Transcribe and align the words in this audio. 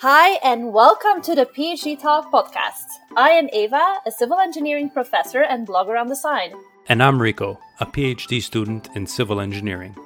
Hi, 0.00 0.38
and 0.44 0.74
welcome 0.74 1.22
to 1.22 1.34
the 1.34 1.46
PhD 1.46 1.98
Talk 1.98 2.30
podcast. 2.30 2.84
I 3.16 3.30
am 3.30 3.48
Eva, 3.50 3.94
a 4.04 4.10
civil 4.10 4.38
engineering 4.38 4.90
professor 4.90 5.40
and 5.40 5.66
blogger 5.66 5.98
on 5.98 6.08
the 6.08 6.14
side. 6.14 6.52
And 6.86 7.02
I'm 7.02 7.20
Rico, 7.20 7.58
a 7.80 7.86
PhD 7.86 8.42
student 8.42 8.90
in 8.94 9.06
civil 9.06 9.40
engineering. 9.40 9.96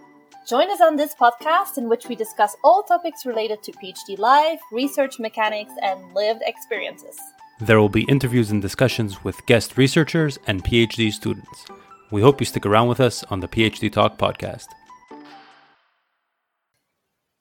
Join 0.47 0.71
us 0.71 0.81
on 0.81 0.95
this 0.95 1.13
podcast 1.17 1.77
in 1.77 1.89
which 1.89 2.07
we 2.07 2.15
discuss 2.15 2.55
all 2.63 2.85
topics 2.85 3.27
related 3.27 3.65
to 3.65 3.73
PhD 3.73 4.17
life, 4.17 4.61
research 4.71 5.19
mechanics, 5.19 5.73
and 5.83 6.15
lived 6.15 6.43
experiences. 6.47 7.19
There 7.59 7.81
will 7.81 7.89
be 7.89 8.05
interviews 8.05 8.53
and 8.53 8.63
discussions 8.63 9.25
with 9.25 9.45
guest 9.47 9.77
researchers 9.77 10.39
and 10.47 10.63
PhD 10.63 11.13
students. 11.13 11.65
We 12.13 12.23
hope 12.23 12.41
you 12.41 12.47
stick 12.47 12.65
around 12.65 12.87
with 12.87 13.01
us 13.01 13.25
on 13.25 13.41
the 13.41 13.49
PhD 13.49 13.91
Talk 13.91 14.19
podcast. 14.19 14.67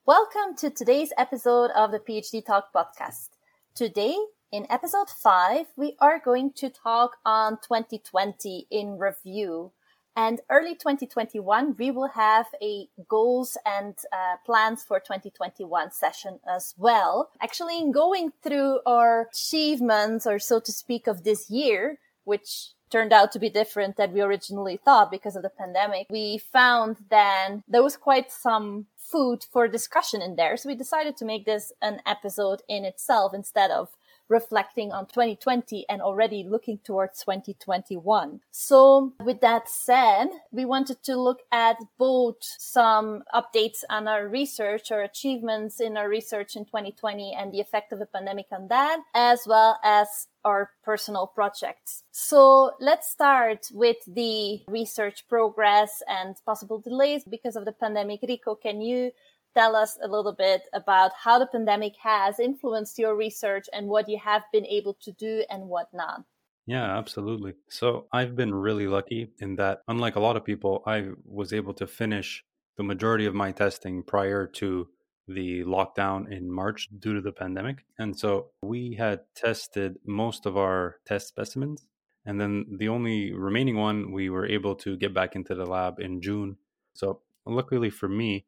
Welcome 0.09 0.55
to 0.57 0.71
today's 0.71 1.13
episode 1.19 1.69
of 1.75 1.91
the 1.91 1.99
PhD 1.99 2.43
Talk 2.43 2.73
podcast. 2.73 3.29
Today, 3.75 4.17
in 4.51 4.65
episode 4.67 5.07
5, 5.07 5.67
we 5.77 5.97
are 5.99 6.19
going 6.19 6.51
to 6.53 6.71
talk 6.71 7.17
on 7.23 7.57
2020 7.61 8.65
in 8.71 8.97
review. 8.97 9.71
And 10.15 10.41
early 10.49 10.73
2021, 10.73 11.75
we 11.77 11.91
will 11.91 12.07
have 12.07 12.47
a 12.59 12.87
goals 13.07 13.55
and 13.67 13.95
uh, 14.11 14.37
plans 14.47 14.83
for 14.83 14.99
2021 14.99 15.91
session 15.91 16.39
as 16.51 16.73
well. 16.75 17.29
Actually, 17.39 17.77
in 17.77 17.91
going 17.91 18.31
through 18.41 18.79
our 18.87 19.27
achievements, 19.31 20.25
or 20.25 20.39
so 20.39 20.59
to 20.59 20.71
speak, 20.71 21.05
of 21.05 21.23
this 21.23 21.51
year, 21.51 21.99
which 22.23 22.71
turned 22.89 23.13
out 23.13 23.31
to 23.31 23.39
be 23.39 23.49
different 23.49 23.97
than 23.97 24.13
we 24.13 24.21
originally 24.21 24.77
thought 24.77 25.11
because 25.11 25.35
of 25.35 25.43
the 25.43 25.49
pandemic, 25.49 26.07
we 26.09 26.37
found 26.37 26.97
that 27.09 27.49
there 27.67 27.83
was 27.83 27.97
quite 27.97 28.31
some 28.31 28.87
food 28.97 29.45
for 29.51 29.67
discussion 29.67 30.21
in 30.21 30.35
there. 30.35 30.57
So 30.57 30.69
we 30.69 30.75
decided 30.75 31.17
to 31.17 31.25
make 31.25 31.45
this 31.45 31.71
an 31.81 32.01
episode 32.05 32.61
in 32.67 32.85
itself 32.85 33.33
instead 33.33 33.71
of 33.71 33.89
reflecting 34.29 34.91
on 34.91 35.07
2020 35.07 35.85
and 35.89 36.01
already 36.01 36.45
looking 36.47 36.77
towards 36.83 37.19
2021. 37.21 38.39
So 38.51 39.13
with 39.23 39.41
that 39.41 39.67
said, 39.67 40.27
we 40.51 40.65
wanted 40.65 41.03
to 41.03 41.17
look 41.17 41.39
at 41.51 41.77
both 41.97 42.37
some 42.41 43.23
updates 43.33 43.83
on 43.89 44.07
our 44.07 44.27
research 44.27 44.91
or 44.91 45.01
achievements 45.01 45.79
in 45.79 45.97
our 45.97 46.07
research 46.07 46.55
in 46.55 46.65
2020 46.65 47.35
and 47.37 47.51
the 47.51 47.59
effect 47.59 47.91
of 47.91 47.99
the 47.99 48.05
pandemic 48.05 48.47
on 48.51 48.67
that, 48.67 48.99
as 49.13 49.41
well 49.47 49.79
as 49.83 50.27
our 50.45 50.71
personal 50.83 51.27
projects. 51.27 52.03
So 52.11 52.71
let's 52.79 53.09
start 53.09 53.67
with 53.73 53.97
the 54.07 54.61
research 54.67 55.27
progress 55.27 56.01
and 56.07 56.35
possible 56.45 56.79
delays 56.79 57.23
because 57.23 57.55
of 57.55 57.65
the 57.65 57.71
pandemic. 57.71 58.21
Rico, 58.27 58.55
can 58.55 58.81
you 58.81 59.11
tell 59.55 59.75
us 59.75 59.97
a 60.03 60.07
little 60.07 60.33
bit 60.33 60.63
about 60.73 61.11
how 61.13 61.39
the 61.39 61.47
pandemic 61.47 61.93
has 62.01 62.39
influenced 62.39 62.99
your 62.99 63.15
research 63.15 63.65
and 63.73 63.87
what 63.87 64.07
you 64.09 64.17
have 64.17 64.43
been 64.51 64.65
able 64.65 64.95
to 65.01 65.11
do 65.13 65.43
and 65.49 65.67
what 65.67 65.87
not. 65.93 66.23
Yeah, 66.65 66.97
absolutely. 66.97 67.53
So 67.69 68.05
I've 68.13 68.35
been 68.35 68.53
really 68.53 68.87
lucky 68.87 69.31
in 69.39 69.55
that, 69.55 69.81
unlike 69.87 70.15
a 70.15 70.19
lot 70.19 70.37
of 70.37 70.45
people, 70.45 70.83
I 70.85 71.09
was 71.25 71.51
able 71.51 71.73
to 71.73 71.87
finish 71.87 72.43
the 72.77 72.83
majority 72.83 73.25
of 73.25 73.33
my 73.33 73.51
testing 73.51 74.03
prior 74.03 74.45
to 74.45 74.87
the 75.27 75.63
lockdown 75.63 76.31
in 76.31 76.51
March 76.51 76.87
due 76.99 77.13
to 77.13 77.21
the 77.21 77.31
pandemic. 77.31 77.85
And 77.97 78.17
so 78.17 78.51
we 78.61 78.95
had 78.95 79.21
tested 79.35 79.97
most 80.05 80.45
of 80.45 80.57
our 80.57 80.97
test 81.07 81.27
specimens. 81.27 81.87
And 82.25 82.39
then 82.39 82.65
the 82.77 82.89
only 82.89 83.33
remaining 83.33 83.77
one, 83.77 84.11
we 84.11 84.29
were 84.29 84.45
able 84.45 84.75
to 84.75 84.97
get 84.97 85.13
back 85.13 85.35
into 85.35 85.55
the 85.55 85.65
lab 85.65 85.99
in 85.99 86.21
June. 86.21 86.57
So 86.93 87.21
luckily 87.45 87.89
for 87.89 88.07
me, 88.07 88.45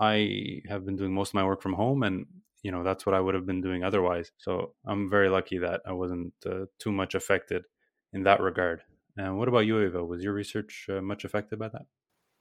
I 0.00 0.62
have 0.68 0.84
been 0.86 0.96
doing 0.96 1.12
most 1.14 1.30
of 1.30 1.34
my 1.34 1.44
work 1.44 1.62
from 1.62 1.74
home, 1.74 2.02
and 2.02 2.26
you 2.62 2.72
know 2.72 2.82
that's 2.82 3.06
what 3.06 3.14
I 3.14 3.20
would 3.20 3.34
have 3.34 3.46
been 3.46 3.60
doing 3.60 3.84
otherwise. 3.84 4.32
So 4.38 4.74
I'm 4.86 5.08
very 5.10 5.28
lucky 5.28 5.58
that 5.58 5.82
I 5.86 5.92
wasn't 5.92 6.34
uh, 6.46 6.66
too 6.78 6.92
much 6.92 7.14
affected 7.14 7.64
in 8.12 8.22
that 8.24 8.40
regard. 8.40 8.82
And 9.16 9.38
what 9.38 9.48
about 9.48 9.60
you, 9.66 9.80
Eva? 9.80 10.04
Was 10.04 10.22
your 10.24 10.32
research 10.32 10.86
uh, 10.88 11.00
much 11.02 11.24
affected 11.24 11.58
by 11.58 11.68
that? 11.68 11.86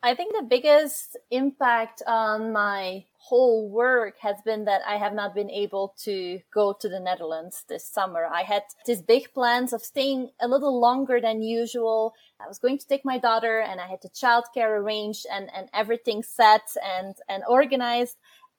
I 0.02 0.16
think 0.16 0.34
the 0.34 0.46
biggest 0.46 1.18
impact 1.30 2.02
on 2.08 2.54
my 2.54 3.04
whole 3.18 3.70
work 3.70 4.16
has 4.22 4.38
been 4.46 4.64
that 4.64 4.82
I 4.88 4.96
have 4.96 5.14
not 5.14 5.36
been 5.36 5.50
able 5.50 5.94
to 6.04 6.40
go 6.54 6.74
to 6.80 6.88
the 6.88 7.02
Netherlands 7.02 7.66
this 7.68 7.86
summer. 7.86 8.26
I 8.26 8.44
had 8.44 8.64
these 8.86 9.02
big 9.02 9.34
plans 9.34 9.74
of 9.74 9.82
staying 9.82 10.30
a 10.40 10.48
little 10.48 10.80
longer 10.80 11.20
than 11.20 11.44
usual. 11.44 12.14
I 12.40 12.48
was 12.48 12.60
going 12.60 12.78
to 12.78 12.88
take 12.88 13.04
my 13.04 13.18
daughter 13.18 13.60
and 13.60 13.82
I 13.82 13.88
had 13.88 14.02
the 14.02 14.10
childcare 14.10 14.80
arranged 14.80 15.26
and, 15.32 15.50
and 15.54 15.68
everything 15.74 16.24
set 16.24 16.76
and, 16.82 17.16
and 17.28 17.44
organized. 17.48 18.16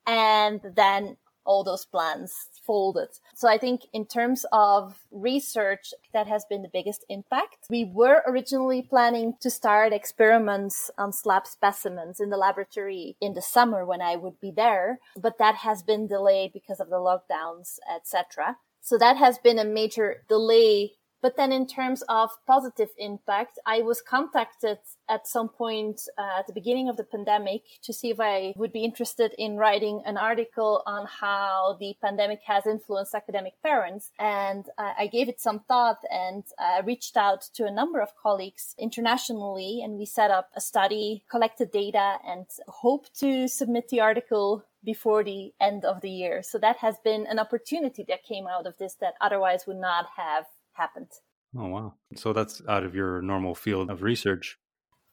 And 0.07 0.61
then 0.77 1.17
all 1.51 1.65
those 1.65 1.85
plans 1.85 2.47
folded. 2.65 3.09
So 3.35 3.49
I 3.49 3.59
think 3.59 3.81
in 3.93 4.07
terms 4.07 4.47
of 4.53 5.01
research, 5.11 5.93
that 6.13 6.29
has 6.29 6.45
been 6.49 6.63
the 6.63 6.77
biggest 6.79 7.05
impact. 7.09 7.67
We 7.69 7.85
were 7.85 8.23
originally 8.25 8.83
planning 8.83 9.35
to 9.41 9.51
start 9.51 9.93
experiments 9.93 10.93
on 10.97 11.13
slab 11.13 11.49
specimens 11.49 12.21
in 12.21 12.31
the 12.31 12.37
laboratory 12.37 13.17
in 13.21 13.35
the 13.35 13.43
summer 13.43 13.85
when 13.85 14.01
I 14.01 14.15
would 14.15 14.39
be 14.41 14.53
there, 14.53 15.01
but 15.17 15.39
that 15.39 15.57
has 15.57 15.83
been 15.83 16.07
delayed 16.07 16.53
because 16.53 16.79
of 16.79 16.89
the 16.89 17.03
lockdowns, 17.09 17.79
etc. 17.93 18.57
So 18.81 18.97
that 18.99 19.17
has 19.17 19.39
been 19.39 19.59
a 19.59 19.65
major 19.65 20.23
delay 20.29 20.93
but 21.23 21.37
then 21.37 21.53
in 21.53 21.67
terms 21.67 22.03
of 22.09 22.31
positive 22.47 22.91
impact, 22.99 23.59
I 23.67 23.83
was 23.83 24.01
contacted 24.01 24.79
at 25.09 25.27
some 25.27 25.49
point 25.49 26.03
uh, 26.19 26.39
at 26.39 26.47
the 26.47 26.53
beginning 26.53 26.89
of 26.89 26.97
the 26.97 27.05
pandemic 27.05 27.63
to 27.83 27.93
see 27.93 28.11
if 28.11 28.21
I 28.21 28.55
would 28.57 28.73
be 28.73 28.85
interested 28.85 29.35
in 29.39 29.57
writing 29.57 30.03
an 30.07 30.17
article 30.17 30.83
on 30.87 31.07
how 31.07 31.77
the 31.79 31.95
pandemic 32.03 32.41
has 32.47 32.67
influenced 32.67 33.15
academic 33.15 33.55
parents. 33.63 34.11
And 34.19 34.67
uh, 34.79 34.93
I 34.99 35.07
gave 35.07 35.29
it 35.29 35.41
some 35.41 35.61
thought 35.61 35.99
and 36.11 36.45
uh, 36.59 36.83
reached 36.85 37.17
out 37.17 37.43
to 37.55 37.67
a 37.67 37.71
number 37.71 38.01
of 38.01 38.17
colleagues 38.21 38.75
internationally 38.79 39.81
and 39.83 39.99
we 39.99 40.07
set 40.07 40.31
up 40.31 40.51
a 40.55 40.61
study, 40.61 41.25
collected 41.31 41.71
data 41.71 42.17
and 42.27 42.47
hope 42.69 43.07
to 43.19 43.49
submit 43.49 43.89
the 43.89 44.01
article 44.01 44.65
before 44.83 45.23
the 45.23 45.53
end 45.61 45.85
of 45.85 46.01
the 46.01 46.11
year. 46.11 46.43
So 46.43 46.59
that 46.59 46.79
has 46.79 46.97
been 47.05 47.27
an 47.27 47.39
opportunity 47.39 48.05
that 48.09 48.25
came 48.25 48.47
out 48.47 48.67
of 48.67 48.79
this 48.79 48.95
that 49.01 49.15
otherwise 49.21 49.67
would 49.67 49.77
not 49.77 50.07
have 50.17 50.47
happened. 50.75 51.11
Oh, 51.57 51.67
wow. 51.67 51.95
So 52.15 52.33
that's 52.33 52.63
out 52.69 52.85
of 52.85 52.95
your 52.95 53.21
normal 53.23 53.55
field 53.55 53.91
of 53.91 54.03
research. 54.03 54.59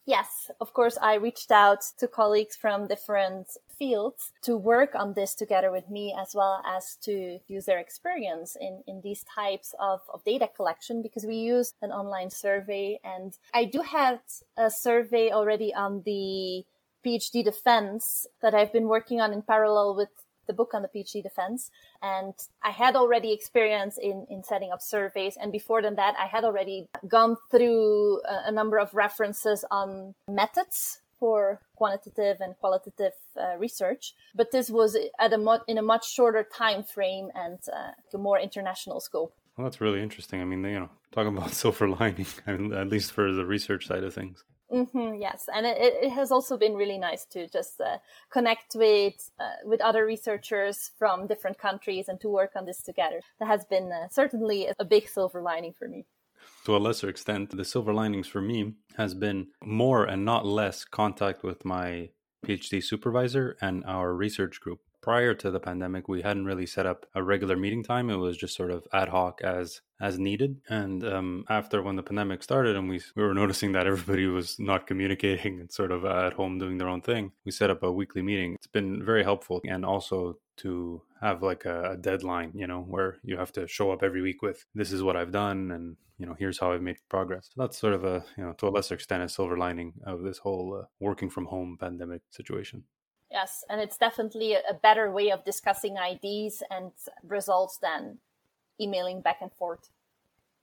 Yes, 0.07 0.49
of 0.61 0.73
course, 0.73 0.97
I 1.01 1.15
reached 1.15 1.51
out 1.51 1.81
to 1.97 2.07
colleagues 2.07 2.55
from 2.55 2.87
different 2.87 3.47
fields 3.77 4.31
to 4.43 4.55
work 4.55 4.95
on 4.95 5.13
this 5.13 5.35
together 5.35 5.69
with 5.69 5.89
me, 5.89 6.15
as 6.17 6.33
well 6.33 6.63
as 6.65 6.95
to 7.03 7.39
use 7.47 7.65
their 7.65 7.79
experience 7.79 8.55
in, 8.59 8.83
in 8.87 9.01
these 9.03 9.25
types 9.25 9.75
of, 9.81 9.99
of 10.13 10.23
data 10.23 10.47
collection 10.55 11.01
because 11.01 11.25
we 11.25 11.35
use 11.35 11.73
an 11.81 11.91
online 11.91 12.29
survey. 12.29 13.01
And 13.03 13.37
I 13.53 13.65
do 13.65 13.81
have 13.81 14.19
a 14.55 14.71
survey 14.71 15.31
already 15.31 15.73
on 15.73 16.03
the 16.05 16.63
PhD 17.05 17.43
defense 17.43 18.25
that 18.41 18.55
I've 18.55 18.71
been 18.71 18.87
working 18.87 19.19
on 19.19 19.33
in 19.33 19.41
parallel 19.41 19.93
with 19.97 20.09
the 20.47 20.53
book 20.53 20.73
on 20.73 20.81
the 20.81 20.87
PhD 20.87 21.21
defense. 21.21 21.71
And 22.01 22.33
I 22.63 22.71
had 22.71 22.95
already 22.95 23.31
experience 23.33 23.97
in, 23.97 24.25
in 24.29 24.43
setting 24.43 24.71
up 24.71 24.81
surveys. 24.81 25.37
And 25.39 25.51
before 25.51 25.81
than 25.81 25.95
that, 25.95 26.15
I 26.19 26.25
had 26.25 26.43
already 26.43 26.87
gone 27.07 27.37
through 27.51 28.21
a, 28.21 28.49
a 28.49 28.51
number 28.51 28.77
of 28.77 28.93
references 28.93 29.63
on 29.69 30.15
methods 30.27 31.01
for 31.19 31.61
quantitative 31.75 32.37
and 32.41 32.55
qualitative 32.57 33.13
uh, 33.39 33.57
research. 33.57 34.13
But 34.35 34.51
this 34.51 34.69
was 34.69 34.97
at 35.19 35.33
a 35.33 35.61
in 35.67 35.77
a 35.77 35.81
much 35.81 36.11
shorter 36.11 36.43
time 36.43 36.83
frame 36.83 37.29
and 37.35 37.59
uh, 37.71 37.91
a 38.13 38.17
more 38.17 38.39
international 38.39 38.99
scope. 38.99 39.33
Well, 39.57 39.65
that's 39.65 39.81
really 39.81 40.01
interesting. 40.01 40.41
I 40.41 40.45
mean, 40.45 40.63
you 40.63 40.79
know, 40.79 40.89
talking 41.11 41.35
about 41.35 41.51
silver 41.53 41.89
lining, 41.89 42.27
I 42.45 42.51
mean, 42.57 42.73
at 42.73 42.89
least 42.89 43.11
for 43.11 43.31
the 43.31 43.45
research 43.45 43.87
side 43.87 44.03
of 44.03 44.13
things. 44.13 44.43
Mm-hmm, 44.71 45.15
yes, 45.15 45.47
and 45.53 45.65
it, 45.65 45.77
it 45.77 46.11
has 46.11 46.29
also 46.29 46.57
been 46.57 46.75
really 46.75 46.97
nice 46.97 47.23
to 47.25 47.47
just 47.47 47.79
uh, 47.79 47.99
connect 48.29 48.75
with 48.75 49.31
uh, 49.39 49.63
with 49.63 49.79
other 49.79 50.05
researchers 50.05 50.91
from 50.99 51.25
different 51.25 51.57
countries 51.57 52.09
and 52.09 52.19
to 52.19 52.27
work 52.27 52.51
on 52.55 52.65
this 52.65 52.81
together. 52.81 53.21
That 53.39 53.47
has 53.47 53.63
been 53.63 53.91
uh, 53.91 54.09
certainly 54.09 54.67
a 54.77 54.83
big 54.83 55.07
silver 55.07 55.41
lining 55.41 55.71
for 55.71 55.87
me. 55.87 56.05
To 56.65 56.75
a 56.75 56.79
lesser 56.79 57.07
extent, 57.07 57.55
the 57.55 57.63
silver 57.63 57.93
linings 57.93 58.27
for 58.27 58.41
me 58.41 58.73
has 58.97 59.13
been 59.13 59.47
more 59.63 60.03
and 60.03 60.25
not 60.25 60.45
less 60.45 60.83
contact 60.83 61.43
with 61.43 61.63
my 61.63 62.09
PhD 62.45 62.83
supervisor 62.83 63.55
and 63.61 63.85
our 63.85 64.13
research 64.13 64.59
group 64.59 64.81
prior 65.01 65.33
to 65.33 65.51
the 65.51 65.59
pandemic, 65.59 66.07
we 66.07 66.21
hadn't 66.21 66.45
really 66.45 66.65
set 66.65 66.85
up 66.85 67.05
a 67.15 67.23
regular 67.23 67.55
meeting 67.55 67.83
time. 67.83 68.09
It 68.09 68.15
was 68.15 68.37
just 68.37 68.55
sort 68.55 68.71
of 68.71 68.87
ad 68.93 69.09
hoc 69.09 69.41
as 69.41 69.81
as 69.99 70.19
needed. 70.19 70.61
And 70.69 71.03
um, 71.03 71.43
after 71.49 71.81
when 71.81 71.95
the 71.95 72.03
pandemic 72.03 72.43
started, 72.43 72.75
and 72.75 72.89
we 72.89 73.01
we 73.15 73.23
were 73.23 73.33
noticing 73.41 73.71
that 73.73 73.87
everybody 73.87 74.27
was 74.27 74.59
not 74.59 74.87
communicating 74.87 75.59
and 75.59 75.71
sort 75.71 75.91
of 75.91 76.05
at 76.05 76.33
home 76.33 76.59
doing 76.59 76.77
their 76.77 76.89
own 76.89 77.01
thing, 77.01 77.31
we 77.45 77.51
set 77.51 77.69
up 77.69 77.83
a 77.83 77.91
weekly 77.91 78.21
meeting. 78.21 78.55
It's 78.55 78.67
been 78.67 79.03
very 79.03 79.23
helpful, 79.23 79.61
and 79.67 79.85
also 79.85 80.39
to 80.57 81.01
have 81.21 81.43
like 81.43 81.65
a, 81.65 81.91
a 81.91 81.97
deadline, 81.97 82.51
you 82.55 82.67
know, 82.67 82.81
where 82.81 83.17
you 83.23 83.37
have 83.37 83.51
to 83.53 83.67
show 83.67 83.91
up 83.91 84.03
every 84.03 84.21
week 84.21 84.41
with 84.41 84.65
this 84.73 84.91
is 84.91 85.03
what 85.03 85.15
I've 85.15 85.31
done 85.31 85.71
and 85.71 85.97
you 86.19 86.25
know 86.25 86.35
here's 86.37 86.59
how 86.59 86.71
I've 86.71 86.81
made 86.81 86.97
progress. 87.09 87.49
So 87.53 87.61
that's 87.61 87.77
sort 87.77 87.93
of 87.93 88.03
a 88.03 88.25
you 88.37 88.43
know 88.43 88.53
to 88.53 88.67
a 88.67 88.69
lesser 88.69 88.95
extent 88.95 89.23
a 89.23 89.29
silver 89.29 89.57
lining 89.57 89.93
of 90.05 90.23
this 90.23 90.39
whole 90.39 90.79
uh, 90.81 90.85
working 90.99 91.29
from 91.29 91.45
home 91.45 91.77
pandemic 91.79 92.21
situation. 92.31 92.83
Yes, 93.31 93.63
and 93.69 93.81
it's 93.81 93.97
definitely 93.97 94.53
a 94.53 94.73
better 94.73 95.11
way 95.11 95.31
of 95.31 95.43
discussing 95.43 95.97
ideas 95.97 96.63
and 96.69 96.91
results 97.27 97.77
than 97.77 98.19
emailing 98.79 99.21
back 99.21 99.37
and 99.41 99.51
forth. 99.51 99.89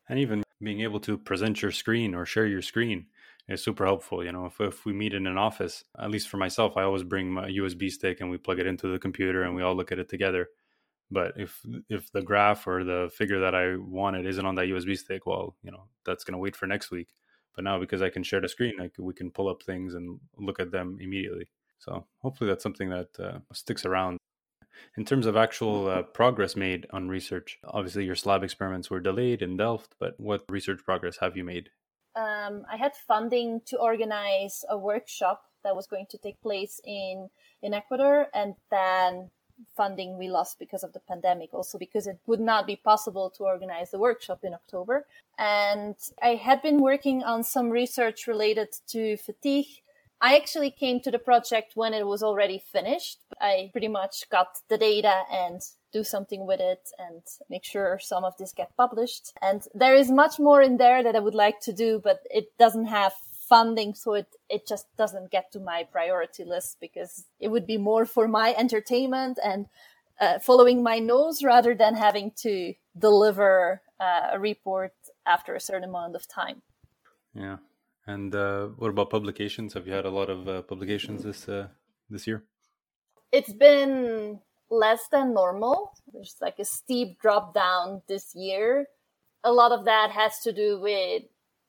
And 0.08 0.18
even 0.18 0.42
being 0.62 0.80
able 0.80 1.00
to 1.00 1.18
present 1.18 1.60
your 1.62 1.72
screen 1.72 2.14
or 2.14 2.24
share 2.24 2.46
your 2.46 2.62
screen 2.62 3.06
is 3.48 3.62
super 3.62 3.84
helpful. 3.84 4.24
You 4.24 4.32
know, 4.32 4.46
if, 4.46 4.60
if 4.60 4.84
we 4.84 4.92
meet 4.92 5.12
in 5.12 5.26
an 5.26 5.36
office, 5.36 5.84
at 5.98 6.10
least 6.10 6.28
for 6.28 6.38
myself, 6.38 6.76
I 6.76 6.82
always 6.82 7.02
bring 7.02 7.30
my 7.30 7.48
USB 7.48 7.90
stick 7.90 8.20
and 8.20 8.30
we 8.30 8.38
plug 8.38 8.58
it 8.58 8.66
into 8.66 8.88
the 8.88 8.98
computer 8.98 9.42
and 9.42 9.54
we 9.54 9.62
all 9.62 9.74
look 9.74 9.92
at 9.92 9.98
it 9.98 10.08
together. 10.08 10.48
But 11.10 11.34
if 11.36 11.60
if 11.90 12.10
the 12.12 12.22
graph 12.22 12.66
or 12.66 12.82
the 12.82 13.10
figure 13.14 13.40
that 13.40 13.54
I 13.54 13.76
wanted 13.76 14.26
isn't 14.26 14.46
on 14.46 14.54
that 14.54 14.68
USB 14.68 14.96
stick, 14.96 15.26
well, 15.26 15.54
you 15.62 15.70
know, 15.70 15.84
that's 16.06 16.24
going 16.24 16.32
to 16.32 16.38
wait 16.38 16.56
for 16.56 16.66
next 16.66 16.90
week. 16.90 17.08
But 17.54 17.64
now 17.64 17.78
because 17.78 18.02
I 18.02 18.08
can 18.08 18.22
share 18.22 18.40
the 18.40 18.48
screen, 18.48 18.74
like 18.78 18.94
we 18.98 19.12
can 19.12 19.30
pull 19.30 19.48
up 19.48 19.62
things 19.62 19.94
and 19.94 20.18
look 20.38 20.60
at 20.60 20.70
them 20.70 20.96
immediately. 21.00 21.46
So 21.84 22.06
hopefully 22.22 22.48
that's 22.48 22.62
something 22.62 22.90
that 22.90 23.08
uh, 23.18 23.38
sticks 23.52 23.84
around. 23.84 24.18
In 24.96 25.04
terms 25.04 25.26
of 25.26 25.36
actual 25.36 25.88
uh, 25.88 26.02
progress 26.02 26.56
made 26.56 26.86
on 26.90 27.08
research, 27.08 27.58
obviously 27.64 28.04
your 28.04 28.14
slab 28.14 28.42
experiments 28.42 28.90
were 28.90 29.00
delayed 29.00 29.42
in 29.42 29.56
Delft, 29.56 29.94
but 30.00 30.18
what 30.18 30.44
research 30.48 30.80
progress 30.84 31.18
have 31.20 31.36
you 31.36 31.44
made? 31.44 31.68
Um, 32.16 32.64
I 32.70 32.76
had 32.76 32.94
funding 32.94 33.60
to 33.66 33.78
organize 33.78 34.64
a 34.68 34.78
workshop 34.78 35.44
that 35.62 35.76
was 35.76 35.86
going 35.86 36.06
to 36.10 36.18
take 36.18 36.40
place 36.40 36.80
in 36.84 37.28
in 37.62 37.74
Ecuador, 37.74 38.26
and 38.34 38.54
then 38.70 39.30
funding 39.76 40.18
we 40.18 40.28
lost 40.28 40.58
because 40.58 40.84
of 40.84 40.92
the 40.92 41.00
pandemic, 41.00 41.54
also 41.54 41.78
because 41.78 42.06
it 42.06 42.18
would 42.26 42.40
not 42.40 42.66
be 42.66 42.76
possible 42.76 43.30
to 43.30 43.44
organize 43.44 43.90
the 43.90 43.98
workshop 43.98 44.40
in 44.44 44.52
October. 44.52 45.06
And 45.38 45.96
I 46.22 46.34
had 46.34 46.60
been 46.62 46.80
working 46.80 47.22
on 47.22 47.42
some 47.42 47.70
research 47.70 48.26
related 48.26 48.68
to 48.88 49.16
fatigue 49.16 49.82
I 50.20 50.36
actually 50.36 50.70
came 50.70 51.00
to 51.00 51.10
the 51.10 51.18
project 51.18 51.72
when 51.74 51.92
it 51.92 52.06
was 52.06 52.22
already 52.22 52.58
finished. 52.58 53.18
I 53.40 53.70
pretty 53.72 53.88
much 53.88 54.28
got 54.30 54.58
the 54.68 54.78
data 54.78 55.22
and 55.30 55.60
do 55.92 56.02
something 56.02 56.46
with 56.46 56.60
it 56.60 56.88
and 56.98 57.22
make 57.50 57.64
sure 57.64 57.98
some 58.00 58.24
of 58.24 58.36
this 58.38 58.52
get 58.52 58.76
published. 58.76 59.32
And 59.42 59.66
there 59.74 59.94
is 59.94 60.10
much 60.10 60.38
more 60.38 60.62
in 60.62 60.76
there 60.76 61.02
that 61.02 61.14
I 61.14 61.20
would 61.20 61.34
like 61.34 61.60
to 61.60 61.72
do, 61.72 62.00
but 62.02 62.20
it 62.30 62.56
doesn't 62.58 62.86
have 62.86 63.12
funding. 63.48 63.94
So 63.94 64.14
it, 64.14 64.28
it 64.48 64.66
just 64.66 64.86
doesn't 64.96 65.30
get 65.30 65.52
to 65.52 65.60
my 65.60 65.86
priority 65.90 66.44
list 66.44 66.78
because 66.80 67.24
it 67.38 67.48
would 67.48 67.66
be 67.66 67.76
more 67.76 68.06
for 68.06 68.26
my 68.26 68.54
entertainment 68.56 69.38
and 69.44 69.66
uh, 70.20 70.38
following 70.38 70.82
my 70.82 70.98
nose 70.98 71.42
rather 71.42 71.74
than 71.74 71.94
having 71.94 72.32
to 72.36 72.74
deliver 72.98 73.82
uh, 74.00 74.30
a 74.32 74.38
report 74.40 74.94
after 75.26 75.54
a 75.54 75.60
certain 75.60 75.88
amount 75.88 76.14
of 76.14 76.26
time. 76.28 76.62
Yeah. 77.34 77.56
And 78.06 78.34
uh, 78.34 78.66
what 78.76 78.90
about 78.90 79.10
publications? 79.10 79.74
Have 79.74 79.86
you 79.86 79.92
had 79.92 80.04
a 80.04 80.10
lot 80.10 80.28
of 80.28 80.48
uh, 80.48 80.62
publications 80.62 81.24
this 81.24 81.48
uh, 81.48 81.68
this 82.10 82.26
year? 82.26 82.44
It's 83.32 83.52
been 83.52 84.40
less 84.70 85.08
than 85.10 85.34
normal. 85.34 85.92
There's 86.12 86.36
like 86.40 86.58
a 86.58 86.64
steep 86.64 87.20
drop 87.20 87.54
down 87.54 88.02
this 88.08 88.34
year. 88.34 88.86
A 89.42 89.52
lot 89.52 89.72
of 89.72 89.84
that 89.86 90.10
has 90.10 90.40
to 90.40 90.52
do 90.52 90.80
with 90.80 91.22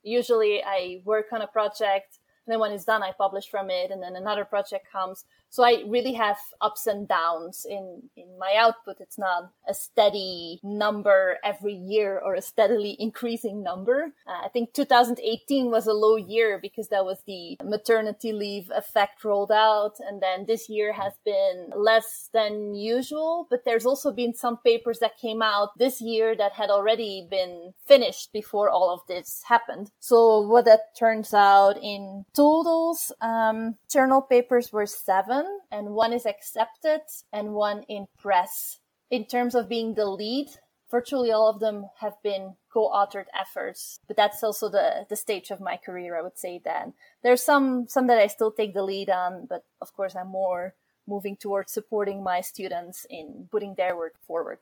usually 0.03 0.63
I 0.63 1.01
work 1.05 1.27
on 1.31 1.41
a 1.41 1.47
project 1.47 2.19
and 2.45 2.53
then 2.53 2.59
when 2.59 2.71
it's 2.71 2.85
done, 2.85 3.01
I 3.01 3.11
publish 3.11 3.47
from 3.47 3.69
it 3.69 3.91
and 3.91 4.01
then 4.01 4.15
another 4.15 4.45
project 4.45 4.91
comes. 4.91 5.25
So 5.55 5.63
I 5.63 5.83
really 5.87 6.11
have 6.15 6.35
ups 6.59 6.85
and 6.85 7.07
downs 7.07 7.65
in, 7.69 8.09
in 8.17 8.37
my 8.37 8.55
output. 8.57 8.97
It's 8.99 9.17
not 9.17 9.53
a 9.65 9.73
steady 9.73 10.59
number 10.63 11.37
every 11.45 11.73
year 11.73 12.19
or 12.19 12.35
a 12.35 12.41
steadily 12.41 12.97
increasing 12.99 13.63
number. 13.63 14.11
Uh, 14.27 14.41
I 14.43 14.49
think 14.49 14.73
2018 14.73 15.71
was 15.71 15.87
a 15.87 15.93
low 15.93 16.17
year 16.17 16.59
because 16.61 16.89
that 16.89 17.05
was 17.05 17.19
the 17.25 17.57
maternity 17.63 18.33
leave 18.33 18.69
effect 18.75 19.23
rolled 19.23 19.53
out. 19.53 19.93
And 20.05 20.21
then 20.21 20.45
this 20.45 20.67
year 20.67 20.91
has 20.91 21.13
been 21.23 21.69
less 21.73 22.29
than 22.33 22.75
usual, 22.75 23.47
but 23.49 23.63
there's 23.63 23.85
also 23.85 24.11
been 24.11 24.33
some 24.33 24.57
papers 24.57 24.99
that 24.99 25.17
came 25.17 25.41
out 25.41 25.69
this 25.77 26.01
year 26.01 26.35
that 26.35 26.51
had 26.51 26.69
already 26.69 27.27
been 27.31 27.71
finished 27.87 28.33
before 28.33 28.69
all 28.69 28.93
of 28.93 29.07
this 29.07 29.41
happened. 29.47 29.91
So 30.01 30.41
what 30.41 30.65
that 30.65 30.97
turns 30.99 31.33
out 31.33 31.77
in 31.81 32.25
totals, 32.35 33.13
um, 33.21 33.77
journal 33.89 34.21
papers 34.21 34.73
were 34.73 34.85
seven 34.85 35.44
and 35.71 35.89
one 35.89 36.13
is 36.13 36.25
accepted 36.25 37.01
and 37.31 37.53
one 37.53 37.83
in 37.83 38.07
press. 38.17 38.79
In 39.09 39.25
terms 39.25 39.55
of 39.55 39.69
being 39.69 39.93
the 39.93 40.05
lead, 40.05 40.47
virtually 40.89 41.31
all 41.31 41.49
of 41.49 41.59
them 41.59 41.89
have 41.99 42.21
been 42.23 42.55
co-authored 42.71 43.25
efforts, 43.39 43.99
but 44.07 44.17
that's 44.17 44.43
also 44.43 44.69
the, 44.69 45.05
the 45.09 45.15
stage 45.15 45.51
of 45.51 45.59
my 45.61 45.77
career, 45.77 46.17
I 46.17 46.21
would 46.21 46.37
say 46.37 46.61
then. 46.63 46.93
There's 47.23 47.43
some, 47.43 47.87
some 47.87 48.07
that 48.07 48.19
I 48.19 48.27
still 48.27 48.51
take 48.51 48.73
the 48.73 48.83
lead 48.83 49.09
on, 49.09 49.45
but 49.47 49.63
of 49.81 49.93
course 49.93 50.15
I'm 50.15 50.27
more 50.29 50.75
moving 51.07 51.37
towards 51.37 51.71
supporting 51.71 52.23
my 52.23 52.41
students 52.41 53.05
in 53.09 53.47
putting 53.51 53.75
their 53.75 53.95
work 53.95 54.15
forward. 54.25 54.59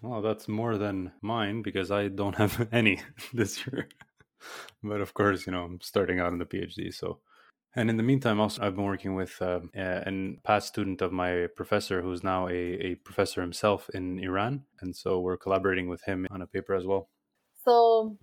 Well, 0.00 0.22
that's 0.22 0.48
more 0.48 0.78
than 0.78 1.12
mine 1.20 1.62
because 1.62 1.90
I 1.90 2.08
don't 2.08 2.36
have 2.42 2.68
any 2.72 3.00
this 3.32 3.66
year. 3.66 3.88
but 4.82 5.00
of 5.00 5.14
course, 5.14 5.46
you 5.46 5.52
know, 5.52 5.64
I'm 5.64 5.80
starting 5.80 6.20
out 6.20 6.32
in 6.32 6.38
the 6.38 6.46
PhD, 6.46 6.94
so 6.94 7.18
and 7.74 7.90
in 7.90 7.96
the 7.96 8.02
meantime, 8.02 8.40
also, 8.40 8.62
I've 8.62 8.74
been 8.74 8.84
working 8.84 9.14
with 9.14 9.40
uh, 9.40 9.60
a 9.76 10.38
past 10.42 10.68
student 10.68 11.02
of 11.02 11.12
my 11.12 11.48
professor 11.54 12.02
who's 12.02 12.24
now 12.24 12.48
a, 12.48 12.52
a 12.52 12.94
professor 12.96 13.40
himself 13.40 13.88
in 13.92 14.18
Iran. 14.18 14.64
And 14.80 14.96
so 14.96 15.20
we're 15.20 15.36
collaborating 15.36 15.88
with 15.88 16.02
him 16.02 16.26
on 16.30 16.42
a 16.42 16.46
paper 16.46 16.74
as 16.74 16.86
well. 16.86 17.08
So, 17.64 18.16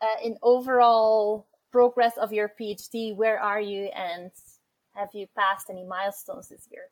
uh, 0.00 0.06
in 0.24 0.36
overall 0.42 1.48
progress 1.72 2.16
of 2.16 2.32
your 2.32 2.52
PhD, 2.60 3.16
where 3.16 3.40
are 3.40 3.60
you 3.60 3.86
and 3.96 4.30
have 4.94 5.08
you 5.14 5.26
passed 5.36 5.70
any 5.70 5.84
milestones 5.84 6.48
this 6.48 6.68
year? 6.70 6.84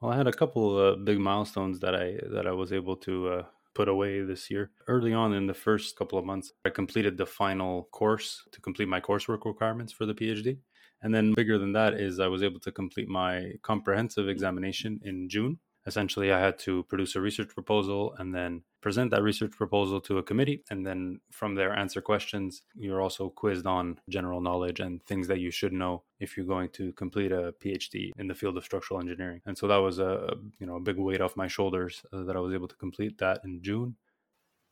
Well, 0.00 0.12
I 0.12 0.16
had 0.16 0.26
a 0.26 0.32
couple 0.32 0.76
uh, 0.76 0.96
big 0.96 1.18
milestones 1.18 1.80
that 1.80 1.94
I 1.94 2.18
that 2.32 2.46
I 2.46 2.52
was 2.52 2.72
able 2.72 2.96
to 2.96 3.28
uh, 3.28 3.42
put 3.74 3.88
away 3.88 4.22
this 4.22 4.50
year. 4.50 4.70
Early 4.88 5.12
on 5.12 5.32
in 5.32 5.46
the 5.46 5.54
first 5.54 5.96
couple 5.96 6.18
of 6.18 6.24
months, 6.24 6.52
I 6.64 6.70
completed 6.70 7.16
the 7.16 7.26
final 7.26 7.88
course 7.92 8.42
to 8.52 8.60
complete 8.60 8.88
my 8.88 9.00
coursework 9.00 9.44
requirements 9.44 9.92
for 9.92 10.06
the 10.06 10.14
PhD. 10.14 10.58
And 11.04 11.14
then 11.14 11.34
bigger 11.34 11.58
than 11.58 11.72
that 11.72 11.94
is 11.94 12.18
I 12.18 12.28
was 12.28 12.42
able 12.42 12.60
to 12.60 12.72
complete 12.72 13.08
my 13.08 13.52
comprehensive 13.62 14.26
examination 14.26 15.00
in 15.04 15.28
June. 15.28 15.58
Essentially, 15.86 16.32
I 16.32 16.40
had 16.40 16.58
to 16.60 16.82
produce 16.84 17.14
a 17.14 17.20
research 17.20 17.50
proposal 17.50 18.14
and 18.18 18.34
then 18.34 18.62
present 18.80 19.10
that 19.10 19.22
research 19.22 19.52
proposal 19.52 20.00
to 20.00 20.16
a 20.16 20.22
committee. 20.22 20.64
And 20.70 20.86
then 20.86 21.20
from 21.30 21.56
there, 21.56 21.76
answer 21.76 22.00
questions. 22.00 22.62
You're 22.74 23.02
also 23.02 23.28
quizzed 23.28 23.66
on 23.66 24.00
general 24.08 24.40
knowledge 24.40 24.80
and 24.80 25.02
things 25.04 25.28
that 25.28 25.40
you 25.40 25.50
should 25.50 25.74
know 25.74 26.04
if 26.20 26.38
you're 26.38 26.46
going 26.46 26.70
to 26.70 26.90
complete 26.94 27.32
a 27.32 27.52
PhD 27.62 28.12
in 28.16 28.26
the 28.26 28.34
field 28.34 28.56
of 28.56 28.64
structural 28.64 28.98
engineering. 28.98 29.42
And 29.44 29.58
so 29.58 29.68
that 29.68 29.76
was 29.76 29.98
a 29.98 30.34
you 30.58 30.66
know 30.66 30.76
a 30.76 30.80
big 30.80 30.96
weight 30.96 31.20
off 31.20 31.36
my 31.36 31.48
shoulders 31.48 32.02
uh, 32.14 32.22
that 32.24 32.34
I 32.34 32.40
was 32.40 32.54
able 32.54 32.68
to 32.68 32.76
complete 32.76 33.18
that 33.18 33.42
in 33.44 33.62
June. 33.62 33.96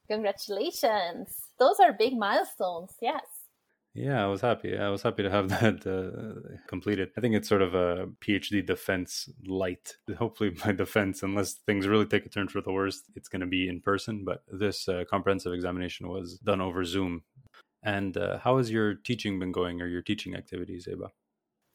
Congratulations! 0.08 1.28
Those 1.58 1.78
are 1.78 1.92
big 1.92 2.14
milestones. 2.16 2.94
Yes. 3.02 3.41
Yeah, 3.94 4.25
I 4.25 4.26
was 4.26 4.40
happy. 4.40 4.76
I 4.76 4.88
was 4.88 5.02
happy 5.02 5.22
to 5.22 5.30
have 5.30 5.49
that 5.61 5.87
uh, 5.87 6.56
completed. 6.66 7.11
I 7.16 7.20
think 7.20 7.34
it's 7.34 7.49
sort 7.49 7.62
of 7.62 7.75
a 7.75 8.06
PhD 8.20 8.64
defense 8.64 9.28
light. 9.46 9.96
Hopefully, 10.16 10.56
my 10.64 10.72
defense, 10.84 11.22
unless 11.22 11.54
things 11.54 11.87
really 11.87 12.06
take 12.06 12.25
a 12.25 12.30
turn 12.30 12.49
for 12.49 12.62
the 12.62 12.72
worst, 12.72 13.04
it's 13.14 13.28
going 13.28 13.40
to 13.40 13.46
be 13.46 13.68
in 13.68 13.80
person. 13.80 14.25
But 14.25 14.42
this 14.50 14.88
uh, 14.88 15.04
comprehensive 15.11 15.52
examination 15.52 16.08
was 16.08 16.38
done 16.38 16.61
over 16.61 16.84
Zoom. 16.84 17.22
And 17.82 18.16
uh, 18.16 18.38
how 18.38 18.58
has 18.58 18.70
your 18.70 18.94
teaching 18.94 19.38
been 19.38 19.52
going, 19.52 19.82
or 19.82 19.88
your 19.88 20.02
teaching 20.02 20.37
activities, 20.37 20.88
Eva? 20.90 21.08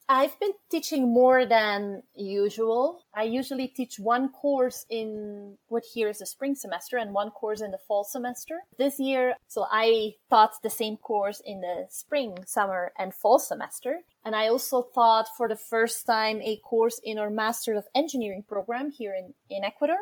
I've 0.10 0.40
been 0.40 0.54
teaching 0.72 1.14
more 1.14 1.46
than 1.46 2.04
usual. 2.16 3.04
I 3.14 3.24
usually 3.24 3.68
teach 3.68 4.00
one 4.00 4.30
course 4.30 4.86
in 4.90 5.58
what 5.68 5.84
here 5.84 6.08
is 6.08 6.20
the 6.20 6.26
spring 6.26 6.56
semester 6.56 6.96
and 6.96 7.14
one 7.14 7.30
course 7.30 7.60
in 7.60 7.72
the 7.72 7.78
fall 7.78 8.06
semester. 8.06 8.60
This 8.78 9.00
year, 9.00 9.36
so 9.50 9.66
I 9.70 10.14
taught 10.30 10.54
the 10.64 10.70
same 10.70 10.96
course 10.96 11.42
in 11.44 11.60
the 11.60 11.88
spring, 11.90 12.38
summer, 12.46 12.94
and 12.98 13.14
fall 13.14 13.38
semester. 13.38 14.00
And 14.24 14.34
I 14.34 14.48
also 14.48 14.88
taught 14.96 15.28
for 15.36 15.50
the 15.50 15.58
first 15.58 16.06
time 16.06 16.42
a 16.42 16.56
course 16.64 17.02
in 17.04 17.18
our 17.18 17.30
Master 17.30 17.74
of 17.74 17.86
Engineering 17.94 18.46
program 18.48 18.92
here 18.92 19.14
in, 19.14 19.34
in 19.50 19.66
Ecuador, 19.66 20.00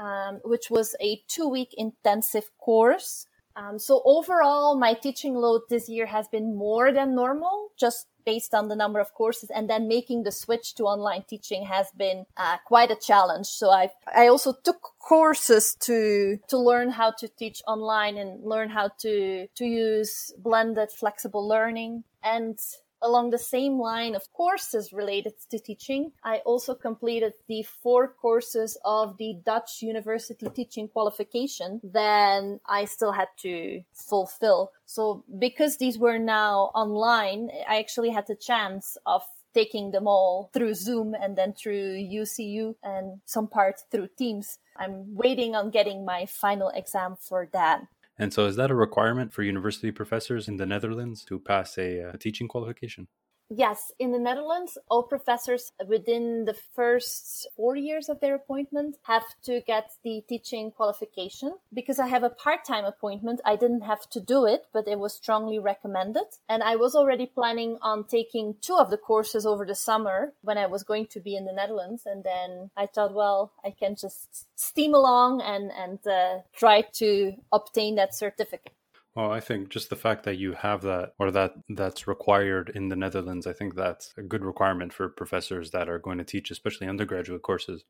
um, 0.00 0.40
which 0.42 0.70
was 0.70 0.96
a 1.00 1.22
two 1.28 1.48
week 1.48 1.72
intensive 1.76 2.50
course. 2.58 3.28
Um, 3.54 3.78
so 3.78 4.02
overall, 4.04 4.76
my 4.76 4.94
teaching 4.94 5.34
load 5.34 5.62
this 5.70 5.88
year 5.88 6.06
has 6.06 6.26
been 6.26 6.56
more 6.56 6.92
than 6.92 7.14
normal, 7.14 7.68
just 7.78 8.06
based 8.26 8.52
on 8.52 8.68
the 8.68 8.76
number 8.76 9.00
of 9.00 9.14
courses 9.14 9.48
and 9.50 9.70
then 9.70 9.88
making 9.88 10.24
the 10.24 10.32
switch 10.32 10.74
to 10.74 10.82
online 10.84 11.24
teaching 11.26 11.64
has 11.64 11.86
been 11.96 12.26
uh, 12.36 12.56
quite 12.66 12.90
a 12.90 12.96
challenge. 12.96 13.46
So 13.46 13.70
i 13.70 13.84
i 14.22 14.26
also 14.26 14.52
took 14.66 14.80
courses 14.98 15.76
to 15.86 16.38
to 16.48 16.58
learn 16.58 16.90
how 16.90 17.10
to 17.20 17.26
teach 17.28 17.62
online 17.66 18.18
and 18.18 18.44
learn 18.44 18.68
how 18.70 18.88
to 19.02 19.46
to 19.58 19.64
use 19.64 20.32
blended 20.38 20.90
flexible 20.90 21.46
learning. 21.46 22.04
And 22.22 22.58
Along 23.02 23.30
the 23.30 23.38
same 23.38 23.78
line 23.78 24.14
of 24.14 24.32
courses 24.32 24.92
related 24.92 25.34
to 25.50 25.58
teaching, 25.58 26.12
I 26.24 26.38
also 26.38 26.74
completed 26.74 27.34
the 27.48 27.62
four 27.62 28.08
courses 28.08 28.78
of 28.84 29.16
the 29.18 29.36
Dutch 29.44 29.82
University 29.82 30.46
Teaching 30.48 30.88
Qualification 30.88 31.80
Then 31.82 32.60
I 32.66 32.84
still 32.86 33.12
had 33.12 33.28
to 33.42 33.82
fulfill. 33.92 34.72
So 34.86 35.24
because 35.38 35.76
these 35.76 35.98
were 35.98 36.18
now 36.18 36.70
online, 36.74 37.50
I 37.68 37.78
actually 37.78 38.10
had 38.10 38.26
the 38.26 38.36
chance 38.36 38.96
of 39.06 39.22
taking 39.56 39.90
them 39.90 40.06
all 40.06 40.50
through 40.52 40.74
Zoom 40.74 41.14
and 41.14 41.34
then 41.34 41.54
through 41.54 41.96
UCU 41.96 42.74
and 42.82 43.20
some 43.24 43.48
part 43.48 43.76
through 43.90 44.08
Teams. 44.18 44.58
I'm 44.76 45.14
waiting 45.14 45.54
on 45.54 45.70
getting 45.70 46.04
my 46.04 46.26
final 46.26 46.68
exam 46.68 47.16
for 47.18 47.48
that. 47.54 47.80
And 48.18 48.32
so, 48.32 48.46
is 48.46 48.56
that 48.56 48.70
a 48.70 48.74
requirement 48.74 49.32
for 49.32 49.42
university 49.42 49.90
professors 49.92 50.48
in 50.48 50.56
the 50.56 50.66
Netherlands 50.66 51.24
to 51.26 51.38
pass 51.38 51.78
a, 51.78 52.02
uh, 52.02 52.10
a 52.14 52.18
teaching 52.18 52.48
qualification? 52.48 53.08
Yes, 53.48 53.92
in 54.00 54.10
the 54.10 54.18
Netherlands, 54.18 54.76
all 54.90 55.04
professors 55.04 55.72
within 55.86 56.46
the 56.46 56.54
first 56.54 57.46
four 57.56 57.76
years 57.76 58.08
of 58.08 58.18
their 58.18 58.34
appointment 58.34 58.96
have 59.04 59.22
to 59.44 59.60
get 59.60 59.92
the 60.02 60.24
teaching 60.28 60.72
qualification. 60.72 61.54
Because 61.72 62.00
I 62.00 62.08
have 62.08 62.24
a 62.24 62.30
part-time 62.30 62.84
appointment, 62.84 63.40
I 63.44 63.54
didn't 63.54 63.82
have 63.82 64.10
to 64.10 64.20
do 64.20 64.46
it, 64.46 64.66
but 64.72 64.88
it 64.88 64.98
was 64.98 65.14
strongly 65.14 65.60
recommended. 65.60 66.24
And 66.48 66.62
I 66.64 66.74
was 66.74 66.96
already 66.96 67.26
planning 67.26 67.78
on 67.82 68.04
taking 68.04 68.56
two 68.60 68.76
of 68.76 68.90
the 68.90 68.98
courses 68.98 69.46
over 69.46 69.64
the 69.64 69.76
summer 69.76 70.32
when 70.42 70.58
I 70.58 70.66
was 70.66 70.82
going 70.82 71.06
to 71.08 71.20
be 71.20 71.36
in 71.36 71.44
the 71.44 71.52
Netherlands. 71.52 72.02
And 72.04 72.24
then 72.24 72.70
I 72.76 72.86
thought, 72.86 73.14
well, 73.14 73.52
I 73.64 73.70
can 73.70 73.94
just 73.94 74.46
steam 74.58 74.92
along 74.92 75.40
and, 75.40 75.70
and 75.70 76.04
uh, 76.04 76.42
try 76.52 76.82
to 76.94 77.34
obtain 77.52 77.94
that 77.94 78.14
certificate. 78.14 78.72
Well, 79.16 79.32
I 79.32 79.40
think 79.40 79.70
just 79.70 79.90
the 79.90 79.96
fact 79.96 80.24
that 80.24 80.36
you 80.36 80.52
have 80.52 80.82
that 80.82 81.14
or 81.18 81.30
that 81.32 81.54
that's 81.70 82.06
required 82.06 82.70
in 82.74 82.88
the 82.88 82.96
Netherlands, 82.96 83.46
I 83.46 83.52
think 83.54 83.74
that's 83.74 84.12
a 84.16 84.22
good 84.22 84.44
requirement 84.44 84.92
for 84.92 85.08
professors 85.08 85.70
that 85.72 85.88
are 85.88 85.98
going 85.98 86.18
to 86.18 86.24
teach, 86.24 86.50
especially 86.50 86.86
undergraduate 86.86 87.42
courses. 87.42 87.84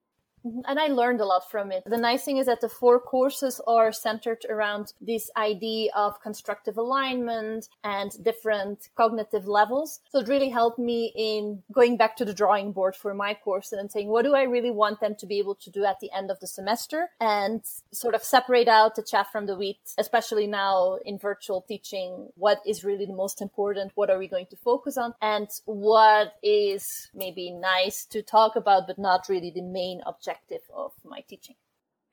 Mm-hmm. 0.45 0.61
And 0.67 0.79
I 0.79 0.87
learned 0.87 1.21
a 1.21 1.25
lot 1.25 1.51
from 1.51 1.73
it. 1.73 1.83
The 1.87 1.97
nice 1.97 2.25
thing 2.25 2.37
is 2.37 2.47
that 2.47 2.61
the 2.61 2.69
four 2.69 3.01
courses 3.01 3.61
are 3.67 3.93
centered 3.93 4.45
around 4.49 4.93
this 5.01 5.31
idea 5.37 5.91
of 5.95 6.21
constructive 6.21 6.77
alignment 6.77 7.69
and 7.83 8.11
different 8.23 8.89
cognitive 8.97 9.47
levels. 9.47 10.01
So 10.11 10.21
it 10.21 10.29
really 10.29 10.51
helped 10.51 10.79
me 10.79 11.13
in 11.17 11.63
going 11.73 11.97
back 11.97 12.17
to 12.17 12.25
the 12.25 12.35
drawing 12.35 12.73
board 12.73 12.95
for 12.95 13.15
my 13.15 13.35
course 13.35 13.73
and 13.73 13.91
saying, 13.91 14.09
what 14.09 14.25
do 14.25 14.35
I 14.35 14.43
really 14.43 14.71
want 14.71 15.01
them 15.01 15.15
to 15.17 15.27
be 15.27 15.39
able 15.39 15.55
to 15.57 15.71
do 15.71 15.85
at 15.85 16.01
the 16.01 16.11
end 16.13 16.31
of 16.31 16.41
the 16.41 16.47
semester 16.47 17.11
and 17.21 17.63
sort 17.93 18.15
of 18.15 18.23
separate 18.23 18.69
out 18.69 18.95
the 18.95 19.03
chaff 19.03 19.31
from 19.33 19.47
the 19.47 19.57
wheat, 19.57 19.79
especially 19.99 20.47
now 20.47 20.99
in 21.05 21.19
virtual 21.19 21.63
teaching. 21.63 22.29
What 22.37 22.61
is 22.67 22.85
really 22.85 23.07
the 23.07 23.13
most 23.15 23.41
important? 23.41 23.93
What 23.95 24.11
are 24.11 24.19
we 24.19 24.29
going 24.29 24.47
to 24.51 24.57
focus 24.57 24.97
on? 24.97 25.15
And 25.21 25.49
what 25.65 26.35
is 26.43 27.11
maybe 27.15 27.51
nice 27.51 28.05
to 28.07 28.23
talk 28.23 28.57
about, 28.57 28.87
but 28.87 28.99
not 28.99 29.29
really 29.29 29.51
the 29.51 29.63
main 29.63 30.03
objective 30.07 30.26
objective 30.27 30.63
of 30.75 30.93
my 31.05 31.21
teaching. 31.29 31.57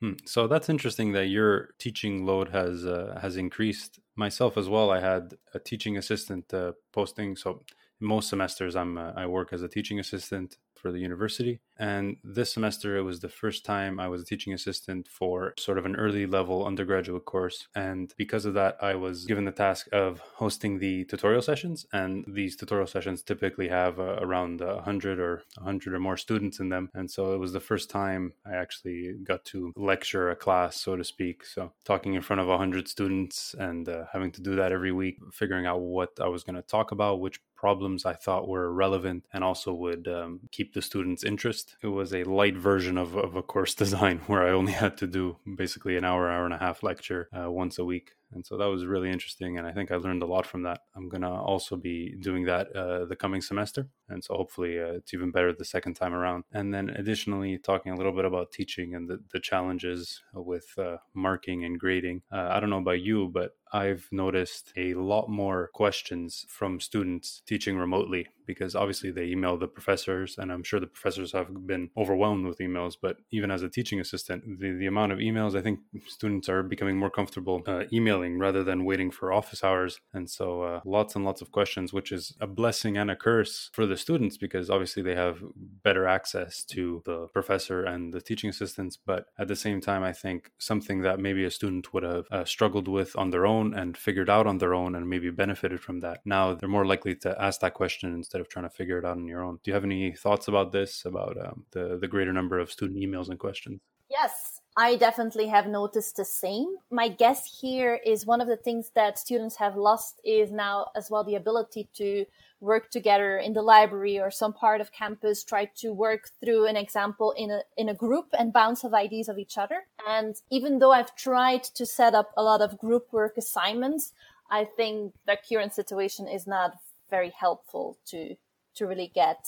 Hmm. 0.00 0.12
So 0.26 0.46
that's 0.46 0.68
interesting 0.68 1.12
that 1.12 1.26
your 1.26 1.70
teaching 1.78 2.26
load 2.26 2.48
has 2.48 2.84
uh, 2.84 3.18
has 3.20 3.36
increased. 3.36 4.00
Myself 4.16 4.56
as 4.56 4.68
well. 4.68 4.92
I 4.92 5.00
had 5.00 5.34
a 5.54 5.58
teaching 5.58 5.96
assistant 5.96 6.54
uh, 6.54 6.72
posting. 6.92 7.34
So 7.36 7.64
most 8.00 8.28
semesters, 8.28 8.76
I'm 8.76 8.96
uh, 8.96 9.12
I 9.16 9.26
work 9.26 9.52
as 9.52 9.62
a 9.62 9.68
teaching 9.68 9.98
assistant 9.98 10.58
for 10.76 10.92
the 10.92 11.00
university. 11.00 11.60
And 11.78 12.16
this 12.22 12.52
semester, 12.52 12.96
it 12.96 13.02
was 13.02 13.20
the 13.20 13.28
first 13.28 13.64
time 13.64 13.98
I 13.98 14.08
was 14.08 14.22
a 14.22 14.24
teaching 14.24 14.52
assistant 14.52 15.08
for 15.08 15.54
sort 15.58 15.78
of 15.78 15.86
an 15.86 15.96
early 15.96 16.26
level 16.26 16.66
undergraduate 16.66 17.24
course. 17.24 17.66
And 17.74 18.12
because 18.16 18.44
of 18.44 18.54
that, 18.54 18.76
I 18.80 18.94
was 18.94 19.24
given 19.24 19.44
the 19.44 19.52
task 19.52 19.88
of 19.92 20.20
hosting 20.20 20.78
the 20.78 21.04
tutorial 21.04 21.42
sessions. 21.42 21.86
And 21.92 22.24
these 22.28 22.56
tutorial 22.56 22.86
sessions 22.86 23.22
typically 23.22 23.68
have 23.68 23.98
uh, 23.98 24.18
around 24.20 24.60
100 24.60 25.18
or 25.18 25.42
100 25.56 25.94
or 25.94 25.98
more 25.98 26.16
students 26.16 26.60
in 26.60 26.68
them. 26.68 26.90
And 26.94 27.10
so 27.10 27.34
it 27.34 27.38
was 27.38 27.52
the 27.52 27.60
first 27.60 27.90
time 27.90 28.32
I 28.46 28.54
actually 28.54 29.14
got 29.24 29.44
to 29.46 29.72
lecture 29.76 30.30
a 30.30 30.36
class, 30.36 30.80
so 30.80 30.96
to 30.96 31.04
speak. 31.04 31.44
So 31.44 31.72
talking 31.84 32.14
in 32.14 32.22
front 32.22 32.40
of 32.40 32.48
100 32.48 32.88
students 32.88 33.54
and 33.58 33.88
uh, 33.88 34.04
having 34.12 34.30
to 34.32 34.42
do 34.42 34.56
that 34.56 34.72
every 34.72 34.92
week, 34.92 35.18
figuring 35.32 35.66
out 35.66 35.80
what 35.80 36.18
I 36.20 36.28
was 36.28 36.44
going 36.44 36.56
to 36.56 36.62
talk 36.62 36.92
about, 36.92 37.20
which 37.20 37.40
problems 37.64 38.04
I 38.04 38.12
thought 38.12 38.46
were 38.46 38.70
relevant 38.70 39.24
and 39.32 39.42
also 39.42 39.72
would 39.72 40.06
um, 40.06 40.40
keep 40.50 40.74
the 40.74 40.82
students' 40.82 41.24
interest. 41.24 41.63
It 41.82 41.88
was 41.88 42.12
a 42.14 42.24
light 42.24 42.56
version 42.56 42.98
of, 42.98 43.16
of 43.16 43.36
a 43.36 43.42
course 43.42 43.74
design 43.84 44.20
where 44.26 44.46
I 44.46 44.50
only 44.50 44.72
had 44.72 44.96
to 44.98 45.06
do 45.06 45.36
basically 45.56 45.96
an 45.96 46.04
hour, 46.04 46.30
hour 46.30 46.44
and 46.44 46.54
a 46.54 46.58
half 46.58 46.82
lecture 46.82 47.28
uh, 47.32 47.50
once 47.50 47.78
a 47.78 47.84
week. 47.84 48.12
And 48.32 48.44
so 48.44 48.56
that 48.56 48.66
was 48.66 48.84
really 48.84 49.10
interesting. 49.10 49.58
And 49.58 49.66
I 49.66 49.72
think 49.72 49.90
I 49.90 49.96
learned 49.96 50.22
a 50.22 50.26
lot 50.26 50.46
from 50.46 50.62
that. 50.64 50.80
I'm 50.96 51.08
going 51.08 51.22
to 51.22 51.28
also 51.28 51.76
be 51.76 52.16
doing 52.20 52.44
that 52.44 52.74
uh, 52.74 53.04
the 53.04 53.16
coming 53.16 53.40
semester. 53.40 53.88
And 54.08 54.22
so 54.22 54.34
hopefully 54.34 54.78
uh, 54.80 54.94
it's 54.94 55.14
even 55.14 55.30
better 55.30 55.52
the 55.52 55.64
second 55.64 55.94
time 55.94 56.12
around. 56.12 56.44
And 56.52 56.74
then 56.74 56.90
additionally, 56.90 57.58
talking 57.58 57.92
a 57.92 57.96
little 57.96 58.12
bit 58.12 58.24
about 58.24 58.52
teaching 58.52 58.94
and 58.94 59.08
the, 59.08 59.20
the 59.32 59.40
challenges 59.40 60.22
with 60.34 60.66
uh, 60.78 60.96
marking 61.14 61.64
and 61.64 61.78
grading. 61.78 62.22
Uh, 62.30 62.48
I 62.50 62.60
don't 62.60 62.70
know 62.70 62.78
about 62.78 63.00
you, 63.00 63.28
but 63.32 63.52
I've 63.74 64.06
noticed 64.12 64.72
a 64.76 64.94
lot 64.94 65.28
more 65.28 65.68
questions 65.74 66.46
from 66.48 66.78
students 66.78 67.42
teaching 67.44 67.76
remotely 67.76 68.28
because 68.46 68.76
obviously 68.76 69.10
they 69.10 69.24
email 69.24 69.56
the 69.56 69.66
professors, 69.66 70.36
and 70.38 70.52
I'm 70.52 70.62
sure 70.62 70.78
the 70.78 70.86
professors 70.86 71.32
have 71.32 71.66
been 71.66 71.90
overwhelmed 71.96 72.46
with 72.46 72.58
emails. 72.58 72.94
But 73.00 73.16
even 73.32 73.50
as 73.50 73.62
a 73.62 73.68
teaching 73.68 73.98
assistant, 73.98 74.60
the, 74.60 74.70
the 74.70 74.86
amount 74.86 75.10
of 75.10 75.18
emails, 75.18 75.58
I 75.58 75.62
think 75.62 75.80
students 76.06 76.48
are 76.48 76.62
becoming 76.62 76.96
more 76.96 77.10
comfortable 77.10 77.64
uh, 77.66 77.84
emailing 77.92 78.13
rather 78.20 78.64
than 78.64 78.84
waiting 78.84 79.10
for 79.10 79.32
office 79.32 79.62
hours. 79.64 80.00
And 80.12 80.28
so 80.28 80.62
uh, 80.62 80.80
lots 80.84 81.14
and 81.14 81.24
lots 81.24 81.40
of 81.40 81.52
questions, 81.52 81.92
which 81.92 82.12
is 82.12 82.34
a 82.40 82.46
blessing 82.46 82.96
and 82.96 83.10
a 83.10 83.16
curse 83.16 83.70
for 83.72 83.86
the 83.86 83.96
students 83.96 84.36
because 84.36 84.70
obviously 84.70 85.02
they 85.02 85.14
have 85.14 85.42
better 85.82 86.06
access 86.06 86.64
to 86.64 87.02
the 87.04 87.28
professor 87.28 87.84
and 87.84 88.12
the 88.12 88.20
teaching 88.20 88.50
assistants. 88.50 88.96
But 88.96 89.26
at 89.38 89.48
the 89.48 89.56
same 89.56 89.80
time, 89.80 90.02
I 90.02 90.12
think 90.12 90.50
something 90.58 91.02
that 91.02 91.20
maybe 91.20 91.44
a 91.44 91.50
student 91.50 91.92
would 91.92 92.02
have 92.02 92.26
uh, 92.30 92.44
struggled 92.44 92.88
with 92.88 93.16
on 93.16 93.30
their 93.30 93.46
own 93.46 93.74
and 93.74 93.96
figured 93.96 94.30
out 94.30 94.46
on 94.46 94.58
their 94.58 94.74
own 94.74 94.94
and 94.94 95.08
maybe 95.08 95.30
benefited 95.30 95.80
from 95.80 96.00
that. 96.00 96.20
Now 96.24 96.54
they're 96.54 96.68
more 96.68 96.86
likely 96.86 97.14
to 97.16 97.40
ask 97.40 97.60
that 97.60 97.74
question 97.74 98.12
instead 98.14 98.40
of 98.40 98.48
trying 98.48 98.68
to 98.68 98.70
figure 98.70 98.98
it 98.98 99.04
out 99.04 99.16
on 99.16 99.26
your 99.26 99.42
own. 99.42 99.58
Do 99.62 99.70
you 99.70 99.74
have 99.74 99.84
any 99.84 100.12
thoughts 100.12 100.48
about 100.48 100.72
this, 100.72 101.04
about 101.04 101.36
um, 101.44 101.64
the, 101.72 101.98
the 102.00 102.08
greater 102.08 102.32
number 102.32 102.58
of 102.58 102.70
student 102.70 102.98
emails 102.98 103.28
and 103.28 103.38
questions? 103.38 103.80
Yes, 104.10 104.53
I 104.76 104.96
definitely 104.96 105.46
have 105.48 105.68
noticed 105.68 106.16
the 106.16 106.24
same. 106.24 106.76
My 106.90 107.08
guess 107.08 107.60
here 107.60 108.00
is 108.04 108.26
one 108.26 108.40
of 108.40 108.48
the 108.48 108.56
things 108.56 108.90
that 108.96 109.18
students 109.20 109.56
have 109.56 109.76
lost 109.76 110.20
is 110.24 110.50
now 110.50 110.90
as 110.96 111.10
well 111.10 111.22
the 111.22 111.36
ability 111.36 111.88
to 111.94 112.26
work 112.60 112.90
together 112.90 113.38
in 113.38 113.52
the 113.52 113.62
library 113.62 114.18
or 114.18 114.32
some 114.32 114.52
part 114.52 114.80
of 114.80 114.90
campus, 114.90 115.44
try 115.44 115.66
to 115.76 115.92
work 115.92 116.30
through 116.40 116.66
an 116.66 116.76
example 116.76 117.32
in 117.36 117.50
a, 117.52 117.60
in 117.76 117.88
a 117.88 117.94
group 117.94 118.26
and 118.36 118.52
bounce 118.52 118.84
off 118.84 118.94
ideas 118.94 119.28
of 119.28 119.38
each 119.38 119.56
other. 119.58 119.84
And 120.08 120.34
even 120.50 120.80
though 120.80 120.92
I've 120.92 121.14
tried 121.14 121.62
to 121.74 121.86
set 121.86 122.14
up 122.14 122.32
a 122.36 122.42
lot 122.42 122.60
of 122.60 122.78
group 122.78 123.12
work 123.12 123.36
assignments, 123.36 124.12
I 124.50 124.64
think 124.64 125.14
the 125.26 125.36
current 125.36 125.74
situation 125.74 126.26
is 126.26 126.46
not 126.46 126.78
very 127.10 127.30
helpful 127.30 127.96
to, 128.06 128.34
to 128.76 128.86
really 128.86 129.10
get 129.14 129.46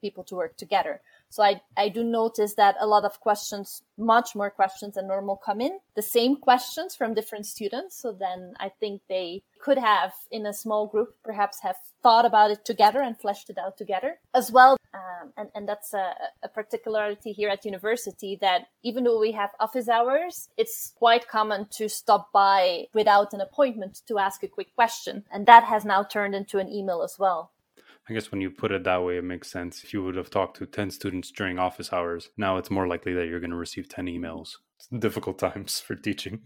people 0.00 0.24
to 0.24 0.34
work 0.34 0.56
together. 0.56 1.02
So 1.32 1.42
I, 1.42 1.62
I 1.78 1.88
do 1.88 2.04
notice 2.04 2.56
that 2.56 2.76
a 2.78 2.86
lot 2.86 3.06
of 3.06 3.18
questions, 3.20 3.82
much 3.96 4.34
more 4.34 4.50
questions 4.50 4.96
than 4.96 5.08
normal 5.08 5.36
come 5.36 5.62
in, 5.62 5.78
the 5.96 6.02
same 6.02 6.36
questions 6.36 6.94
from 6.94 7.14
different 7.14 7.46
students. 7.46 7.96
So 7.96 8.12
then 8.12 8.52
I 8.60 8.68
think 8.68 9.00
they 9.08 9.42
could 9.58 9.78
have 9.78 10.12
in 10.30 10.44
a 10.44 10.52
small 10.52 10.86
group, 10.86 11.14
perhaps 11.24 11.60
have 11.62 11.76
thought 12.02 12.26
about 12.26 12.50
it 12.50 12.66
together 12.66 13.00
and 13.00 13.18
fleshed 13.18 13.48
it 13.48 13.56
out 13.56 13.78
together 13.78 14.18
as 14.34 14.52
well. 14.52 14.76
Um, 14.92 15.32
and, 15.38 15.48
and 15.54 15.66
that's 15.66 15.94
a, 15.94 16.12
a 16.42 16.48
particularity 16.48 17.32
here 17.32 17.48
at 17.48 17.64
university 17.64 18.36
that 18.42 18.66
even 18.82 19.04
though 19.04 19.18
we 19.18 19.32
have 19.32 19.52
office 19.58 19.88
hours, 19.88 20.50
it's 20.58 20.92
quite 20.96 21.28
common 21.28 21.66
to 21.78 21.88
stop 21.88 22.30
by 22.30 22.88
without 22.92 23.32
an 23.32 23.40
appointment 23.40 24.02
to 24.06 24.18
ask 24.18 24.42
a 24.42 24.48
quick 24.48 24.74
question. 24.74 25.24
And 25.32 25.46
that 25.46 25.64
has 25.64 25.86
now 25.86 26.02
turned 26.02 26.34
into 26.34 26.58
an 26.58 26.68
email 26.68 27.02
as 27.02 27.18
well. 27.18 27.52
I 28.08 28.14
guess 28.14 28.32
when 28.32 28.40
you 28.40 28.50
put 28.50 28.72
it 28.72 28.84
that 28.84 29.04
way, 29.04 29.16
it 29.16 29.24
makes 29.24 29.50
sense. 29.50 29.84
If 29.84 29.92
you 29.92 30.02
would 30.02 30.16
have 30.16 30.30
talked 30.30 30.56
to 30.58 30.66
10 30.66 30.90
students 30.90 31.30
during 31.30 31.58
office 31.58 31.92
hours, 31.92 32.30
now 32.36 32.56
it's 32.56 32.70
more 32.70 32.88
likely 32.88 33.14
that 33.14 33.26
you're 33.26 33.40
going 33.40 33.50
to 33.50 33.56
receive 33.56 33.88
10 33.88 34.06
emails. 34.06 34.56
It's 34.76 34.88
difficult 34.88 35.38
times 35.46 35.78
for 35.78 35.94
teaching. 35.94 36.40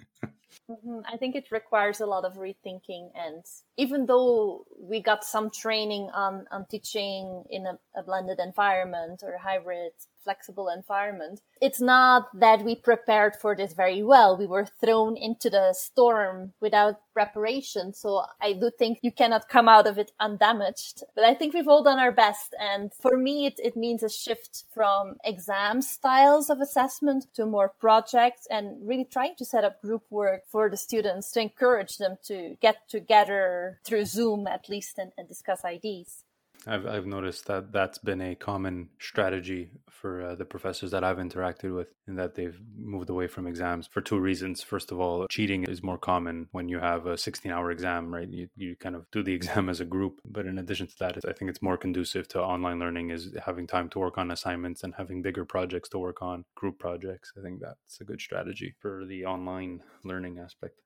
mm-hmm. 0.70 0.98
I 1.10 1.16
think 1.16 1.34
it 1.34 1.50
requires 1.50 2.00
a 2.00 2.06
lot 2.06 2.24
of 2.26 2.34
rethinking. 2.34 3.10
And 3.14 3.42
even 3.78 4.04
though 4.04 4.66
we 4.78 5.00
got 5.00 5.24
some 5.24 5.50
training 5.50 6.10
on, 6.14 6.44
on 6.50 6.66
teaching 6.66 7.44
in 7.48 7.66
a, 7.66 7.78
a 7.98 8.02
blended 8.02 8.38
environment 8.38 9.22
or 9.22 9.38
hybrid 9.38 9.92
flexible 10.26 10.68
environment. 10.68 11.40
It's 11.62 11.80
not 11.80 12.22
that 12.34 12.64
we 12.64 12.74
prepared 12.74 13.34
for 13.36 13.54
this 13.54 13.72
very 13.74 14.02
well. 14.02 14.36
We 14.36 14.48
were 14.54 14.66
thrown 14.82 15.16
into 15.16 15.48
the 15.48 15.72
storm 15.72 16.52
without 16.60 16.96
preparation. 17.14 17.94
So 17.94 18.24
I 18.42 18.52
do 18.52 18.70
think 18.76 18.98
you 19.02 19.12
cannot 19.12 19.48
come 19.48 19.68
out 19.68 19.86
of 19.86 19.98
it 19.98 20.10
undamaged. 20.18 21.04
But 21.14 21.24
I 21.24 21.34
think 21.34 21.54
we've 21.54 21.68
all 21.68 21.84
done 21.84 22.00
our 22.00 22.12
best. 22.12 22.54
And 22.58 22.92
for 22.92 23.16
me, 23.16 23.46
it, 23.46 23.54
it 23.68 23.76
means 23.76 24.02
a 24.02 24.10
shift 24.10 24.64
from 24.74 25.14
exam 25.24 25.80
styles 25.80 26.50
of 26.50 26.60
assessment 26.60 27.26
to 27.36 27.46
more 27.46 27.72
projects 27.86 28.48
and 28.50 28.64
really 28.86 29.06
trying 29.06 29.36
to 29.36 29.44
set 29.44 29.64
up 29.64 29.80
group 29.80 30.02
work 30.10 30.42
for 30.50 30.68
the 30.68 30.76
students 30.76 31.30
to 31.32 31.40
encourage 31.40 31.98
them 31.98 32.16
to 32.24 32.56
get 32.60 32.88
together 32.88 33.78
through 33.84 34.06
Zoom 34.06 34.48
at 34.48 34.68
least 34.68 34.98
and, 34.98 35.12
and 35.16 35.28
discuss 35.28 35.64
ideas. 35.64 36.25
I've 36.66 36.86
I've 36.86 37.06
noticed 37.06 37.46
that 37.46 37.72
that's 37.72 37.98
been 37.98 38.20
a 38.20 38.34
common 38.34 38.88
strategy 38.98 39.70
for 39.90 40.22
uh, 40.22 40.34
the 40.34 40.44
professors 40.44 40.90
that 40.90 41.04
I've 41.04 41.18
interacted 41.18 41.74
with, 41.74 41.88
in 42.08 42.16
that 42.16 42.34
they've 42.34 42.58
moved 42.76 43.10
away 43.10 43.26
from 43.28 43.46
exams 43.46 43.86
for 43.86 44.00
two 44.00 44.18
reasons. 44.18 44.62
First 44.62 44.92
of 44.92 45.00
all, 45.00 45.26
cheating 45.28 45.64
is 45.64 45.82
more 45.82 45.98
common 45.98 46.48
when 46.52 46.68
you 46.68 46.78
have 46.78 47.06
a 47.06 47.14
16-hour 47.14 47.70
exam, 47.70 48.12
right? 48.14 48.28
You 48.28 48.48
you 48.56 48.76
kind 48.76 48.96
of 48.96 49.10
do 49.12 49.22
the 49.22 49.34
exam 49.34 49.68
as 49.68 49.80
a 49.80 49.84
group, 49.84 50.20
but 50.24 50.46
in 50.46 50.58
addition 50.58 50.86
to 50.88 50.98
that, 51.00 51.18
I 51.28 51.32
think 51.32 51.50
it's 51.50 51.62
more 51.62 51.76
conducive 51.76 52.28
to 52.28 52.42
online 52.42 52.78
learning 52.78 53.10
is 53.10 53.34
having 53.44 53.66
time 53.66 53.88
to 53.90 53.98
work 53.98 54.18
on 54.18 54.30
assignments 54.30 54.82
and 54.84 54.94
having 54.96 55.22
bigger 55.22 55.44
projects 55.44 55.88
to 55.90 55.98
work 55.98 56.22
on, 56.22 56.44
group 56.54 56.78
projects. 56.78 57.32
I 57.38 57.42
think 57.42 57.60
that's 57.60 58.00
a 58.00 58.04
good 58.04 58.20
strategy 58.20 58.74
for 58.80 59.04
the 59.06 59.24
online 59.24 59.82
learning 60.04 60.38
aspect. 60.38 60.80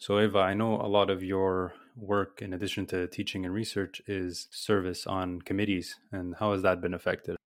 So, 0.00 0.18
Eva, 0.18 0.38
I 0.38 0.54
know 0.54 0.80
a 0.80 0.88
lot 0.88 1.10
of 1.10 1.22
your 1.22 1.74
work, 1.94 2.40
in 2.40 2.54
addition 2.54 2.86
to 2.86 3.06
teaching 3.06 3.44
and 3.44 3.52
research, 3.52 4.00
is 4.06 4.48
service 4.50 5.06
on 5.06 5.42
committees. 5.42 5.96
And 6.10 6.34
how 6.40 6.52
has 6.52 6.62
that 6.62 6.80
been 6.80 6.94
affected? 6.94 7.36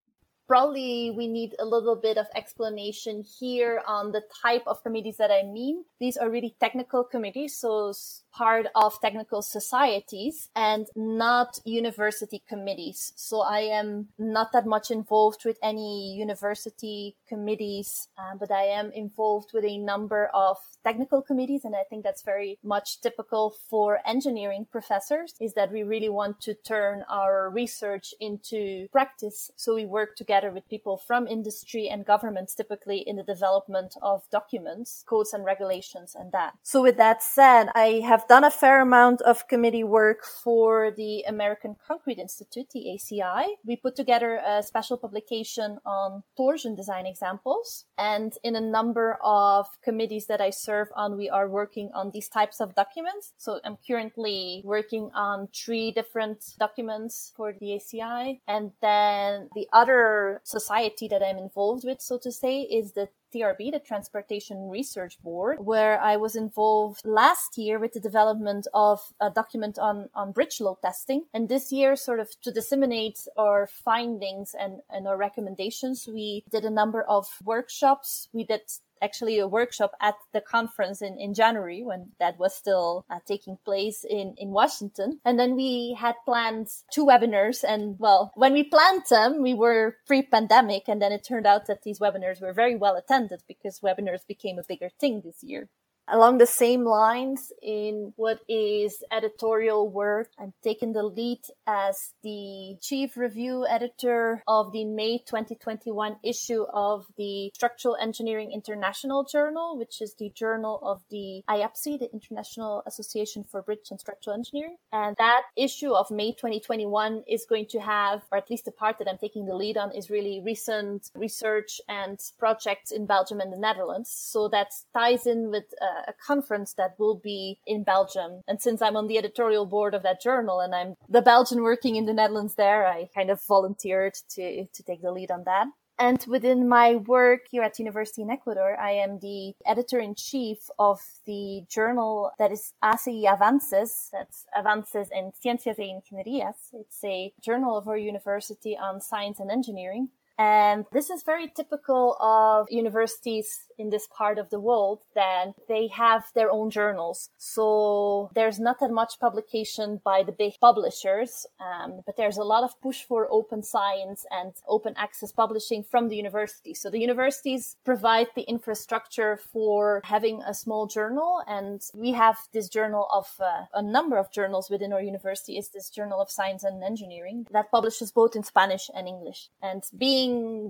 Probably 0.47 1.11
we 1.11 1.27
need 1.27 1.53
a 1.59 1.65
little 1.65 1.97
bit 1.97 2.17
of 2.17 2.27
explanation 2.33 3.25
here 3.39 3.81
on 3.85 4.13
the 4.13 4.21
type 4.41 4.63
of 4.67 4.81
committees 4.83 5.17
that 5.17 5.31
I 5.31 5.43
mean. 5.43 5.83
These 5.99 6.15
are 6.15 6.29
really 6.29 6.55
technical 6.61 7.03
committees, 7.03 7.57
so 7.57 7.91
part 8.35 8.67
of 8.75 8.99
technical 8.99 9.41
societies 9.41 10.49
and 10.55 10.87
not 10.95 11.59
university 11.63 12.43
committees. 12.47 13.13
So 13.15 13.41
I 13.41 13.61
am 13.61 14.09
not 14.19 14.51
that 14.51 14.65
much 14.65 14.91
involved 14.91 15.45
with 15.45 15.57
any 15.63 16.15
university 16.15 17.15
committees, 17.29 18.09
uh, 18.17 18.35
but 18.37 18.51
I 18.51 18.63
am 18.63 18.91
involved 18.91 19.51
with 19.53 19.63
a 19.63 19.77
number 19.77 20.29
of 20.33 20.57
technical 20.83 21.21
committees. 21.21 21.63
And 21.63 21.75
I 21.75 21.83
think 21.89 22.03
that's 22.03 22.21
very 22.21 22.59
much 22.63 23.01
typical 23.01 23.55
for 23.69 23.99
engineering 24.05 24.67
professors 24.69 25.33
is 25.39 25.53
that 25.53 25.71
we 25.71 25.83
really 25.83 26.09
want 26.09 26.41
to 26.41 26.53
turn 26.53 27.05
our 27.09 27.49
research 27.49 28.13
into 28.19 28.87
practice. 28.91 29.51
So 29.55 29.75
we 29.75 29.85
work 29.85 30.15
together 30.15 30.51
with 30.51 30.69
people 30.69 30.97
from 30.97 31.27
industry 31.27 31.87
and 31.87 32.05
governments, 32.05 32.53
typically 32.53 32.97
in 32.97 33.15
the 33.15 33.23
development 33.23 33.95
of 34.01 34.29
documents, 34.29 35.03
codes 35.07 35.33
and 35.33 35.45
regulations 35.45 36.15
and 36.19 36.31
that. 36.33 36.53
So 36.63 36.81
with 36.81 36.97
that 36.97 37.23
said, 37.23 37.69
I 37.73 38.01
have 38.05 38.24
done 38.27 38.43
a 38.43 38.51
fair 38.51 38.81
amount 38.81 39.21
of 39.21 39.47
committee 39.47 39.83
work 39.83 40.23
for 40.23 40.91
the 40.91 41.23
American 41.27 41.75
Concrete 41.87 42.19
Institute, 42.19 42.69
the 42.71 42.97
ACI. 42.97 43.45
We 43.65 43.75
put 43.75 43.95
together 43.95 44.41
a 44.45 44.63
special 44.63 44.97
publication 44.97 45.79
on 45.85 46.23
torsion 46.37 46.75
design 46.75 47.05
examples. 47.05 47.85
And 47.97 48.33
in 48.43 48.55
a 48.55 48.61
number 48.61 49.17
of 49.23 49.67
committees 49.83 50.27
that 50.27 50.41
I 50.41 50.49
serve 50.49 50.89
on, 50.95 51.17
we 51.17 51.29
are 51.29 51.47
working 51.47 51.89
on 51.93 52.11
these 52.11 52.29
types 52.29 52.59
of 52.59 52.75
documents. 52.75 53.33
So 53.37 53.59
I'm 53.63 53.77
currently 53.87 54.61
working 54.65 55.11
on 55.13 55.47
three 55.53 55.91
different 55.91 56.55
documents 56.57 57.33
for 57.35 57.53
the 57.53 57.79
ACI. 57.79 58.39
And 58.47 58.71
then 58.81 59.49
the 59.55 59.67
other 59.73 60.41
society 60.43 61.07
that 61.07 61.23
I'm 61.23 61.37
involved 61.37 61.85
with, 61.85 62.01
so 62.01 62.17
to 62.19 62.31
say, 62.31 62.61
is 62.61 62.93
the 62.93 63.09
TRB, 63.35 63.71
the 63.71 63.79
Transportation 63.79 64.69
Research 64.69 65.21
Board, 65.21 65.57
where 65.59 65.99
I 65.99 66.17
was 66.17 66.35
involved 66.35 67.01
last 67.03 67.57
year 67.57 67.79
with 67.79 67.93
the 67.93 67.99
development 67.99 68.67
of 68.73 69.01
a 69.19 69.29
document 69.29 69.77
on, 69.77 70.09
on 70.15 70.31
bridge 70.31 70.61
load 70.61 70.77
testing. 70.81 71.25
And 71.33 71.49
this 71.49 71.71
year, 71.71 71.95
sort 71.95 72.19
of 72.19 72.29
to 72.41 72.51
disseminate 72.51 73.27
our 73.37 73.67
findings 73.67 74.55
and, 74.57 74.81
and 74.89 75.07
our 75.07 75.17
recommendations, 75.17 76.07
we 76.07 76.43
did 76.49 76.63
a 76.63 76.69
number 76.69 77.01
of 77.03 77.27
workshops. 77.43 78.29
We 78.31 78.45
did 78.45 78.61
actually 79.01 79.39
a 79.39 79.47
workshop 79.47 79.91
at 80.01 80.15
the 80.33 80.41
conference 80.41 81.01
in, 81.01 81.17
in 81.19 81.33
January 81.33 81.83
when 81.83 82.11
that 82.19 82.37
was 82.39 82.55
still 82.55 83.05
uh, 83.09 83.19
taking 83.25 83.57
place 83.65 84.03
in, 84.03 84.35
in 84.37 84.49
Washington. 84.49 85.19
And 85.25 85.39
then 85.39 85.55
we 85.55 85.97
had 85.99 86.15
planned 86.25 86.67
two 86.91 87.05
webinars. 87.05 87.63
And 87.67 87.97
well, 87.99 88.31
when 88.35 88.53
we 88.53 88.63
planned 88.63 89.03
them, 89.09 89.41
we 89.41 89.53
were 89.53 89.97
pre 90.07 90.21
pandemic. 90.21 90.83
And 90.87 91.01
then 91.01 91.11
it 91.11 91.23
turned 91.23 91.45
out 91.45 91.67
that 91.67 91.83
these 91.83 91.99
webinars 91.99 92.41
were 92.41 92.53
very 92.53 92.75
well 92.75 92.95
attended 92.95 93.43
because 93.47 93.79
webinars 93.79 94.25
became 94.27 94.59
a 94.59 94.63
bigger 94.67 94.89
thing 94.99 95.21
this 95.23 95.43
year 95.43 95.69
along 96.07 96.37
the 96.37 96.45
same 96.45 96.83
lines 96.83 97.51
in 97.61 98.13
what 98.15 98.39
is 98.47 99.03
editorial 99.11 99.89
work. 99.89 100.29
I'm 100.39 100.53
taking 100.63 100.93
the 100.93 101.03
lead 101.03 101.41
as 101.67 102.13
the 102.23 102.77
chief 102.81 103.17
review 103.17 103.65
editor 103.67 104.43
of 104.47 104.71
the 104.71 104.85
May 104.85 105.19
2021 105.19 106.17
issue 106.23 106.65
of 106.73 107.05
the 107.17 107.51
Structural 107.53 107.97
Engineering 107.99 108.51
International 108.51 109.23
Journal, 109.23 109.77
which 109.77 110.01
is 110.01 110.15
the 110.15 110.31
journal 110.35 110.79
of 110.83 111.01
the 111.09 111.43
IABSE, 111.49 111.99
the 111.99 112.11
International 112.13 112.83
Association 112.85 113.43
for 113.43 113.61
Bridge 113.61 113.87
and 113.91 113.99
Structural 113.99 114.35
Engineering. 114.35 114.77
And 114.91 115.15
that 115.17 115.43
issue 115.55 115.93
of 115.93 116.11
May 116.11 116.31
2021 116.31 117.23
is 117.27 117.45
going 117.45 117.65
to 117.67 117.79
have, 117.79 118.21
or 118.31 118.37
at 118.37 118.49
least 118.49 118.65
the 118.65 118.71
part 118.71 118.99
that 118.99 119.09
I'm 119.09 119.17
taking 119.17 119.45
the 119.45 119.55
lead 119.55 119.77
on 119.77 119.91
is 119.91 120.09
really 120.09 120.41
recent 120.43 121.09
research 121.15 121.81
and 121.87 122.19
projects 122.37 122.91
in 122.91 123.05
Belgium 123.05 123.39
and 123.39 123.51
the 123.51 123.57
Netherlands. 123.57 124.11
So 124.11 124.47
that 124.49 124.67
ties 124.93 125.25
in 125.25 125.49
with 125.49 125.65
uh, 125.81 125.94
a 126.07 126.13
conference 126.13 126.73
that 126.73 126.95
will 126.99 127.15
be 127.15 127.59
in 127.65 127.83
Belgium. 127.83 128.41
And 128.47 128.61
since 128.61 128.81
I'm 128.81 128.95
on 128.95 129.07
the 129.07 129.17
editorial 129.17 129.65
board 129.65 129.93
of 129.93 130.03
that 130.03 130.21
journal 130.21 130.59
and 130.59 130.73
I'm 130.73 130.95
the 131.09 131.21
Belgian 131.21 131.61
working 131.61 131.95
in 131.95 132.05
the 132.05 132.13
Netherlands 132.13 132.55
there, 132.55 132.85
I 132.85 133.09
kind 133.13 133.29
of 133.29 133.41
volunteered 133.41 134.15
to, 134.31 134.65
to 134.65 134.83
take 134.83 135.01
the 135.01 135.11
lead 135.11 135.31
on 135.31 135.43
that. 135.45 135.67
And 135.97 136.23
within 136.27 136.67
my 136.67 136.95
work 136.95 137.41
here 137.49 137.63
at 137.63 137.79
University 137.79 138.21
in 138.21 138.29
Ecuador, 138.29 138.77
I 138.77 138.91
am 138.91 139.19
the 139.19 139.53
editor 139.65 139.97
in 139.97 140.13
chief 140.15 140.57
of 140.77 140.99
the 141.25 141.63
journal 141.69 142.31
that 142.37 142.51
is 142.51 142.73
ACI 142.83 143.31
Avances. 143.31 144.09
That's 144.11 144.45
Avances 144.53 145.07
en 145.13 145.31
Ciencias 145.41 145.79
e 145.79 145.93
Ingenierías. 145.93 146.73
It's 146.73 147.01
a 147.05 147.33
journal 147.41 147.77
of 147.77 147.87
our 147.87 147.97
university 147.97 148.77
on 148.77 148.99
science 148.99 149.39
and 149.39 149.49
engineering. 149.49 150.09
And 150.37 150.85
this 150.91 151.09
is 151.09 151.23
very 151.23 151.51
typical 151.55 152.17
of 152.19 152.67
universities 152.69 153.65
in 153.77 153.89
this 153.89 154.07
part 154.07 154.37
of 154.37 154.49
the 154.49 154.59
world 154.59 155.03
that 155.15 155.53
they 155.67 155.87
have 155.87 156.25
their 156.33 156.51
own 156.51 156.69
journals. 156.69 157.29
So 157.37 158.29
there's 158.33 158.59
not 158.59 158.79
that 158.79 158.91
much 158.91 159.19
publication 159.19 160.01
by 160.03 160.23
the 160.23 160.31
big 160.31 160.53
publishers, 160.59 161.45
um, 161.59 162.01
but 162.05 162.17
there's 162.17 162.37
a 162.37 162.43
lot 162.43 162.63
of 162.63 162.79
push 162.81 163.03
for 163.03 163.27
open 163.31 163.63
science 163.63 164.25
and 164.31 164.53
open 164.67 164.93
access 164.97 165.31
publishing 165.31 165.83
from 165.83 166.09
the 166.09 166.15
university. 166.15 166.73
So 166.73 166.89
the 166.89 166.99
universities 166.99 167.77
provide 167.85 168.27
the 168.35 168.43
infrastructure 168.43 169.37
for 169.37 170.01
having 170.05 170.41
a 170.41 170.53
small 170.53 170.87
journal. 170.87 171.41
And 171.47 171.81
we 171.93 172.11
have 172.13 172.37
this 172.53 172.69
journal 172.69 173.07
of 173.13 173.27
uh, 173.39 173.65
a 173.73 173.81
number 173.81 174.17
of 174.17 174.31
journals 174.31 174.69
within 174.69 174.93
our 174.93 175.01
university 175.01 175.57
is 175.57 175.69
this 175.69 175.89
journal 175.89 176.21
of 176.21 176.31
science 176.31 176.63
and 176.63 176.83
engineering 176.83 177.47
that 177.51 177.71
publishes 177.71 178.11
both 178.11 178.35
in 178.35 178.43
Spanish 178.43 178.89
and 178.93 179.07
English. 179.07 179.49
And 179.61 179.83
being 179.97 180.24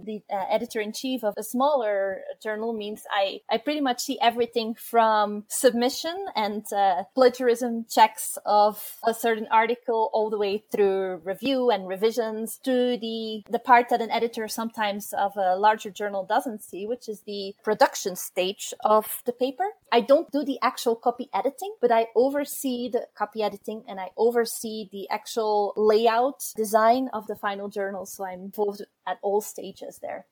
the 0.06 0.22
uh, 0.32 0.46
editor 0.50 0.80
in 0.80 0.94
chief 0.94 1.24
of 1.24 1.34
a 1.38 1.44
smaller 1.44 2.22
journal 2.42 2.74
means 2.74 3.04
I, 3.12 3.42
I 3.50 3.58
pretty 3.58 3.82
much 3.82 4.02
see 4.02 4.18
everything 4.22 4.76
from 4.76 5.46
submission 5.48 6.26
and 6.36 6.66
uh, 6.74 7.04
plagiarism 7.14 7.86
checks 7.90 8.38
of 8.46 8.98
a 9.06 9.14
certain 9.14 9.48
article 9.52 10.10
all 10.14 10.30
the 10.30 10.38
way 10.38 10.64
through 10.72 11.22
review 11.24 11.70
and 11.70 11.88
revisions 11.88 12.60
to 12.64 12.98
the, 12.98 13.44
the 13.50 13.60
part 13.60 13.90
that 13.90 14.02
an 14.02 14.12
editor 14.12 14.48
sometimes 14.48 15.14
of 15.14 15.34
a 15.38 15.56
larger 15.56 15.90
journal 15.90 16.26
doesn't 16.26 16.64
see, 16.64 16.86
which 16.86 17.08
is 17.08 17.22
the 17.22 17.54
production 17.64 18.16
stage 18.16 18.74
of 18.84 19.22
the 19.26 19.34
paper. 19.34 19.66
I 19.92 20.02
don't 20.02 20.32
do 20.32 20.44
the 20.44 20.60
actual 20.62 20.96
copy 20.96 21.30
editing, 21.34 21.76
but 21.80 21.92
I 21.92 22.08
oversee 22.16 22.90
the 22.90 23.08
copy 23.16 23.44
editing 23.44 23.84
and 23.88 24.00
I 24.00 24.10
oversee 24.18 24.90
the 24.92 25.10
actual 25.10 25.74
layout 25.78 26.44
design 26.56 27.10
of 27.14 27.28
the 27.28 27.36
final 27.36 27.70
journal. 27.70 28.06
So 28.06 28.26
I'm 28.26 28.42
involved 28.42 28.82
at 29.08 29.20
all 29.22 29.42
stages 29.42 30.00
there. 30.02 30.26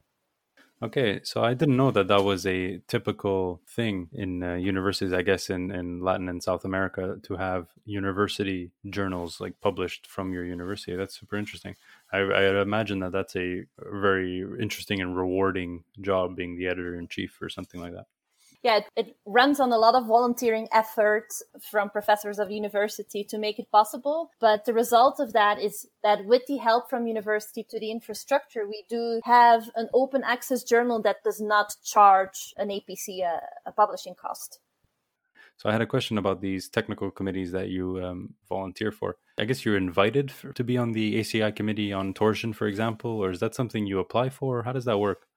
Okay, 0.82 1.22
so 1.24 1.42
I 1.42 1.54
didn't 1.54 1.78
know 1.78 1.92
that 1.92 2.10
that 2.10 2.26
was 2.26 2.46
a 2.46 2.80
typical 2.90 3.62
thing 3.70 4.10
in 4.12 4.44
uh, 4.44 4.56
universities, 4.56 5.14
I 5.14 5.22
guess, 5.22 5.50
in, 5.50 5.72
in 5.72 6.02
Latin 6.02 6.28
and 6.28 6.44
South 6.44 6.66
America 6.66 7.20
to 7.24 7.38
have 7.38 7.68
university 7.86 8.72
journals 8.90 9.40
like 9.40 9.62
published 9.62 10.08
from 10.08 10.34
your 10.34 10.44
university. 10.44 10.94
That's 10.98 11.18
super 11.18 11.38
interesting. 11.38 11.78
I, 12.12 12.18
I 12.18 12.62
imagine 12.62 13.00
that 13.00 13.14
that's 13.14 13.38
a 13.38 13.64
very 13.80 14.42
interesting 14.60 15.00
and 15.00 15.16
rewarding 15.16 15.86
job 16.02 16.36
being 16.36 16.58
the 16.58 16.68
editor 16.68 17.00
in 17.00 17.08
chief 17.08 17.42
or 17.42 17.48
something 17.48 17.80
like 17.80 17.94
that 17.94 18.08
yeah, 18.64 18.78
it, 18.78 18.86
it, 18.96 19.18
runs 19.26 19.60
on 19.60 19.72
a 19.72 19.78
lot 19.78 19.94
of 19.94 20.08
volunteering 20.08 20.70
effort 20.72 21.28
from 21.70 21.90
professors 21.90 22.40
of 22.40 22.50
university 22.50 23.24
to 23.26 23.38
make 23.38 23.60
it 23.60 23.70
possible. 23.72 24.32
But 24.40 24.64
the 24.66 24.74
result 24.74 25.20
of 25.20 25.34
that 25.34 25.60
is 25.60 25.88
that 26.02 26.26
with 26.26 26.44
the 26.48 26.58
help 26.58 26.90
from 26.90 27.06
university 27.06 27.66
to 27.70 27.80
the 27.80 27.92
infrastructure, 27.92 28.66
we 28.66 28.86
do 28.90 29.20
have 29.26 29.70
an 29.76 29.90
open 29.94 30.24
access 30.24 30.64
journal 30.64 31.02
that 31.02 31.24
does 31.24 31.42
not 31.42 31.76
charge 31.84 32.54
an 32.58 32.70
APC 32.70 33.22
a, 33.22 33.42
a 33.66 33.72
publishing 33.74 34.16
cost. 34.16 34.60
So 35.58 35.70
I 35.70 35.72
had 35.72 35.82
a 35.82 35.86
question 35.88 36.18
about 36.18 36.42
these 36.42 36.68
technical 36.70 37.12
committees 37.12 37.52
that 37.52 37.70
you 37.70 38.04
um, 38.04 38.34
volunteer 38.50 38.92
for. 38.92 39.18
I 39.38 39.46
guess 39.46 39.66
you're 39.66 39.78
invited 39.78 40.32
for, 40.32 40.52
to 40.54 40.64
be 40.64 40.78
on 40.78 40.94
the 40.94 41.20
ACI 41.20 41.56
committee 41.56 41.94
on 41.94 42.14
torsion, 42.14 42.54
for 42.54 42.68
example, 42.68 43.12
or 43.12 43.32
is 43.32 43.40
that 43.40 43.56
something 43.56 43.86
you 43.86 44.00
apply 44.00 44.30
for? 44.30 44.64
How 44.64 44.72
does 44.72 44.86
that 44.86 45.00
work? 45.00 45.28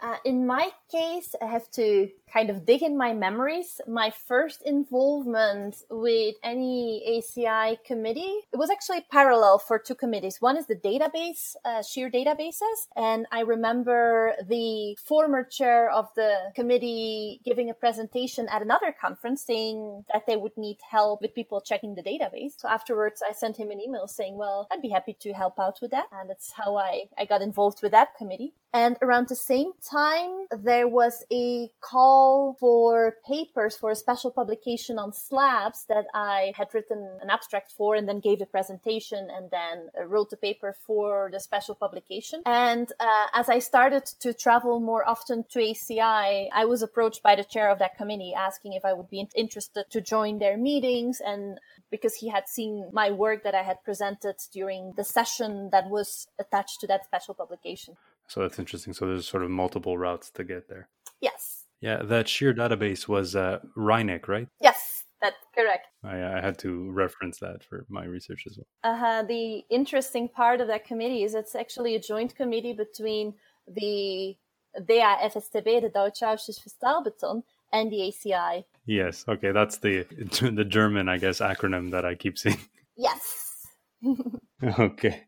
Uh, 0.00 0.16
in 0.24 0.46
my 0.46 0.70
case, 0.90 1.34
I 1.42 1.46
have 1.46 1.70
to 1.72 2.08
kind 2.32 2.50
of 2.50 2.64
dig 2.64 2.82
in 2.82 2.96
my 2.96 3.12
memories. 3.12 3.80
My 3.86 4.10
first 4.10 4.62
involvement 4.62 5.76
with 5.90 6.36
any 6.42 7.02
ACI 7.08 7.82
committee, 7.84 8.40
it 8.52 8.56
was 8.56 8.70
actually 8.70 9.04
parallel 9.10 9.58
for 9.58 9.78
two 9.78 9.94
committees. 9.94 10.40
One 10.40 10.56
is 10.56 10.66
the 10.66 10.76
database, 10.76 11.56
uh, 11.64 11.82
SHEAR 11.82 12.10
databases. 12.10 12.86
And 12.96 13.26
I 13.32 13.40
remember 13.40 14.34
the 14.46 14.96
former 15.04 15.42
chair 15.42 15.90
of 15.90 16.08
the 16.14 16.52
committee 16.54 17.40
giving 17.44 17.70
a 17.70 17.74
presentation 17.74 18.46
at 18.48 18.62
another 18.62 18.94
conference 18.98 19.42
saying 19.42 20.04
that 20.12 20.26
they 20.26 20.36
would 20.36 20.56
need 20.56 20.78
help 20.88 21.22
with 21.22 21.34
people 21.34 21.60
checking 21.60 21.94
the 21.94 22.02
database. 22.02 22.52
So 22.58 22.68
afterwards, 22.68 23.22
I 23.28 23.32
sent 23.32 23.56
him 23.56 23.70
an 23.70 23.80
email 23.80 24.06
saying, 24.06 24.36
well, 24.36 24.68
I'd 24.70 24.82
be 24.82 24.90
happy 24.90 25.16
to 25.20 25.32
help 25.32 25.58
out 25.58 25.78
with 25.82 25.90
that. 25.90 26.06
And 26.12 26.30
that's 26.30 26.52
how 26.52 26.76
I, 26.76 27.04
I 27.18 27.24
got 27.24 27.42
involved 27.42 27.82
with 27.82 27.92
that 27.92 28.16
committee. 28.16 28.52
And 28.74 28.98
around 29.00 29.28
the 29.28 29.36
same 29.36 29.72
time, 29.90 30.46
there 30.50 30.86
was 30.86 31.24
a 31.32 31.70
call 31.80 32.56
for 32.60 33.16
papers 33.26 33.76
for 33.76 33.90
a 33.90 33.96
special 33.96 34.30
publication 34.30 34.98
on 34.98 35.14
slabs 35.14 35.86
that 35.88 36.04
I 36.12 36.52
had 36.54 36.68
written 36.74 37.18
an 37.22 37.30
abstract 37.30 37.72
for 37.72 37.94
and 37.94 38.06
then 38.06 38.20
gave 38.20 38.42
a 38.42 38.46
presentation 38.46 39.28
and 39.30 39.50
then 39.50 39.88
wrote 40.06 40.28
the 40.28 40.36
paper 40.36 40.76
for 40.86 41.30
the 41.32 41.40
special 41.40 41.74
publication. 41.74 42.42
And 42.44 42.92
uh, 43.00 43.26
as 43.32 43.48
I 43.48 43.58
started 43.58 44.04
to 44.20 44.34
travel 44.34 44.80
more 44.80 45.08
often 45.08 45.44
to 45.50 45.60
ACI, 45.60 46.48
I 46.52 46.64
was 46.66 46.82
approached 46.82 47.22
by 47.22 47.36
the 47.36 47.44
chair 47.44 47.70
of 47.70 47.78
that 47.78 47.96
committee 47.96 48.34
asking 48.36 48.74
if 48.74 48.84
I 48.84 48.92
would 48.92 49.08
be 49.08 49.26
interested 49.34 49.86
to 49.90 50.00
join 50.02 50.40
their 50.40 50.58
meetings 50.58 51.22
and 51.24 51.58
because 51.90 52.16
he 52.16 52.28
had 52.28 52.48
seen 52.48 52.90
my 52.92 53.10
work 53.10 53.44
that 53.44 53.54
I 53.54 53.62
had 53.62 53.82
presented 53.82 54.36
during 54.52 54.92
the 54.96 55.04
session 55.04 55.70
that 55.72 55.88
was 55.88 56.28
attached 56.38 56.80
to 56.80 56.86
that 56.88 57.06
special 57.06 57.32
publication. 57.32 57.96
So 58.28 58.40
that's 58.42 58.58
interesting. 58.58 58.92
So 58.92 59.06
there's 59.06 59.26
sort 59.26 59.42
of 59.42 59.50
multiple 59.50 59.96
routes 59.98 60.30
to 60.32 60.44
get 60.44 60.68
there. 60.68 60.88
Yes. 61.20 61.64
Yeah, 61.80 62.02
that 62.04 62.28
SHEAR 62.28 62.54
database 62.54 63.08
was 63.08 63.34
uh, 63.34 63.60
Reineck, 63.76 64.28
right? 64.28 64.48
Yes, 64.60 65.04
that's 65.22 65.36
correct. 65.54 65.86
I, 66.04 66.22
I 66.22 66.40
had 66.40 66.58
to 66.58 66.90
reference 66.90 67.38
that 67.38 67.64
for 67.64 67.86
my 67.88 68.04
research 68.04 68.44
as 68.46 68.58
well. 68.58 68.92
Uh-huh. 68.92 69.22
the 69.26 69.62
interesting 69.70 70.28
part 70.28 70.60
of 70.60 70.68
that 70.68 70.84
committee 70.84 71.22
is 71.22 71.34
it's 71.34 71.54
actually 71.54 71.94
a 71.94 72.00
joint 72.00 72.36
committee 72.36 72.74
between 72.74 73.34
the 73.66 74.36
DAFSTB, 74.78 75.82
the 75.82 75.90
Deutsche 75.92 76.20
Ausschuss 76.20 76.60
für 76.60 76.70
Stahlbeton, 76.70 77.42
and 77.72 77.90
the 77.90 78.12
ACI. 78.12 78.64
Yes, 78.86 79.24
okay, 79.28 79.52
that's 79.52 79.78
the 79.78 80.02
the 80.52 80.64
German, 80.64 81.08
I 81.08 81.18
guess, 81.18 81.40
acronym 81.40 81.90
that 81.92 82.04
I 82.04 82.14
keep 82.14 82.38
seeing. 82.38 82.60
Yes. 82.96 83.66
okay 84.78 85.27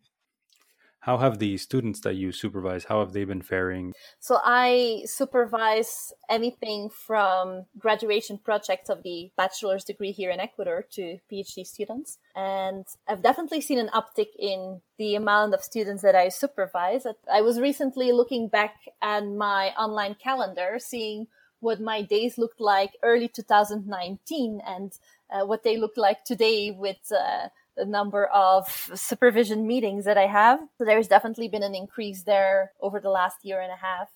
how 1.01 1.19
have 1.19 1.39
the 1.39 1.57
students 1.57 2.01
that 2.01 2.15
you 2.15 2.31
supervise 2.33 2.85
how 2.85 3.01
have 3.01 3.13
they 3.13 3.25
been 3.25 3.43
faring? 3.43 3.93
So 4.19 4.39
i 4.45 5.03
supervise 5.07 6.13
anything 6.29 6.91
from 6.91 7.67
graduation 7.79 8.39
projects 8.39 8.89
of 8.89 9.03
the 9.03 9.31
bachelor's 9.37 9.85
degree 9.85 10.13
here 10.13 10.31
in 10.31 10.41
ecuador 10.41 10.85
to 10.93 11.19
phd 11.31 11.67
students. 11.67 12.19
And 12.37 12.87
i've 13.09 13.23
definitely 13.23 13.61
seen 13.61 13.79
an 13.79 13.91
uptick 13.95 14.33
in 14.39 14.81
the 14.99 15.15
amount 15.15 15.55
of 15.55 15.63
students 15.63 16.03
that 16.03 16.15
i 16.15 16.29
supervise. 16.29 17.07
I 17.33 17.41
was 17.41 17.61
recently 17.61 18.13
looking 18.13 18.49
back 18.49 18.75
at 19.03 19.27
my 19.27 19.69
online 19.79 20.15
calendar 20.15 20.79
seeing 20.79 21.27
what 21.61 21.81
my 21.81 22.03
days 22.03 22.39
looked 22.39 22.61
like 22.61 22.97
early 23.03 23.29
2019 23.29 24.61
and 24.67 24.93
uh, 25.31 25.47
what 25.47 25.63
they 25.63 25.77
look 25.77 25.97
like 25.97 26.25
today 26.25 26.71
with 26.71 27.13
uh, 27.13 27.49
the 27.81 27.87
number 27.87 28.27
of 28.27 28.69
supervision 28.95 29.67
meetings 29.67 30.05
that 30.05 30.19
I 30.19 30.27
have. 30.27 30.61
So 30.77 30.85
there's 30.85 31.09
definitely 31.09 31.49
been 31.49 31.63
an 31.63 31.75
increase 31.75 32.25
there 32.25 32.73
over 32.81 33.01
the 33.01 33.09
last 33.09 33.39
year 33.43 33.61
and 33.61 33.73
a 33.73 33.77
half. 33.77 34.09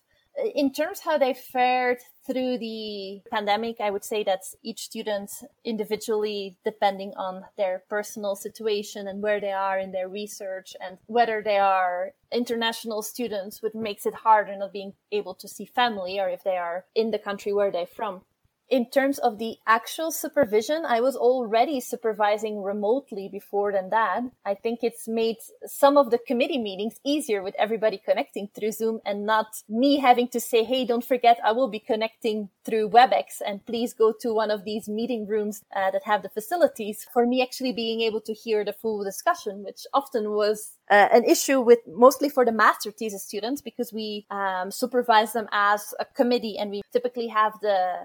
In 0.54 0.72
terms 0.72 1.00
how 1.00 1.16
they 1.16 1.32
fared 1.32 1.98
through 2.26 2.58
the 2.58 3.22
pandemic, 3.30 3.76
I 3.80 3.90
would 3.90 4.04
say 4.04 4.24
that 4.24 4.42
each 4.62 4.80
student 4.80 5.30
individually, 5.64 6.56
depending 6.64 7.12
on 7.16 7.44
their 7.56 7.84
personal 7.88 8.34
situation 8.34 9.06
and 9.06 9.22
where 9.22 9.40
they 9.40 9.52
are 9.52 9.78
in 9.78 9.92
their 9.92 10.08
research 10.08 10.74
and 10.84 10.98
whether 11.06 11.40
they 11.40 11.58
are 11.58 12.12
international 12.32 13.00
students, 13.00 13.62
which 13.62 13.74
makes 13.74 14.06
it 14.06 14.14
harder 14.26 14.56
not 14.56 14.72
being 14.72 14.92
able 15.12 15.34
to 15.36 15.48
see 15.48 15.64
family 15.64 16.18
or 16.18 16.28
if 16.28 16.42
they 16.42 16.58
are 16.58 16.84
in 16.94 17.12
the 17.12 17.18
country 17.18 17.52
where 17.52 17.70
they're 17.70 17.86
from 17.86 18.22
in 18.70 18.90
terms 18.90 19.18
of 19.18 19.38
the 19.38 19.56
actual 19.66 20.10
supervision, 20.10 20.84
I 20.86 21.00
was 21.00 21.16
already 21.16 21.80
supervising 21.80 22.62
remotely 22.62 23.28
before 23.28 23.72
than 23.72 23.90
that. 23.90 24.22
I 24.44 24.54
think 24.54 24.80
it's 24.82 25.06
made 25.06 25.36
some 25.66 25.96
of 25.96 26.10
the 26.10 26.18
committee 26.18 26.58
meetings 26.58 26.98
easier 27.04 27.42
with 27.42 27.54
everybody 27.58 28.00
connecting 28.02 28.48
through 28.54 28.72
Zoom 28.72 29.00
and 29.04 29.26
not 29.26 29.46
me 29.68 29.98
having 29.98 30.28
to 30.28 30.40
say, 30.40 30.64
Hey, 30.64 30.84
don't 30.84 31.04
forget, 31.04 31.38
I 31.44 31.52
will 31.52 31.68
be 31.68 31.78
connecting 31.78 32.48
through 32.64 32.88
WebEx 32.90 33.42
and 33.46 33.64
please 33.66 33.92
go 33.92 34.12
to 34.20 34.32
one 34.32 34.50
of 34.50 34.64
these 34.64 34.88
meeting 34.88 35.26
rooms 35.26 35.62
uh, 35.76 35.90
that 35.90 36.04
have 36.04 36.22
the 36.22 36.30
facilities 36.30 37.06
for 37.12 37.26
me 37.26 37.42
actually 37.42 37.72
being 37.72 38.00
able 38.00 38.22
to 38.22 38.32
hear 38.32 38.64
the 38.64 38.72
full 38.72 39.04
discussion, 39.04 39.62
which 39.62 39.86
often 39.92 40.30
was 40.30 40.72
uh, 40.90 41.08
an 41.12 41.24
issue 41.24 41.60
with 41.60 41.80
mostly 41.86 42.28
for 42.28 42.44
the 42.44 42.52
master 42.52 42.90
thesis 42.90 43.22
students 43.22 43.62
because 43.62 43.92
we 43.92 44.26
um, 44.30 44.70
supervise 44.70 45.32
them 45.32 45.48
as 45.52 45.94
a 46.00 46.04
committee 46.04 46.58
and 46.58 46.70
we 46.70 46.82
typically 46.92 47.28
have 47.28 47.52
the 47.62 47.96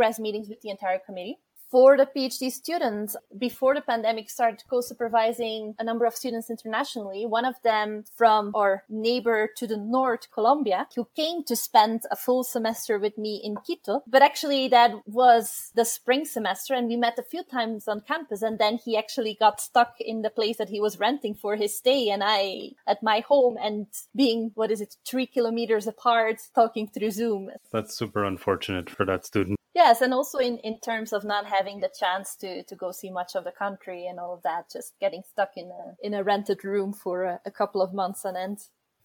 progress 0.00 0.18
meetings 0.18 0.48
with 0.48 0.62
the 0.62 0.70
entire 0.70 0.98
committee 0.98 1.36
for 1.70 1.96
the 1.96 2.06
PhD 2.06 2.50
students, 2.50 3.16
before 3.38 3.74
the 3.74 3.80
pandemic 3.80 4.28
started 4.28 4.64
co-supervising 4.68 5.74
a 5.78 5.84
number 5.84 6.04
of 6.04 6.14
students 6.14 6.50
internationally, 6.50 7.24
one 7.26 7.44
of 7.44 7.54
them 7.62 8.04
from 8.16 8.50
our 8.56 8.82
neighbor 8.88 9.48
to 9.56 9.66
the 9.66 9.76
north, 9.76 10.30
Colombia, 10.32 10.88
who 10.96 11.06
came 11.14 11.44
to 11.44 11.54
spend 11.54 12.02
a 12.10 12.16
full 12.16 12.42
semester 12.42 12.98
with 12.98 13.16
me 13.16 13.40
in 13.42 13.54
Quito. 13.54 14.02
But 14.06 14.22
actually 14.22 14.66
that 14.68 14.92
was 15.06 15.70
the 15.74 15.84
spring 15.84 16.24
semester 16.24 16.74
and 16.74 16.88
we 16.88 16.96
met 16.96 17.18
a 17.18 17.22
few 17.22 17.44
times 17.44 17.86
on 17.86 18.00
campus 18.00 18.42
and 18.42 18.58
then 18.58 18.78
he 18.84 18.96
actually 18.96 19.36
got 19.38 19.60
stuck 19.60 19.94
in 20.00 20.22
the 20.22 20.30
place 20.30 20.56
that 20.56 20.70
he 20.70 20.80
was 20.80 20.98
renting 20.98 21.34
for 21.34 21.54
his 21.54 21.76
stay 21.76 22.08
and 22.08 22.22
I 22.24 22.72
at 22.86 23.02
my 23.02 23.20
home 23.20 23.56
and 23.62 23.86
being, 24.16 24.50
what 24.54 24.72
is 24.72 24.80
it, 24.80 24.96
three 25.06 25.26
kilometers 25.26 25.86
apart 25.86 26.40
talking 26.52 26.88
through 26.88 27.12
Zoom. 27.12 27.50
That's 27.72 27.96
super 27.96 28.24
unfortunate 28.24 28.90
for 28.90 29.06
that 29.06 29.24
student. 29.24 29.59
Yes, 29.74 30.00
and 30.00 30.12
also 30.12 30.38
in, 30.38 30.58
in 30.58 30.80
terms 30.80 31.12
of 31.12 31.24
not 31.24 31.46
having 31.46 31.80
the 31.80 31.90
chance 31.96 32.34
to, 32.36 32.64
to 32.64 32.74
go 32.74 32.90
see 32.90 33.10
much 33.10 33.36
of 33.36 33.44
the 33.44 33.52
country 33.52 34.06
and 34.06 34.18
all 34.18 34.34
of 34.34 34.42
that, 34.42 34.70
just 34.70 34.98
getting 35.00 35.22
stuck 35.22 35.50
in 35.56 35.70
a 35.70 35.94
in 36.06 36.12
a 36.12 36.24
rented 36.24 36.64
room 36.64 36.92
for 36.92 37.24
a, 37.24 37.40
a 37.46 37.50
couple 37.50 37.80
of 37.80 37.94
months 37.94 38.24
on 38.24 38.36
end. 38.36 38.58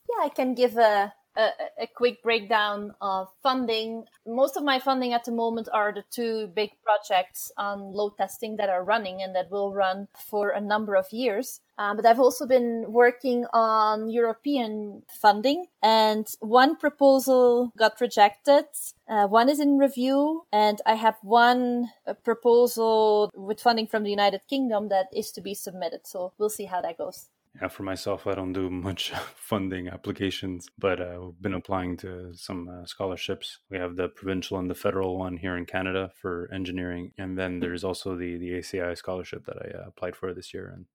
Yeah, 0.09 0.25
I 0.25 0.29
can 0.29 0.55
give 0.55 0.77
a, 0.77 1.13
a, 1.37 1.49
a 1.81 1.87
quick 1.87 2.23
breakdown 2.23 2.93
of 3.01 3.29
funding. 3.43 4.05
Most 4.25 4.57
of 4.57 4.63
my 4.63 4.79
funding 4.79 5.13
at 5.13 5.25
the 5.25 5.31
moment 5.31 5.69
are 5.71 5.93
the 5.93 6.03
two 6.09 6.47
big 6.47 6.71
projects 6.83 7.51
on 7.57 7.93
load 7.93 8.17
testing 8.17 8.57
that 8.57 8.69
are 8.69 8.83
running 8.83 9.21
and 9.21 9.35
that 9.35 9.51
will 9.51 9.73
run 9.73 10.07
for 10.29 10.49
a 10.49 10.61
number 10.61 10.95
of 10.95 11.11
years. 11.11 11.61
Um, 11.77 11.97
but 11.97 12.05
I've 12.05 12.19
also 12.19 12.45
been 12.45 12.85
working 12.87 13.45
on 13.53 14.09
European 14.09 15.03
funding 15.09 15.65
and 15.83 16.25
one 16.39 16.77
proposal 16.77 17.73
got 17.77 17.99
rejected. 17.99 18.65
Uh, 19.09 19.27
one 19.27 19.49
is 19.49 19.59
in 19.59 19.77
review 19.77 20.45
and 20.53 20.79
I 20.85 20.95
have 20.95 21.15
one 21.21 21.89
uh, 22.07 22.13
proposal 22.13 23.29
with 23.35 23.59
funding 23.59 23.87
from 23.87 24.03
the 24.03 24.09
United 24.09 24.41
Kingdom 24.49 24.87
that 24.89 25.07
is 25.13 25.31
to 25.31 25.41
be 25.41 25.53
submitted. 25.53 26.07
So 26.07 26.31
we'll 26.37 26.49
see 26.49 26.65
how 26.65 26.81
that 26.81 26.97
goes. 26.97 27.27
Yeah, 27.61 27.69
for 27.69 27.83
myself, 27.83 28.27
I 28.27 28.33
don't 28.33 28.53
do 28.53 28.69
much 28.89 29.11
funding 29.35 29.87
applications, 29.87 30.67
but 30.77 30.99
uh, 30.99 31.17
we've 31.21 31.41
been 31.41 31.53
applying 31.53 31.97
to 31.97 32.33
some 32.33 32.67
uh, 32.67 32.85
scholarships. 32.85 33.59
We 33.69 33.77
have 33.77 33.95
the 33.95 34.09
provincial 34.09 34.59
and 34.59 34.69
the 34.69 34.75
federal 34.75 35.17
one 35.17 35.37
here 35.37 35.55
in 35.55 35.65
Canada 35.65 36.11
for 36.21 36.49
engineering, 36.53 37.11
and 37.17 37.37
then 37.37 37.59
there's 37.59 37.83
also 37.83 38.15
the 38.15 38.37
the 38.37 38.51
ACI 38.59 38.97
scholarship 38.97 39.45
that 39.45 39.57
I 39.57 39.77
uh, 39.77 39.87
applied 39.87 40.15
for 40.15 40.33
this 40.33 40.53
year. 40.53 40.71
And 40.73 40.85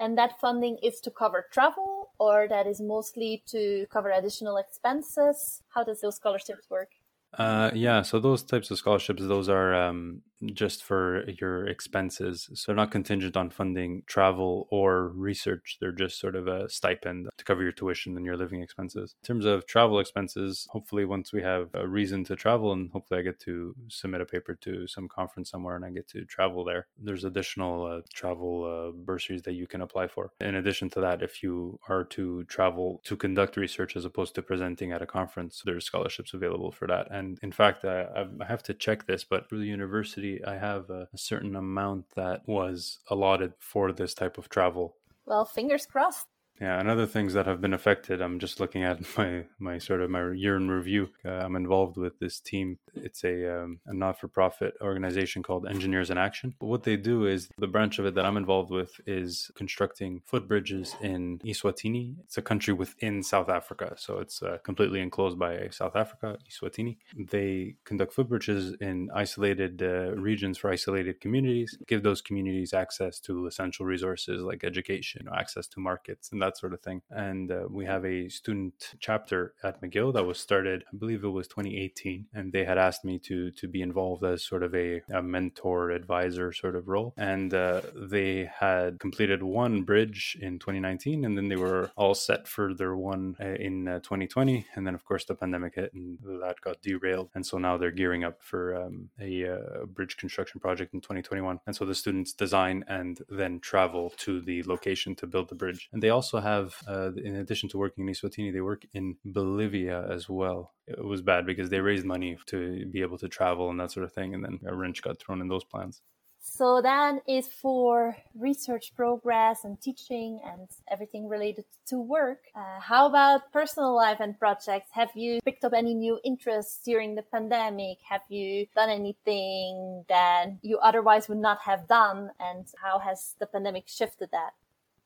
and 0.00 0.18
that 0.18 0.40
funding 0.40 0.78
is 0.82 1.00
to 1.00 1.10
cover 1.10 1.46
travel, 1.52 2.10
or 2.18 2.46
that 2.48 2.66
is 2.66 2.80
mostly 2.80 3.42
to 3.48 3.86
cover 3.90 4.10
additional 4.10 4.56
expenses. 4.56 5.62
How 5.68 5.84
does 5.84 6.00
those 6.00 6.16
scholarships 6.16 6.68
work? 6.68 6.90
Uh, 7.38 7.70
yeah, 7.74 8.02
so 8.02 8.20
those 8.20 8.42
types 8.42 8.70
of 8.70 8.78
scholarships, 8.78 9.22
those 9.22 9.48
are 9.48 9.74
um, 9.74 10.22
just 10.52 10.82
for 10.82 11.24
your 11.28 11.66
expenses. 11.66 12.48
So 12.54 12.72
not 12.72 12.90
contingent 12.90 13.36
on 13.36 13.50
funding 13.50 14.02
travel 14.06 14.68
or 14.70 15.08
research. 15.08 15.78
They're 15.80 15.92
just 15.92 16.18
sort 16.18 16.36
of 16.36 16.48
a 16.48 16.68
stipend 16.68 17.28
to 17.36 17.44
cover 17.44 17.62
your 17.62 17.72
tuition 17.72 18.16
and 18.16 18.26
your 18.26 18.36
living 18.36 18.62
expenses. 18.62 19.14
In 19.22 19.26
terms 19.26 19.44
of 19.44 19.66
travel 19.66 20.00
expenses, 20.00 20.66
hopefully 20.70 21.04
once 21.04 21.32
we 21.32 21.42
have 21.42 21.68
a 21.74 21.86
reason 21.86 22.24
to 22.24 22.36
travel 22.36 22.72
and 22.72 22.90
hopefully 22.90 23.20
I 23.20 23.22
get 23.22 23.40
to 23.40 23.74
submit 23.88 24.20
a 24.20 24.26
paper 24.26 24.54
to 24.62 24.86
some 24.86 25.08
conference 25.08 25.50
somewhere 25.50 25.76
and 25.76 25.84
I 25.84 25.90
get 25.90 26.08
to 26.08 26.24
travel 26.24 26.64
there, 26.64 26.86
there's 26.98 27.24
additional 27.24 27.86
uh, 27.86 28.00
travel 28.12 28.64
uh, 28.64 28.92
bursaries 28.92 29.42
that 29.42 29.54
you 29.54 29.66
can 29.66 29.82
apply 29.82 30.08
for. 30.08 30.32
In 30.40 30.56
addition 30.56 30.90
to 30.90 31.00
that, 31.00 31.22
if 31.22 31.42
you 31.42 31.78
are 31.88 32.04
to 32.04 32.44
travel 32.44 33.00
to 33.04 33.16
conduct 33.16 33.56
research 33.56 33.96
as 33.96 34.04
opposed 34.04 34.34
to 34.34 34.42
presenting 34.42 34.92
at 34.92 35.02
a 35.02 35.06
conference, 35.06 35.62
there's 35.64 35.84
scholarships 35.84 36.34
available 36.34 36.72
for 36.72 36.86
that. 36.88 37.10
And 37.10 37.38
in 37.42 37.52
fact, 37.52 37.84
I, 37.84 38.26
I 38.40 38.44
have 38.44 38.62
to 38.64 38.74
check 38.74 39.06
this, 39.06 39.24
but 39.24 39.48
for 39.48 39.56
the 39.56 39.66
university, 39.66 40.23
I 40.46 40.56
have 40.56 40.90
a, 40.90 41.08
a 41.12 41.18
certain 41.18 41.54
amount 41.56 42.06
that 42.16 42.46
was 42.46 42.98
allotted 43.08 43.52
for 43.58 43.92
this 43.92 44.14
type 44.14 44.38
of 44.38 44.48
travel. 44.48 44.96
Well, 45.26 45.44
fingers 45.44 45.86
crossed. 45.86 46.26
Yeah, 46.60 46.78
and 46.78 46.88
other 46.88 47.06
things 47.06 47.34
that 47.34 47.46
have 47.46 47.60
been 47.60 47.74
affected. 47.74 48.22
I'm 48.22 48.38
just 48.38 48.60
looking 48.60 48.84
at 48.84 49.00
my 49.18 49.44
my 49.58 49.78
sort 49.78 50.00
of 50.00 50.10
my 50.10 50.30
year 50.32 50.56
in 50.56 50.70
review. 50.70 51.10
Uh, 51.24 51.30
I'm 51.30 51.56
involved 51.56 51.96
with 51.96 52.18
this 52.18 52.38
team. 52.40 52.78
It's 52.94 53.24
a, 53.24 53.62
um, 53.62 53.80
a 53.86 53.94
not 53.94 54.20
for 54.20 54.28
profit 54.28 54.74
organization 54.80 55.42
called 55.42 55.66
Engineers 55.66 56.10
in 56.10 56.18
Action. 56.18 56.54
What 56.60 56.84
they 56.84 56.96
do 56.96 57.26
is 57.26 57.48
the 57.58 57.66
branch 57.66 57.98
of 57.98 58.06
it 58.06 58.14
that 58.14 58.24
I'm 58.24 58.36
involved 58.36 58.70
with 58.70 59.00
is 59.06 59.50
constructing 59.56 60.22
footbridges 60.30 61.00
in 61.02 61.40
Eswatini. 61.40 62.14
It's 62.24 62.38
a 62.38 62.42
country 62.42 62.72
within 62.72 63.22
South 63.22 63.48
Africa, 63.48 63.94
so 63.96 64.18
it's 64.18 64.42
uh, 64.42 64.58
completely 64.62 65.00
enclosed 65.00 65.38
by 65.38 65.68
South 65.70 65.96
Africa, 65.96 66.38
Eswatini. 66.48 66.98
They 67.18 67.74
conduct 67.84 68.14
footbridges 68.14 68.80
in 68.80 69.10
isolated 69.14 69.82
uh, 69.82 70.12
regions 70.14 70.58
for 70.58 70.70
isolated 70.70 71.20
communities, 71.20 71.76
give 71.88 72.04
those 72.04 72.20
communities 72.20 72.72
access 72.72 73.18
to 73.20 73.46
essential 73.46 73.86
resources 73.86 74.42
like 74.42 74.62
education, 74.62 75.28
access 75.36 75.66
to 75.68 75.80
markets, 75.80 76.30
and 76.30 76.43
that 76.44 76.58
sort 76.58 76.74
of 76.74 76.80
thing. 76.80 77.02
And 77.10 77.50
uh, 77.50 77.64
we 77.70 77.84
have 77.86 78.04
a 78.04 78.28
student 78.28 78.94
chapter 79.00 79.54
at 79.62 79.80
McGill 79.80 80.12
that 80.14 80.24
was 80.24 80.38
started, 80.38 80.84
I 80.92 80.96
believe 80.96 81.24
it 81.24 81.28
was 81.28 81.48
2018, 81.48 82.26
and 82.34 82.52
they 82.52 82.64
had 82.64 82.78
asked 82.78 83.04
me 83.04 83.18
to 83.20 83.50
to 83.50 83.68
be 83.68 83.82
involved 83.82 84.24
as 84.24 84.44
sort 84.44 84.62
of 84.62 84.74
a, 84.74 85.02
a 85.12 85.22
mentor 85.22 85.90
advisor 85.90 86.52
sort 86.52 86.76
of 86.76 86.88
role. 86.88 87.14
And 87.16 87.52
uh, 87.54 87.80
they 87.94 88.50
had 88.60 89.00
completed 89.00 89.42
one 89.42 89.82
bridge 89.82 90.36
in 90.40 90.58
2019, 90.58 91.24
and 91.24 91.36
then 91.36 91.48
they 91.48 91.56
were 91.56 91.90
all 91.96 92.14
set 92.14 92.46
for 92.46 92.74
their 92.74 92.96
one 92.96 93.36
uh, 93.40 93.54
in 93.68 93.84
2020, 94.02 94.58
uh, 94.58 94.62
and 94.74 94.86
then 94.86 94.94
of 94.94 95.04
course 95.04 95.24
the 95.24 95.34
pandemic 95.34 95.74
hit 95.76 95.92
and 95.94 96.18
that 96.42 96.60
got 96.60 96.82
derailed, 96.82 97.30
and 97.34 97.44
so 97.46 97.58
now 97.58 97.76
they're 97.76 97.90
gearing 97.90 98.24
up 98.24 98.42
for 98.42 98.76
um, 98.76 99.10
a, 99.20 99.32
uh, 99.44 99.84
bridge 99.86 100.16
construction 100.16 100.60
project 100.60 100.94
in 100.94 101.00
2021. 101.00 101.60
And 101.66 101.76
so 101.76 101.84
the 101.84 101.94
students 101.94 102.32
design 102.32 102.84
and 102.88 103.20
then 103.28 103.60
travel 103.60 104.12
to 104.18 104.40
the 104.40 104.62
location 104.64 105.14
to 105.16 105.26
build 105.26 105.48
the 105.48 105.54
bridge, 105.54 105.88
and 105.92 106.02
they 106.02 106.10
also 106.10 106.33
also 106.34 106.46
have, 106.46 106.74
uh, 106.88 107.12
in 107.14 107.36
addition 107.36 107.68
to 107.70 107.78
working 107.78 108.08
in 108.08 108.14
Eswatini, 108.14 108.52
they 108.52 108.60
work 108.60 108.82
in 108.92 109.16
Bolivia 109.24 110.06
as 110.10 110.28
well. 110.28 110.72
It 110.86 111.04
was 111.04 111.22
bad 111.22 111.46
because 111.46 111.70
they 111.70 111.80
raised 111.80 112.04
money 112.04 112.36
to 112.46 112.86
be 112.86 113.02
able 113.02 113.18
to 113.18 113.28
travel 113.28 113.70
and 113.70 113.78
that 113.80 113.92
sort 113.92 114.04
of 114.04 114.12
thing, 114.12 114.34
and 114.34 114.44
then 114.44 114.60
a 114.66 114.74
wrench 114.74 115.02
got 115.02 115.18
thrown 115.18 115.40
in 115.40 115.48
those 115.48 115.64
plans. 115.64 116.02
So 116.46 116.82
that 116.82 117.22
is 117.26 117.46
for 117.46 118.16
research 118.34 118.92
progress 118.94 119.64
and 119.64 119.80
teaching 119.80 120.40
and 120.44 120.68
everything 120.90 121.26
related 121.26 121.64
to 121.86 121.98
work. 121.98 122.40
Uh, 122.54 122.80
how 122.80 123.06
about 123.06 123.50
personal 123.50 123.96
life 123.96 124.18
and 124.20 124.38
projects? 124.38 124.90
Have 124.92 125.08
you 125.14 125.40
picked 125.42 125.64
up 125.64 125.72
any 125.72 125.94
new 125.94 126.20
interests 126.22 126.84
during 126.84 127.14
the 127.14 127.22
pandemic? 127.22 127.98
Have 128.10 128.20
you 128.28 128.66
done 128.74 128.90
anything 128.90 130.04
that 130.10 130.48
you 130.60 130.78
otherwise 130.78 131.28
would 131.28 131.38
not 131.38 131.60
have 131.62 131.88
done? 131.88 132.30
And 132.38 132.66
how 132.82 132.98
has 132.98 133.36
the 133.40 133.46
pandemic 133.46 133.84
shifted 133.86 134.28
that? 134.32 134.52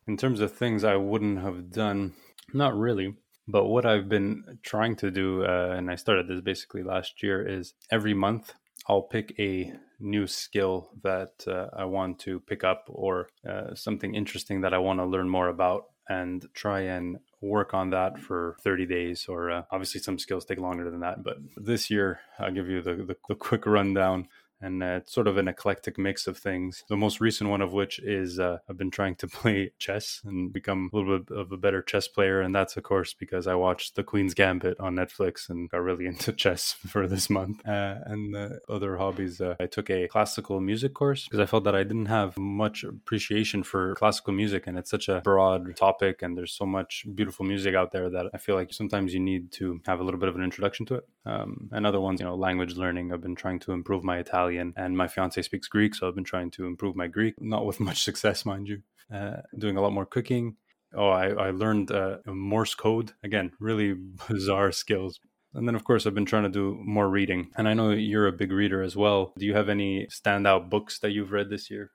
In 0.09 0.17
terms 0.17 0.41
of 0.41 0.53
things 0.53 0.85
I 0.85 0.97
wouldn't 0.97 1.43
have 1.43 1.71
done, 1.71 2.15
not 2.55 2.75
really. 2.75 3.15
But 3.47 3.67
what 3.67 3.85
I've 3.85 4.09
been 4.09 4.59
trying 4.63 4.97
to 4.97 5.11
do, 5.11 5.45
uh, 5.45 5.75
and 5.77 5.91
I 5.91 5.97
started 5.97 6.29
this 6.29 6.41
basically 6.41 6.83
last 6.83 7.23
year, 7.23 7.47
is 7.47 7.75
every 7.91 8.15
month 8.15 8.55
I'll 8.89 9.03
pick 9.03 9.35
a 9.39 9.75
new 10.01 10.27
skill 10.27 10.89
that 11.03 11.45
uh, 11.47 11.67
I 11.77 11.85
want 11.85 12.21
to 12.21 12.41
pick 12.41 12.65
up 12.65 12.85
or 12.89 13.29
uh, 13.49 13.75
something 13.75 14.15
interesting 14.15 14.63
that 14.63 14.73
I 14.73 14.79
want 14.79 14.99
to 15.01 15.05
learn 15.05 15.29
more 15.29 15.49
about 15.49 15.85
and 16.09 16.47
try 16.55 16.81
and 16.81 17.19
work 17.43 17.75
on 17.75 17.91
that 17.91 18.19
for 18.19 18.57
30 18.65 18.87
days 18.87 19.27
or 19.29 19.51
uh, 19.51 19.63
obviously 19.71 20.01
some 20.01 20.19
skills 20.19 20.45
take 20.45 20.59
longer 20.59 20.91
than 20.91 21.01
that 21.01 21.23
but 21.23 21.37
this 21.57 21.89
year 21.89 22.19
i'll 22.41 22.51
give 22.51 22.69
you 22.69 22.83
the, 22.83 22.95
the, 22.97 23.17
the 23.29 23.35
quick 23.37 23.65
rundown 23.65 24.27
and 24.61 24.83
uh, 24.83 25.01
it's 25.01 25.13
sort 25.13 25.27
of 25.27 25.37
an 25.37 25.49
eclectic 25.49 25.99
mix 25.99 26.27
of 26.27 26.39
things. 26.39 26.85
The 26.89 26.97
most 26.97 27.21
recent 27.21 27.51
one 27.51 27.61
of 27.61 27.73
which 27.73 27.99
is 27.99 28.39
uh, 28.39 28.59
I've 28.69 28.79
been 28.79 28.91
trying 28.91 29.17
to 29.17 29.29
play 29.39 29.73
chess 29.79 30.21
and 30.25 30.53
become 30.53 30.91
a 30.93 30.97
little 30.97 31.19
bit 31.21 31.37
of 31.37 31.53
a 31.53 31.57
better 31.57 31.83
chess 31.83 32.09
player, 32.09 32.41
and 32.41 32.55
that's 32.55 32.77
of 32.77 32.83
course 32.83 33.15
because 33.15 33.47
I 33.47 33.55
watched 33.55 33.97
The 33.97 34.05
Queen's 34.05 34.35
Gambit 34.35 34.79
on 34.81 34.97
Netflix 34.97 35.49
and 35.49 35.71
got 35.71 35.83
really 35.83 36.07
into 36.13 36.33
chess 36.33 36.73
for 36.73 37.07
this 37.07 37.31
month. 37.31 37.67
Uh, 37.67 37.97
and 38.07 38.59
other 38.69 38.97
hobbies, 38.97 39.41
uh, 39.41 39.55
I 39.61 39.67
took 39.67 39.91
a 39.91 40.09
classical 40.09 40.61
music 40.61 40.95
course 40.95 41.25
because 41.25 41.41
I 41.41 41.47
felt 41.47 41.65
that 41.65 41.75
I 41.75 41.83
didn't 41.83 42.07
have 42.07 42.37
much 42.39 42.85
appreciation 42.85 43.63
for 43.63 43.95
classical 43.95 44.33
music, 44.33 44.67
and 44.67 44.79
it's 44.79 44.91
such 44.91 45.09
a 45.09 45.21
broad 45.21 45.77
topic, 45.77 46.23
and 46.23 46.37
there's 46.37 46.53
so 46.53 46.67
much 46.67 47.05
beautiful 47.15 47.45
music 47.45 47.75
out 47.75 47.93
there 47.93 48.11
that 48.11 48.27
I 48.35 48.39
feel 48.39 48.55
like 48.55 48.73
sometimes 48.73 49.15
you 49.15 49.21
need 49.21 49.53
to 49.53 49.81
have 49.87 50.01
a 50.01 50.05
little 50.05 50.21
bit 50.21 50.29
of 50.29 50.37
an 50.37 50.43
introduction 50.43 50.87
to 50.87 50.97
it. 50.97 51.09
Um, 51.25 51.69
and 51.73 51.87
other 51.87 52.01
ones, 52.01 52.21
you 52.21 52.27
know, 52.27 52.35
language 52.35 52.77
learning. 52.77 53.13
I've 53.13 53.21
been 53.21 53.35
trying 53.35 53.59
to 53.61 53.73
improve 53.73 54.03
my 54.03 54.19
Italian 54.19 54.48
Italian, 54.49 54.73
and 54.77 54.97
my 54.97 55.09
fiance 55.09 55.43
speaks 55.43 55.69
Greek, 55.69 55.95
so 55.95 56.09
I've 56.09 56.15
been 56.15 56.25
trying 56.25 56.51
to 56.53 56.67
improve 56.67 56.97
my 56.97 57.07
Greek, 57.07 57.35
not 57.41 57.67
with 57.67 57.81
much 57.89 58.03
success, 58.03 58.45
mind 58.45 58.69
you. 58.69 58.83
Uh, 59.13 59.41
doing 59.57 59.77
a 59.77 59.81
lot 59.81 59.93
more 59.93 60.07
cooking. 60.07 60.57
Oh, 60.95 61.09
I, 61.09 61.29
I 61.29 61.51
learned 61.51 61.91
uh, 61.91 62.19
Morse 62.27 62.75
code 62.75 63.13
again, 63.23 63.53
really 63.61 63.95
bizarre 64.29 64.73
skills. 64.73 65.19
And 65.55 65.67
then, 65.67 65.75
of 65.75 65.85
course, 65.85 66.07
I've 66.07 66.15
been 66.15 66.27
trying 66.27 66.43
to 66.45 66.51
do 66.51 66.79
more 66.85 67.09
reading. 67.09 67.51
And 67.57 67.67
I 67.67 67.75
know 67.75 67.91
you're 67.91 68.27
a 68.27 68.33
big 68.33 68.53
reader 68.53 68.83
as 68.83 68.97
well. 68.97 69.33
Do 69.39 69.47
you 69.47 69.55
have 69.55 69.71
any 69.71 70.07
standout 70.07 70.69
books 70.69 70.99
that 71.01 71.13
you've 71.13 71.33
read 71.33 71.49
this 71.49 71.71
year? 71.71 71.91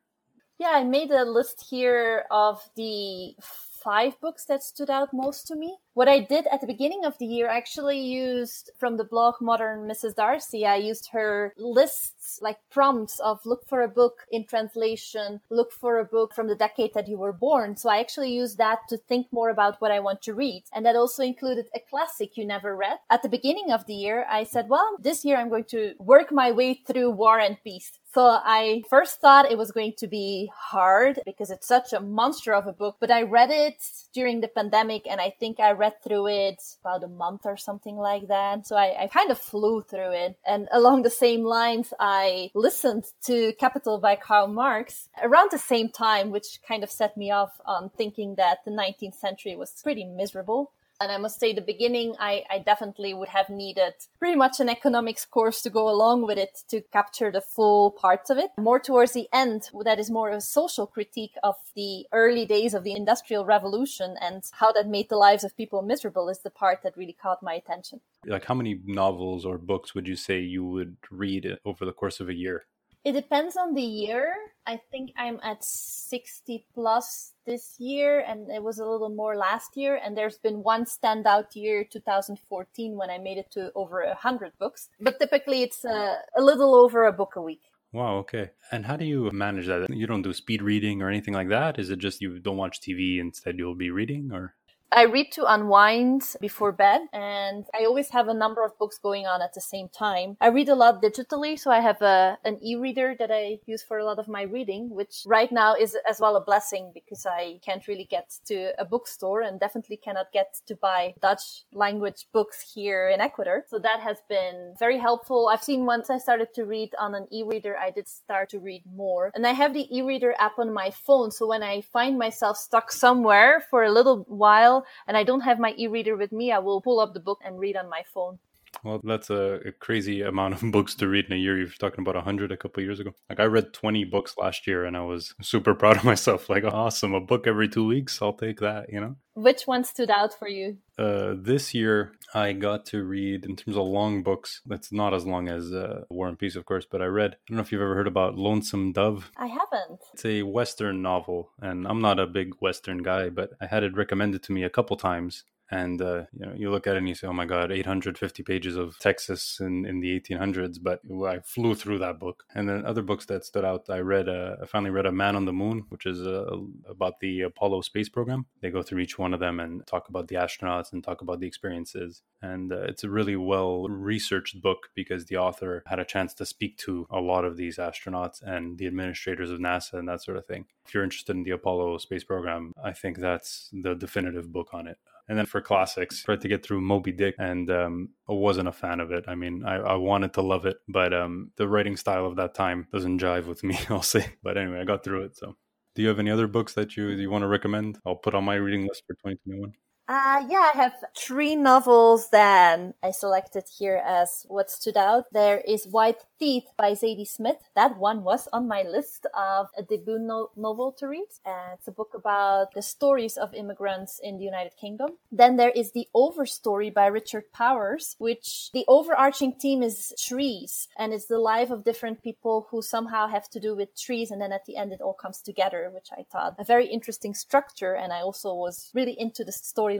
Yeah, 0.59 0.71
I 0.73 0.83
made 0.83 1.11
a 1.11 1.23
list 1.23 1.67
here 1.69 2.25
of 2.31 2.67
the 2.75 3.35
five 3.83 4.19
books 4.19 4.45
that 4.45 4.63
stood 4.63 4.89
out 4.89 5.09
most 5.13 5.45
to 5.47 5.55
me. 5.55 5.77
What 5.95 6.09
I 6.09 6.21
did 6.21 6.47
at 6.51 6.59
the 6.59 6.65
beginning 6.65 7.05
of 7.05 7.19
the 7.19 7.27
year, 7.27 7.47
I 7.47 7.57
actually 7.57 7.99
used 7.99 8.71
from 8.79 8.97
the 8.97 9.03
blog 9.03 9.35
Modern 9.39 9.87
Mrs. 9.87 10.15
Darcy, 10.15 10.65
I 10.65 10.77
used 10.77 11.09
her 11.11 11.53
lists, 11.55 12.39
like 12.41 12.57
prompts 12.71 13.19
of 13.19 13.45
look 13.45 13.67
for 13.67 13.81
a 13.83 13.87
book 13.87 14.25
in 14.31 14.47
translation, 14.47 15.41
look 15.51 15.71
for 15.71 15.99
a 15.99 16.05
book 16.05 16.33
from 16.33 16.47
the 16.47 16.55
decade 16.55 16.95
that 16.95 17.07
you 17.07 17.19
were 17.19 17.31
born. 17.31 17.77
So 17.77 17.89
I 17.89 17.99
actually 17.99 18.33
used 18.33 18.57
that 18.57 18.79
to 18.89 18.97
think 18.97 19.27
more 19.31 19.51
about 19.51 19.79
what 19.81 19.91
I 19.91 19.99
want 19.99 20.23
to 20.23 20.33
read. 20.33 20.63
And 20.73 20.83
that 20.87 20.95
also 20.95 21.21
included 21.21 21.67
a 21.75 21.79
classic 21.79 22.37
you 22.37 22.45
never 22.45 22.75
read. 22.75 22.97
At 23.11 23.21
the 23.21 23.29
beginning 23.29 23.71
of 23.71 23.85
the 23.85 23.93
year, 23.93 24.25
I 24.27 24.45
said, 24.45 24.69
well, 24.69 24.97
this 24.99 25.23
year 25.23 25.37
I'm 25.37 25.49
going 25.49 25.65
to 25.65 25.93
work 25.99 26.31
my 26.31 26.51
way 26.51 26.73
through 26.73 27.11
War 27.11 27.37
and 27.37 27.57
Peace. 27.63 27.91
So 28.13 28.39
I 28.43 28.83
first 28.91 29.21
thought 29.21 29.51
it 29.51 29.57
was 29.57 29.71
going 29.71 29.93
to 29.97 30.07
be 30.07 30.51
hard 30.55 31.19
because 31.25 31.49
it's 31.49 31.67
such 31.67 31.93
a 31.93 31.99
monster 31.99 32.53
of 32.53 32.67
a 32.67 32.71
book, 32.71 32.97
but 32.99 33.09
I 33.09 33.23
read 33.23 33.49
it 33.49 33.83
during 34.13 34.39
the 34.39 34.47
pandemic 34.47 35.07
and 35.09 35.19
I 35.19 35.33
think 35.39 35.59
I 35.59 35.71
read 35.71 35.82
through 35.91 36.27
it 36.27 36.61
about 36.81 37.03
a 37.03 37.07
month 37.07 37.41
or 37.45 37.57
something 37.57 37.97
like 37.97 38.27
that. 38.27 38.67
So 38.67 38.75
I, 38.75 39.03
I 39.03 39.07
kind 39.07 39.31
of 39.31 39.39
flew 39.39 39.81
through 39.81 40.11
it. 40.11 40.37
And 40.45 40.67
along 40.71 41.01
the 41.01 41.09
same 41.09 41.43
lines, 41.43 41.93
I 41.99 42.51
listened 42.53 43.05
to 43.23 43.53
Capital 43.59 43.97
by 43.97 44.15
Karl 44.15 44.47
Marx 44.47 45.09
around 45.21 45.51
the 45.51 45.59
same 45.59 45.89
time, 45.89 46.31
which 46.31 46.59
kind 46.67 46.83
of 46.83 46.91
set 46.91 47.17
me 47.17 47.31
off 47.31 47.59
on 47.65 47.89
thinking 47.89 48.35
that 48.35 48.59
the 48.65 48.71
19th 48.71 49.15
century 49.15 49.55
was 49.55 49.81
pretty 49.83 50.05
miserable. 50.05 50.71
And 51.03 51.11
I 51.11 51.17
must 51.17 51.37
say, 51.37 51.51
the 51.51 51.59
beginning, 51.59 52.15
I, 52.17 52.45
I 52.49 52.59
definitely 52.59 53.13
would 53.13 53.27
have 53.27 53.49
needed 53.49 53.93
pretty 54.19 54.37
much 54.37 54.61
an 54.61 54.69
economics 54.69 55.25
course 55.25 55.61
to 55.63 55.69
go 55.69 55.89
along 55.89 56.25
with 56.25 56.37
it 56.37 56.63
to 56.69 56.79
capture 56.79 57.29
the 57.29 57.41
full 57.41 57.91
parts 57.91 58.29
of 58.29 58.37
it. 58.37 58.51
More 58.57 58.79
towards 58.79 59.11
the 59.11 59.27
end, 59.33 59.69
that 59.83 59.99
is 59.99 60.09
more 60.09 60.29
a 60.29 60.39
social 60.39 60.87
critique 60.87 61.35
of 61.43 61.55
the 61.75 62.05
early 62.13 62.45
days 62.45 62.73
of 62.73 62.85
the 62.85 62.93
Industrial 62.93 63.43
Revolution 63.43 64.15
and 64.21 64.43
how 64.53 64.71
that 64.71 64.87
made 64.87 65.09
the 65.09 65.17
lives 65.17 65.43
of 65.43 65.57
people 65.57 65.81
miserable 65.81 66.29
is 66.29 66.39
the 66.39 66.49
part 66.49 66.83
that 66.83 66.95
really 66.95 67.17
caught 67.21 67.43
my 67.43 67.55
attention. 67.55 67.99
Like, 68.25 68.45
how 68.45 68.53
many 68.53 68.79
novels 68.85 69.45
or 69.45 69.57
books 69.57 69.93
would 69.93 70.07
you 70.07 70.15
say 70.15 70.39
you 70.39 70.63
would 70.63 70.95
read 71.11 71.57
over 71.65 71.83
the 71.83 71.91
course 71.91 72.21
of 72.21 72.29
a 72.29 72.33
year? 72.33 72.63
It 73.03 73.11
depends 73.11 73.57
on 73.57 73.73
the 73.73 73.81
year. 73.81 74.33
I 74.65 74.79
think 74.89 75.11
I'm 75.17 75.39
at 75.43 75.61
60 75.61 76.65
plus 76.73 77.33
this 77.45 77.75
year, 77.77 78.19
and 78.21 78.49
it 78.49 78.63
was 78.63 78.79
a 78.79 78.85
little 78.85 79.09
more 79.09 79.35
last 79.35 79.75
year. 79.75 79.99
And 80.01 80.17
there's 80.17 80.37
been 80.37 80.63
one 80.63 80.85
standout 80.85 81.53
year, 81.53 81.83
2014, 81.83 82.95
when 82.95 83.09
I 83.09 83.17
made 83.17 83.37
it 83.37 83.51
to 83.51 83.73
over 83.75 84.05
100 84.05 84.53
books. 84.57 84.87
But 85.01 85.19
typically, 85.19 85.63
it's 85.63 85.83
a, 85.83 86.19
a 86.37 86.41
little 86.41 86.75
over 86.75 87.05
a 87.05 87.11
book 87.11 87.33
a 87.35 87.41
week. 87.41 87.63
Wow, 87.91 88.15
okay. 88.19 88.51
And 88.71 88.85
how 88.85 88.95
do 88.95 89.05
you 89.05 89.29
manage 89.31 89.67
that? 89.67 89.89
You 89.89 90.07
don't 90.07 90.23
do 90.23 90.33
speed 90.33 90.61
reading 90.61 91.01
or 91.01 91.09
anything 91.09 91.33
like 91.33 91.49
that? 91.49 91.77
Is 91.77 91.89
it 91.89 91.99
just 91.99 92.21
you 92.21 92.39
don't 92.39 92.57
watch 92.57 92.79
TV, 92.79 93.19
instead 93.19 93.59
you'll 93.59 93.75
be 93.75 93.91
reading 93.91 94.31
or? 94.31 94.55
I 94.95 95.03
read 95.03 95.31
to 95.33 95.51
unwind 95.51 96.35
before 96.39 96.71
bed 96.71 97.01
and 97.11 97.65
I 97.73 97.85
always 97.85 98.09
have 98.09 98.27
a 98.27 98.33
number 98.33 98.63
of 98.63 98.77
books 98.77 98.99
going 98.99 99.25
on 99.25 99.41
at 99.41 99.53
the 99.53 99.61
same 99.61 99.89
time. 99.89 100.37
I 100.39 100.47
read 100.47 100.69
a 100.69 100.75
lot 100.75 101.01
digitally, 101.01 101.57
so 101.57 101.71
I 101.71 101.79
have 101.79 102.01
a, 102.01 102.37
an 102.45 102.59
e-reader 102.61 103.15
that 103.17 103.31
I 103.31 103.57
use 103.65 103.81
for 103.81 103.97
a 103.97 104.05
lot 104.05 104.19
of 104.19 104.27
my 104.27 104.43
reading, 104.43 104.91
which 104.91 105.23
right 105.25 105.51
now 105.51 105.73
is 105.73 105.97
as 106.07 106.19
well 106.19 106.35
a 106.35 106.41
blessing 106.41 106.91
because 106.93 107.25
I 107.25 107.59
can't 107.65 107.87
really 107.87 108.07
get 108.09 108.35
to 108.45 108.73
a 108.79 108.85
bookstore 108.85 109.41
and 109.41 109.59
definitely 109.59 109.97
cannot 109.97 110.27
get 110.31 110.59
to 110.67 110.75
buy 110.75 111.15
Dutch 111.21 111.63
language 111.73 112.27
books 112.31 112.73
here 112.73 113.09
in 113.09 113.19
Ecuador. 113.19 113.65
So 113.67 113.79
that 113.79 113.99
has 113.99 114.17
been 114.29 114.75
very 114.77 114.99
helpful. 114.99 115.49
I've 115.51 115.63
seen 115.63 115.85
once 115.87 116.11
I 116.11 116.19
started 116.19 116.53
to 116.53 116.65
read 116.65 116.93
on 116.99 117.15
an 117.15 117.27
e-reader, 117.31 117.75
I 117.77 117.89
did 117.89 118.07
start 118.07 118.49
to 118.49 118.59
read 118.59 118.83
more. 118.95 119.31
And 119.33 119.47
I 119.47 119.53
have 119.53 119.73
the 119.73 119.87
e-reader 119.95 120.35
app 120.37 120.59
on 120.59 120.71
my 120.71 120.91
phone. 120.91 121.31
So 121.31 121.47
when 121.47 121.63
I 121.63 121.81
find 121.81 122.19
myself 122.19 122.57
stuck 122.57 122.91
somewhere 122.91 123.63
for 123.71 123.83
a 123.83 123.91
little 123.91 124.25
while, 124.27 124.82
and 125.07 125.17
I 125.17 125.23
don't 125.23 125.41
have 125.41 125.59
my 125.59 125.73
e-reader 125.77 126.15
with 126.15 126.31
me, 126.31 126.51
I 126.51 126.59
will 126.59 126.81
pull 126.81 126.99
up 126.99 127.13
the 127.13 127.19
book 127.19 127.39
and 127.43 127.59
read 127.59 127.75
on 127.75 127.89
my 127.89 128.03
phone. 128.13 128.39
Well, 128.83 128.99
that's 129.03 129.29
a, 129.29 129.59
a, 129.65 129.71
crazy 129.71 130.21
amount 130.21 130.55
of 130.55 130.71
books 130.71 130.93
to 130.95 131.07
read 131.07 131.25
in 131.25 131.33
a 131.33 131.37
year. 131.37 131.57
You're 131.57 131.67
talking 131.67 132.01
about 132.01 132.15
100 132.15 132.51
a 132.51 132.57
couple 132.57 132.83
years 132.83 132.99
ago. 132.99 133.11
Like, 133.29 133.39
I 133.39 133.45
read 133.45 133.73
20 133.73 134.03
books 134.05 134.35
last 134.37 134.67
year 134.67 134.83
and 134.83 134.97
I 134.97 135.01
was 135.01 135.33
super 135.41 135.73
proud 135.73 135.97
of 135.97 136.03
myself. 136.03 136.49
Like, 136.49 136.65
awesome, 136.65 137.13
a 137.13 137.21
book 137.21 137.47
every 137.47 137.69
two 137.69 137.85
weeks. 137.85 138.21
I'll 138.21 138.33
take 138.33 138.59
that, 138.59 138.91
you 138.91 138.99
know? 138.99 139.15
Which 139.35 139.63
one 139.65 139.83
stood 139.83 140.11
out 140.11 140.37
for 140.37 140.47
you? 140.47 140.77
Uh, 140.97 141.33
this 141.35 141.73
year, 141.73 142.13
I 142.35 142.53
got 142.53 142.85
to 142.87 143.03
read, 143.03 143.45
in 143.45 143.55
terms 143.55 143.77
of 143.77 143.87
long 143.87 144.21
books, 144.21 144.61
that's 144.65 144.91
not 144.91 145.13
as 145.13 145.25
long 145.25 145.47
as 145.47 145.73
uh, 145.73 146.03
War 146.09 146.27
and 146.27 146.37
Peace, 146.37 146.55
of 146.55 146.65
course, 146.65 146.85
but 146.85 147.01
I 147.01 147.05
read, 147.05 147.31
I 147.31 147.37
don't 147.47 147.57
know 147.57 147.63
if 147.63 147.71
you've 147.71 147.81
ever 147.81 147.95
heard 147.95 148.07
about 148.07 148.35
Lonesome 148.35 148.91
Dove. 148.91 149.31
I 149.35 149.47
haven't. 149.47 150.01
It's 150.13 150.25
a 150.25 150.43
Western 150.43 151.01
novel, 151.01 151.49
and 151.59 151.87
I'm 151.87 151.99
not 151.99 152.19
a 152.19 152.27
big 152.27 152.53
Western 152.59 153.01
guy, 153.01 153.29
but 153.29 153.53
I 153.59 153.65
had 153.65 153.83
it 153.83 153.97
recommended 153.97 154.43
to 154.43 154.51
me 154.51 154.63
a 154.63 154.69
couple 154.69 154.97
times 154.97 155.45
and 155.73 156.01
uh, 156.01 156.23
you 156.37 156.45
know 156.45 156.53
you 156.55 156.69
look 156.69 156.85
at 156.87 156.95
it 156.95 156.99
and 156.99 157.09
you 157.09 157.15
say 157.15 157.27
oh 157.27 157.33
my 157.33 157.45
god 157.45 157.71
850 157.71 158.43
pages 158.43 158.75
of 158.75 158.97
texas 158.99 159.59
in, 159.59 159.85
in 159.85 159.99
the 160.01 160.19
1800s 160.19 160.77
but 160.81 160.99
i 161.27 161.39
flew 161.39 161.73
through 161.75 161.99
that 161.99 162.19
book. 162.19 162.43
And 162.55 162.69
then 162.69 162.85
other 162.85 163.01
books 163.01 163.25
that 163.27 163.45
stood 163.45 163.65
out 163.65 163.89
i 163.89 163.99
read 163.99 164.29
uh, 164.29 164.57
i 164.61 164.65
finally 164.65 164.91
read 164.91 165.05
a 165.05 165.11
man 165.11 165.35
on 165.35 165.45
the 165.45 165.53
moon 165.53 165.85
which 165.89 166.05
is 166.05 166.19
uh, 166.25 166.45
about 166.87 167.19
the 167.19 167.41
apollo 167.41 167.81
space 167.81 168.09
program. 168.09 168.45
They 168.61 168.69
go 168.69 168.83
through 168.83 168.99
each 168.99 169.17
one 169.17 169.33
of 169.33 169.39
them 169.39 169.59
and 169.59 169.85
talk 169.87 170.09
about 170.09 170.27
the 170.27 170.35
astronauts 170.35 170.93
and 170.93 171.03
talk 171.03 171.21
about 171.21 171.39
the 171.39 171.47
experiences. 171.47 172.21
And 172.41 172.71
uh, 172.71 172.83
it's 172.91 173.03
a 173.03 173.09
really 173.09 173.35
well 173.35 173.87
researched 173.87 174.61
book 174.61 174.89
because 174.95 175.25
the 175.25 175.37
author 175.37 175.83
had 175.87 175.99
a 175.99 176.05
chance 176.05 176.33
to 176.35 176.45
speak 176.45 176.77
to 176.79 177.07
a 177.09 177.19
lot 177.19 177.45
of 177.45 177.57
these 177.57 177.77
astronauts 177.77 178.41
and 178.41 178.77
the 178.77 178.87
administrators 178.87 179.49
of 179.49 179.59
nasa 179.59 179.93
and 179.93 180.07
that 180.07 180.21
sort 180.21 180.37
of 180.37 180.45
thing. 180.45 180.65
If 180.85 180.93
you're 180.93 181.03
interested 181.03 181.35
in 181.35 181.43
the 181.43 181.51
apollo 181.51 181.97
space 181.97 182.23
program 182.23 182.73
i 182.83 182.91
think 182.91 183.17
that's 183.17 183.69
the 183.71 183.93
definitive 183.95 184.51
book 184.51 184.69
on 184.73 184.87
it 184.87 184.97
and 185.27 185.37
then 185.37 185.45
for 185.45 185.61
classics, 185.61 186.23
tried 186.23 186.41
to 186.41 186.47
get 186.47 186.65
through 186.65 186.81
Moby 186.81 187.11
Dick, 187.11 187.35
and 187.37 187.69
um, 187.71 188.09
I 188.29 188.33
wasn't 188.33 188.67
a 188.67 188.73
fan 188.73 188.99
of 188.99 189.11
it. 189.11 189.25
I 189.27 189.35
mean, 189.35 189.63
I, 189.65 189.75
I 189.75 189.95
wanted 189.95 190.33
to 190.33 190.41
love 190.41 190.65
it, 190.65 190.77
but 190.87 191.13
um, 191.13 191.51
the 191.57 191.67
writing 191.67 191.97
style 191.97 192.25
of 192.25 192.35
that 192.37 192.53
time 192.55 192.87
doesn't 192.91 193.21
jive 193.21 193.45
with 193.45 193.63
me. 193.63 193.79
I'll 193.89 194.01
say. 194.01 194.33
But 194.43 194.57
anyway, 194.57 194.79
I 194.81 194.83
got 194.83 195.03
through 195.03 195.23
it. 195.23 195.37
So, 195.37 195.55
do 195.95 196.01
you 196.01 196.07
have 196.09 196.19
any 196.19 196.31
other 196.31 196.47
books 196.47 196.73
that 196.73 196.97
you 196.97 197.07
you 197.09 197.29
want 197.29 197.43
to 197.43 197.47
recommend? 197.47 197.99
I'll 198.05 198.15
put 198.15 198.35
on 198.35 198.43
my 198.43 198.55
reading 198.55 198.87
list 198.87 199.03
for 199.07 199.13
2021. 199.13 199.73
Uh, 200.15 200.45
yeah, 200.47 200.69
I 200.71 200.77
have 200.77 200.93
three 201.17 201.55
novels 201.55 202.29
that 202.29 202.93
I 203.01 203.09
selected 203.09 203.63
here 203.79 203.99
as 204.05 204.45
what 204.47 204.69
stood 204.69 204.95
out. 204.95 205.25
There 205.31 205.57
is 205.57 205.87
White 205.87 206.23
Teeth 206.37 206.65
by 206.77 206.91
Zadie 206.91 207.27
Smith. 207.27 207.57
That 207.75 207.97
one 207.97 208.23
was 208.23 208.47
on 208.53 208.67
my 208.67 208.83
list 208.83 209.25
of 209.33 209.69
a 209.75 209.81
debut 209.81 210.19
no- 210.19 210.51
novel 210.55 210.91
to 210.99 211.07
read. 211.07 211.25
Uh, 211.43 211.73
it's 211.73 211.87
a 211.87 211.91
book 211.91 212.11
about 212.13 212.75
the 212.75 212.83
stories 212.83 213.37
of 213.37 213.55
immigrants 213.55 214.19
in 214.21 214.37
the 214.37 214.43
United 214.43 214.77
Kingdom. 214.79 215.17
Then 215.31 215.55
there 215.55 215.71
is 215.71 215.93
The 215.93 216.07
Overstory 216.15 216.93
by 216.93 217.07
Richard 217.07 217.51
Powers, 217.51 218.15
which 218.19 218.69
the 218.71 218.85
overarching 218.87 219.53
theme 219.53 219.81
is 219.81 220.13
trees 220.19 220.89
and 220.95 221.11
it's 221.11 221.25
the 221.25 221.39
life 221.39 221.71
of 221.71 221.85
different 221.85 222.21
people 222.21 222.67
who 222.69 222.83
somehow 222.83 223.25
have 223.27 223.49
to 223.49 223.59
do 223.59 223.75
with 223.75 223.99
trees. 223.99 224.29
And 224.29 224.39
then 224.39 224.51
at 224.51 224.65
the 224.65 224.77
end, 224.77 224.91
it 224.91 225.01
all 225.01 225.15
comes 225.15 225.41
together, 225.41 225.89
which 225.91 226.09
I 226.11 226.21
thought 226.31 226.53
a 226.59 226.63
very 226.63 226.85
interesting 226.85 227.33
structure. 227.33 227.95
And 227.95 228.13
I 228.13 228.19
also 228.19 228.53
was 228.53 228.91
really 228.93 229.19
into 229.19 229.43
the 229.43 229.51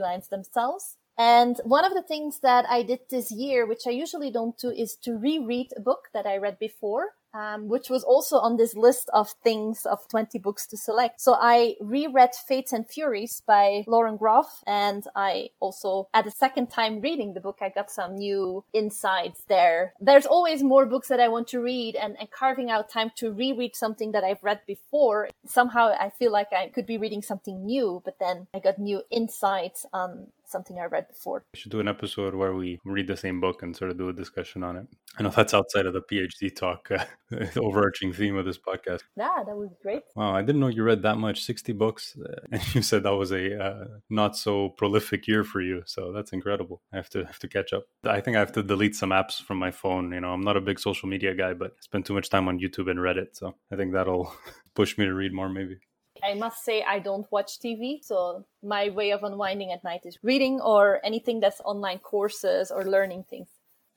storylines 0.04 0.28
themselves. 0.28 0.96
And 1.16 1.60
one 1.64 1.84
of 1.84 1.94
the 1.94 2.02
things 2.02 2.40
that 2.40 2.66
I 2.68 2.82
did 2.82 3.00
this 3.10 3.30
year, 3.30 3.66
which 3.66 3.86
I 3.86 3.90
usually 3.90 4.30
don't 4.30 4.58
do, 4.58 4.70
is 4.70 4.96
to 5.04 5.16
reread 5.16 5.68
a 5.76 5.80
book 5.80 6.08
that 6.12 6.26
I 6.26 6.36
read 6.36 6.58
before 6.58 7.10
um, 7.34 7.68
which 7.68 7.90
was 7.90 8.04
also 8.04 8.36
on 8.36 8.56
this 8.56 8.74
list 8.74 9.10
of 9.12 9.30
things 9.42 9.84
of 9.84 10.06
20 10.08 10.38
books 10.38 10.66
to 10.68 10.76
select. 10.76 11.20
So 11.20 11.36
I 11.38 11.74
reread 11.80 12.30
Fates 12.34 12.72
and 12.72 12.88
Furies 12.88 13.42
by 13.46 13.84
Lauren 13.86 14.16
Groff. 14.16 14.62
And 14.66 15.04
I 15.14 15.48
also, 15.60 16.08
at 16.14 16.24
the 16.24 16.30
second 16.30 16.68
time 16.68 17.00
reading 17.00 17.34
the 17.34 17.40
book, 17.40 17.58
I 17.60 17.68
got 17.68 17.90
some 17.90 18.16
new 18.16 18.64
insights 18.72 19.42
there. 19.48 19.94
There's 20.00 20.26
always 20.26 20.62
more 20.62 20.86
books 20.86 21.08
that 21.08 21.20
I 21.20 21.28
want 21.28 21.48
to 21.48 21.60
read 21.60 21.96
and, 21.96 22.16
and 22.18 22.30
carving 22.30 22.70
out 22.70 22.88
time 22.88 23.10
to 23.16 23.32
reread 23.32 23.74
something 23.74 24.12
that 24.12 24.24
I've 24.24 24.42
read 24.42 24.60
before. 24.66 25.28
Somehow 25.46 25.94
I 25.98 26.10
feel 26.10 26.32
like 26.32 26.52
I 26.52 26.68
could 26.68 26.86
be 26.86 26.98
reading 26.98 27.22
something 27.22 27.64
new, 27.64 28.00
but 28.04 28.18
then 28.20 28.46
I 28.54 28.60
got 28.60 28.78
new 28.78 29.02
insights 29.10 29.84
on 29.92 30.28
something 30.46 30.78
I 30.78 30.84
read 30.84 31.08
before. 31.08 31.44
We 31.52 31.58
should 31.58 31.72
do 31.72 31.80
an 31.80 31.88
episode 31.88 32.34
where 32.34 32.54
we 32.54 32.80
read 32.84 33.08
the 33.08 33.16
same 33.16 33.40
book 33.40 33.62
and 33.62 33.76
sort 33.76 33.90
of 33.90 33.98
do 33.98 34.08
a 34.08 34.12
discussion 34.12 34.62
on 34.62 34.76
it. 34.76 34.86
I 35.18 35.22
know 35.22 35.30
that's 35.30 35.54
outside 35.54 35.86
of 35.86 35.94
the 35.94 36.00
PhD 36.00 36.54
talk, 36.54 36.90
uh, 36.90 37.04
overarching 37.56 38.12
theme 38.12 38.36
of 38.36 38.44
this 38.44 38.58
podcast. 38.58 39.00
Yeah, 39.16 39.42
that 39.44 39.56
was 39.56 39.70
great. 39.82 40.02
Wow, 40.14 40.34
I 40.34 40.42
didn't 40.42 40.60
know 40.60 40.68
you 40.68 40.82
read 40.82 41.02
that 41.02 41.16
much 41.16 41.42
60 41.42 41.72
books. 41.72 42.16
Uh, 42.18 42.40
and 42.52 42.74
you 42.74 42.82
said 42.82 43.02
that 43.02 43.14
was 43.14 43.32
a 43.32 43.62
uh, 43.62 43.84
not 44.10 44.36
so 44.36 44.70
prolific 44.70 45.26
year 45.26 45.44
for 45.44 45.60
you. 45.60 45.82
So 45.86 46.12
that's 46.12 46.32
incredible. 46.32 46.82
I 46.92 46.96
have 46.96 47.10
to 47.10 47.24
have 47.24 47.38
to 47.40 47.48
catch 47.48 47.72
up. 47.72 47.84
I 48.04 48.20
think 48.20 48.36
I 48.36 48.40
have 48.40 48.52
to 48.52 48.62
delete 48.62 48.96
some 48.96 49.10
apps 49.10 49.42
from 49.42 49.58
my 49.58 49.70
phone. 49.70 50.12
You 50.12 50.20
know, 50.20 50.32
I'm 50.32 50.42
not 50.42 50.56
a 50.56 50.60
big 50.60 50.78
social 50.78 51.08
media 51.08 51.34
guy, 51.34 51.54
but 51.54 51.72
I 51.72 51.80
spend 51.80 52.06
too 52.06 52.14
much 52.14 52.30
time 52.30 52.48
on 52.48 52.58
YouTube 52.58 52.90
and 52.90 52.98
Reddit. 52.98 53.28
So 53.32 53.54
I 53.72 53.76
think 53.76 53.92
that'll 53.92 54.32
push 54.74 54.98
me 54.98 55.04
to 55.04 55.14
read 55.14 55.32
more, 55.32 55.48
maybe. 55.48 55.78
I 56.22 56.34
must 56.34 56.64
say 56.64 56.82
I 56.82 57.00
don't 57.00 57.26
watch 57.32 57.58
TV, 57.58 57.98
so 58.02 58.44
my 58.62 58.88
way 58.88 59.10
of 59.10 59.24
unwinding 59.24 59.72
at 59.72 59.82
night 59.82 60.02
is 60.04 60.18
reading 60.22 60.60
or 60.60 61.00
anything 61.04 61.40
that's 61.40 61.60
online 61.64 61.98
courses 61.98 62.70
or 62.70 62.84
learning 62.84 63.24
things. 63.28 63.48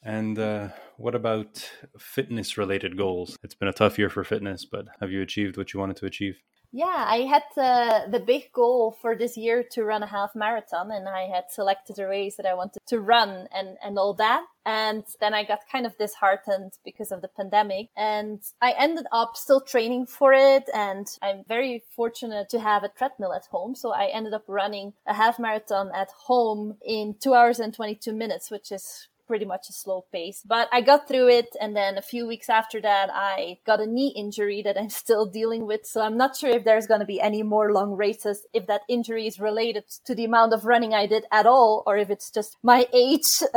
And 0.04 0.38
uh, 0.40 0.70
what 0.98 1.16
about 1.16 1.70
fitness 1.98 2.58
related 2.58 2.98
goals? 2.98 3.38
It's 3.44 3.56
been 3.56 3.68
a 3.68 3.74
tough 3.74 3.98
year 3.98 4.10
for 4.10 4.24
fitness, 4.24 4.66
but 4.66 4.86
have 5.00 5.12
you 5.12 5.22
achieved 5.22 5.58
what 5.58 5.74
you 5.74 5.80
wanted 5.80 5.98
to 5.98 6.06
achieve? 6.06 6.42
Yeah, 6.74 7.06
I 7.08 7.20
had 7.22 7.44
uh, 7.56 8.10
the 8.10 8.20
big 8.20 8.52
goal 8.52 8.98
for 9.02 9.16
this 9.16 9.38
year 9.38 9.64
to 9.72 9.86
run 9.86 10.04
a 10.04 10.08
half 10.08 10.36
marathon, 10.36 10.92
and 10.92 11.08
I 11.08 11.22
had 11.22 11.46
selected 11.50 11.98
a 11.98 12.08
race 12.08 12.36
that 12.36 12.46
I 12.46 12.56
wanted 12.56 12.82
to 12.88 13.00
run 13.00 13.48
and, 13.56 13.78
and 13.84 13.98
all 13.98 14.14
that. 14.16 14.44
And 14.66 15.06
then 15.22 15.34
I 15.34 15.46
got 15.46 15.62
kind 15.72 15.86
of 15.86 15.98
disheartened 15.98 16.74
because 16.84 17.14
of 17.14 17.22
the 17.22 17.30
pandemic, 17.30 17.88
and 17.96 18.42
I 18.62 18.74
ended 18.78 19.06
up 19.14 19.38
still 19.38 19.62
training 19.62 20.08
for 20.08 20.34
it. 20.34 20.70
And 20.74 21.08
I'm 21.22 21.46
very 21.48 21.84
fortunate 21.96 22.50
to 22.50 22.60
have 22.60 22.84
a 22.84 22.90
treadmill 22.90 23.34
at 23.34 23.46
home, 23.46 23.74
so 23.74 23.94
I 23.94 24.08
ended 24.08 24.34
up 24.34 24.44
running 24.48 24.94
a 25.08 25.14
half 25.14 25.40
marathon 25.40 25.90
at 25.96 26.10
home 26.26 26.78
in 26.86 27.16
two 27.18 27.34
hours 27.34 27.62
and 27.62 27.74
22 27.74 28.12
minutes, 28.12 28.52
which 28.52 28.74
is 28.74 29.08
pretty 29.28 29.46
much 29.46 29.70
a 29.70 29.74
slow 29.74 30.06
pace. 30.12 30.42
But 30.46 30.70
I 30.72 30.82
got 30.82 31.08
through 31.08 31.30
it. 31.30 31.56
And 31.60 31.76
then 31.76 31.98
a 31.98 32.02
few 32.02 32.26
weeks 32.26 32.50
after 32.50 32.82
that, 32.82 33.10
I 33.12 33.60
got 33.66 33.82
a 33.82 33.86
knee 33.86 34.14
injury 34.16 34.62
that 34.64 34.78
I'm 34.78 34.90
still 35.04 35.26
dealing 35.26 35.68
with. 35.68 35.86
So 35.86 36.02
I'm 36.02 36.18
not 36.18 36.36
sure 36.36 36.50
if 36.50 36.64
there's 36.64 36.88
going 36.88 37.02
to 37.02 37.06
be 37.06 37.22
any 37.22 37.44
more 37.44 37.74
long 37.74 37.92
races, 37.92 38.46
if 38.54 38.68
that 38.68 38.82
injury 38.88 39.28
is 39.28 39.40
related 39.40 39.84
to 40.06 40.16
the 40.16 40.26
amount 40.26 40.54
of 40.54 40.66
running 40.66 40.94
I 40.94 41.06
did 41.06 41.26
at 41.32 41.46
all, 41.46 41.84
or 41.86 41.98
if 41.98 42.10
it's 42.10 42.32
just 42.32 42.58
my 42.64 42.88
age. 42.94 43.44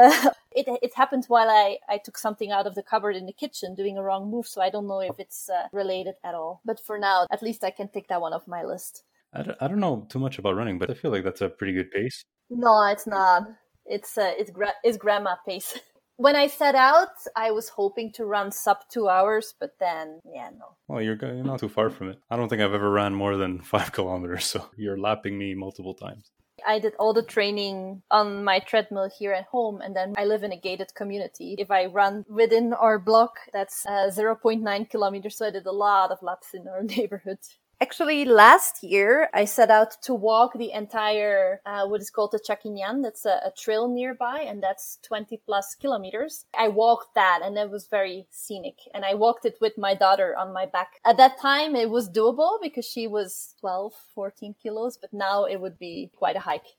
it, 0.53 0.67
it 0.83 0.95
happened 0.95 1.25
while 1.29 1.49
I, 1.49 1.79
I 1.89 1.99
took 1.99 2.19
something 2.19 2.51
out 2.51 2.67
of 2.67 2.75
the 2.75 2.83
cupboard 2.83 3.17
in 3.17 3.27
the 3.27 3.33
kitchen 3.33 3.75
doing 3.75 3.97
a 3.97 4.03
wrong 4.03 4.31
move. 4.31 4.47
So 4.47 4.61
I 4.61 4.71
don't 4.71 4.89
know 4.89 5.01
if 5.01 5.19
it's 5.19 5.49
uh, 5.49 5.69
related 5.73 6.15
at 6.25 6.35
all. 6.35 6.61
But 6.65 6.81
for 6.81 6.99
now, 6.99 7.27
at 7.31 7.43
least 7.43 7.65
I 7.65 7.71
can 7.71 7.89
take 7.89 8.09
that 8.09 8.21
one 8.21 8.33
off 8.33 8.49
my 8.49 8.65
list. 8.65 9.05
I 9.33 9.43
don't, 9.43 9.59
I 9.61 9.69
don't 9.69 9.79
know 9.79 10.07
too 10.09 10.19
much 10.19 10.39
about 10.39 10.57
running, 10.57 10.79
but 10.79 10.91
I 10.91 10.95
feel 10.95 11.13
like 11.13 11.23
that's 11.23 11.41
a 11.41 11.49
pretty 11.49 11.73
good 11.73 11.91
pace. 11.93 12.25
No, 12.51 12.85
it's 12.87 13.07
not. 13.07 13.45
It's 13.91 14.17
uh, 14.17 14.33
it's 14.39 14.51
gra- 14.51 14.81
it's 14.85 14.97
grandma 14.97 15.35
pace. 15.47 15.79
when 16.17 16.37
I 16.37 16.47
set 16.47 16.75
out, 16.75 17.17
I 17.35 17.51
was 17.51 17.71
hoping 17.71 18.13
to 18.13 18.25
run 18.25 18.53
sub 18.53 18.79
two 18.89 19.09
hours, 19.09 19.55
but 19.59 19.73
then 19.81 20.21
yeah, 20.25 20.51
no. 20.59 20.77
Well, 20.87 21.03
you're 21.03 21.19
you're 21.21 21.45
not 21.53 21.61
too 21.61 21.69
far 21.69 21.91
from 21.91 22.11
it. 22.11 22.19
I 22.31 22.37
don't 22.37 22.49
think 22.49 22.63
I've 22.63 22.73
ever 22.73 22.91
ran 22.91 23.15
more 23.15 23.37
than 23.37 23.61
five 23.75 23.91
kilometers, 23.93 24.45
so 24.45 24.71
you're 24.77 24.99
lapping 24.99 25.37
me 25.37 25.55
multiple 25.55 25.95
times. 25.95 26.31
I 26.67 26.79
did 26.79 26.93
all 26.99 27.15
the 27.15 27.23
training 27.23 28.03
on 28.11 28.45
my 28.45 28.59
treadmill 28.61 29.11
here 29.19 29.33
at 29.33 29.47
home, 29.47 29.81
and 29.81 29.97
then 29.97 30.15
I 30.17 30.25
live 30.27 30.43
in 30.43 30.53
a 30.53 30.61
gated 30.61 30.95
community. 30.95 31.57
If 31.59 31.71
I 31.71 31.87
run 31.87 32.25
within 32.29 32.75
our 32.75 32.99
block, 32.99 33.39
that's 33.53 33.87
uh, 33.87 34.11
0.9 34.15 34.91
kilometers, 34.91 35.39
so 35.39 35.47
I 35.47 35.51
did 35.51 35.67
a 35.67 35.73
lot 35.73 36.11
of 36.11 36.23
laps 36.23 36.49
in 36.55 36.69
our 36.69 36.83
neighborhood. 36.97 37.39
Actually, 37.83 38.27
last 38.27 38.83
year 38.83 39.31
I 39.33 39.47
set 39.47 39.71
out 39.71 40.03
to 40.03 40.13
walk 40.13 40.53
the 40.53 40.71
entire 40.71 41.63
uh, 41.65 41.87
what 41.87 42.03
is 42.03 42.11
called 42.11 42.33
the 42.33 42.39
Chaquiñán. 42.39 43.03
That's 43.03 43.25
a, 43.25 43.41
a, 43.43 43.53
trail 43.57 43.89
nearby, 43.89 44.43
and 44.43 44.63
that's 44.63 44.99
20 45.03 45.39
plus 45.47 45.77
kilometers. 45.77 46.45
I 46.55 46.69
walked 46.69 47.15
that, 47.15 47.41
and 47.43 47.57
it 47.57 47.71
was 47.71 47.87
very 47.87 48.27
scenic. 48.31 48.77
And 48.93 49.03
I 49.07 49.15
walked 49.15 49.47
it 49.47 49.57
with 49.63 49.79
my 49.79 49.95
daughter 49.95 50.37
on 50.37 50.53
my 50.53 50.67
back. 50.67 51.01
At 51.07 51.17
that 51.17 51.41
time, 51.41 51.75
it 51.75 51.89
was 51.89 52.11
doable 52.11 52.59
because 52.61 52.85
she 52.85 53.07
was 53.07 53.55
12, 53.61 53.95
14 54.15 54.57
kilos, 54.63 54.99
but 54.99 55.15
now 55.15 55.45
it 55.45 55.59
would 55.59 55.79
be 55.79 56.11
quite 56.15 56.37
a 56.37 56.41
hike. 56.41 56.77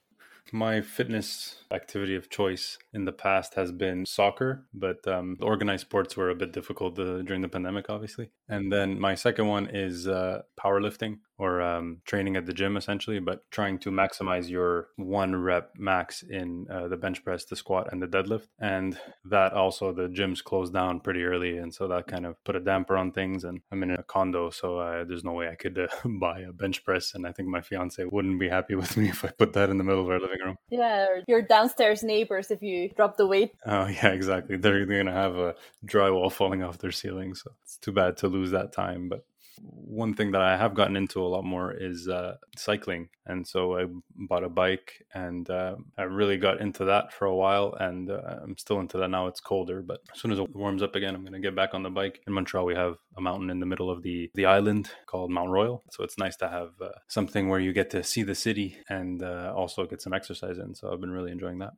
My 0.50 0.80
fitness 0.80 1.62
activity 1.70 2.14
of 2.14 2.28
choice 2.28 2.78
in 2.92 3.04
the 3.04 3.12
past 3.12 3.54
has 3.54 3.72
been 3.72 4.04
soccer, 4.04 4.66
but 4.74 5.06
um, 5.06 5.36
organized 5.40 5.82
sports 5.82 6.16
were 6.16 6.30
a 6.30 6.34
bit 6.34 6.52
difficult 6.52 6.98
uh, 6.98 7.22
during 7.22 7.42
the 7.42 7.48
pandemic, 7.48 7.88
obviously. 7.88 8.30
And 8.48 8.72
then 8.72 8.98
my 8.98 9.14
second 9.14 9.46
one 9.46 9.68
is 9.68 10.08
uh, 10.08 10.42
powerlifting. 10.62 11.18
Or 11.38 11.60
um, 11.60 11.98
training 12.04 12.36
at 12.36 12.46
the 12.46 12.52
gym 12.52 12.76
essentially, 12.76 13.18
but 13.18 13.50
trying 13.50 13.78
to 13.78 13.90
maximize 13.90 14.48
your 14.48 14.88
one 14.96 15.34
rep 15.34 15.72
max 15.76 16.22
in 16.22 16.66
uh, 16.70 16.88
the 16.88 16.96
bench 16.96 17.24
press, 17.24 17.44
the 17.44 17.56
squat, 17.56 17.88
and 17.92 18.02
the 18.02 18.06
deadlift. 18.06 18.48
And 18.58 18.98
that 19.24 19.52
also 19.52 19.92
the 19.92 20.08
gyms 20.08 20.42
closed 20.42 20.72
down 20.72 21.00
pretty 21.00 21.24
early, 21.24 21.58
and 21.58 21.72
so 21.74 21.88
that 21.88 22.06
kind 22.06 22.26
of 22.26 22.42
put 22.44 22.56
a 22.56 22.60
damper 22.60 22.96
on 22.96 23.12
things. 23.12 23.44
And 23.44 23.60
I'm 23.70 23.82
in 23.82 23.90
a 23.90 24.02
condo, 24.02 24.50
so 24.50 24.78
uh, 24.78 25.04
there's 25.04 25.24
no 25.24 25.32
way 25.32 25.48
I 25.48 25.54
could 25.54 25.78
uh, 25.78 26.08
buy 26.20 26.40
a 26.40 26.52
bench 26.52 26.84
press, 26.84 27.14
and 27.14 27.26
I 27.26 27.32
think 27.32 27.48
my 27.48 27.60
fiance 27.60 28.04
wouldn't 28.04 28.38
be 28.38 28.48
happy 28.48 28.74
with 28.82 28.96
me 28.96 29.08
if 29.08 29.24
I 29.24 29.28
put 29.28 29.52
that 29.54 29.70
in 29.70 29.78
the 29.78 29.84
middle 29.84 30.02
of 30.02 30.10
our 30.10 30.20
living 30.20 30.40
room. 30.44 30.56
Yeah, 30.70 31.06
or 31.06 31.22
your 31.26 31.42
downstairs 31.42 32.02
neighbors 32.02 32.50
if 32.50 32.62
you 32.62 32.90
drop 32.90 33.16
the 33.16 33.26
weight. 33.26 33.52
Oh 33.66 33.86
yeah, 33.86 34.08
exactly. 34.08 34.56
They're, 34.56 34.86
they're 34.86 35.02
gonna 35.02 35.16
have 35.16 35.36
a 35.36 35.54
drywall 35.86 36.30
falling 36.30 36.62
off 36.62 36.78
their 36.78 36.92
ceiling, 36.92 37.34
so 37.34 37.50
it's 37.62 37.76
too 37.78 37.92
bad 37.92 38.16
to 38.18 38.28
lose 38.28 38.50
that 38.50 38.72
time. 38.72 39.08
But 39.08 39.24
one 39.60 40.14
thing 40.14 40.32
that 40.32 40.40
I 40.40 40.56
have 40.56 40.74
gotten 40.74 40.96
into 40.96 41.22
a 41.22 41.28
lot 41.28 41.44
more 41.44 41.72
is 41.72 42.08
uh, 42.08 42.36
cycling, 42.56 43.08
and 43.26 43.46
so 43.46 43.78
I 43.78 43.86
bought 44.14 44.44
a 44.44 44.48
bike, 44.48 45.04
and 45.14 45.48
uh, 45.48 45.76
I 45.98 46.02
really 46.02 46.36
got 46.36 46.60
into 46.60 46.84
that 46.86 47.12
for 47.12 47.26
a 47.26 47.34
while, 47.34 47.74
and 47.78 48.10
uh, 48.10 48.38
I'm 48.42 48.56
still 48.56 48.80
into 48.80 48.98
that 48.98 49.08
now. 49.08 49.26
It's 49.26 49.40
colder, 49.40 49.82
but 49.82 50.00
as 50.12 50.20
soon 50.20 50.32
as 50.32 50.38
it 50.38 50.54
warms 50.54 50.82
up 50.82 50.96
again, 50.96 51.14
I'm 51.14 51.22
going 51.22 51.32
to 51.32 51.40
get 51.40 51.56
back 51.56 51.74
on 51.74 51.82
the 51.82 51.90
bike. 51.90 52.20
In 52.26 52.32
Montreal, 52.32 52.64
we 52.64 52.74
have 52.74 52.96
a 53.16 53.20
mountain 53.20 53.50
in 53.50 53.60
the 53.60 53.66
middle 53.66 53.90
of 53.90 54.02
the 54.02 54.30
the 54.34 54.46
island 54.46 54.90
called 55.06 55.30
Mount 55.30 55.50
Royal, 55.50 55.84
so 55.90 56.04
it's 56.04 56.18
nice 56.18 56.36
to 56.36 56.48
have 56.48 56.70
uh, 56.80 56.88
something 57.08 57.48
where 57.48 57.60
you 57.60 57.72
get 57.72 57.90
to 57.90 58.02
see 58.02 58.22
the 58.22 58.34
city 58.34 58.78
and 58.88 59.22
uh, 59.22 59.52
also 59.56 59.86
get 59.86 60.02
some 60.02 60.12
exercise 60.12 60.58
in. 60.58 60.74
So 60.74 60.92
I've 60.92 61.00
been 61.00 61.10
really 61.10 61.32
enjoying 61.32 61.58
that. 61.58 61.72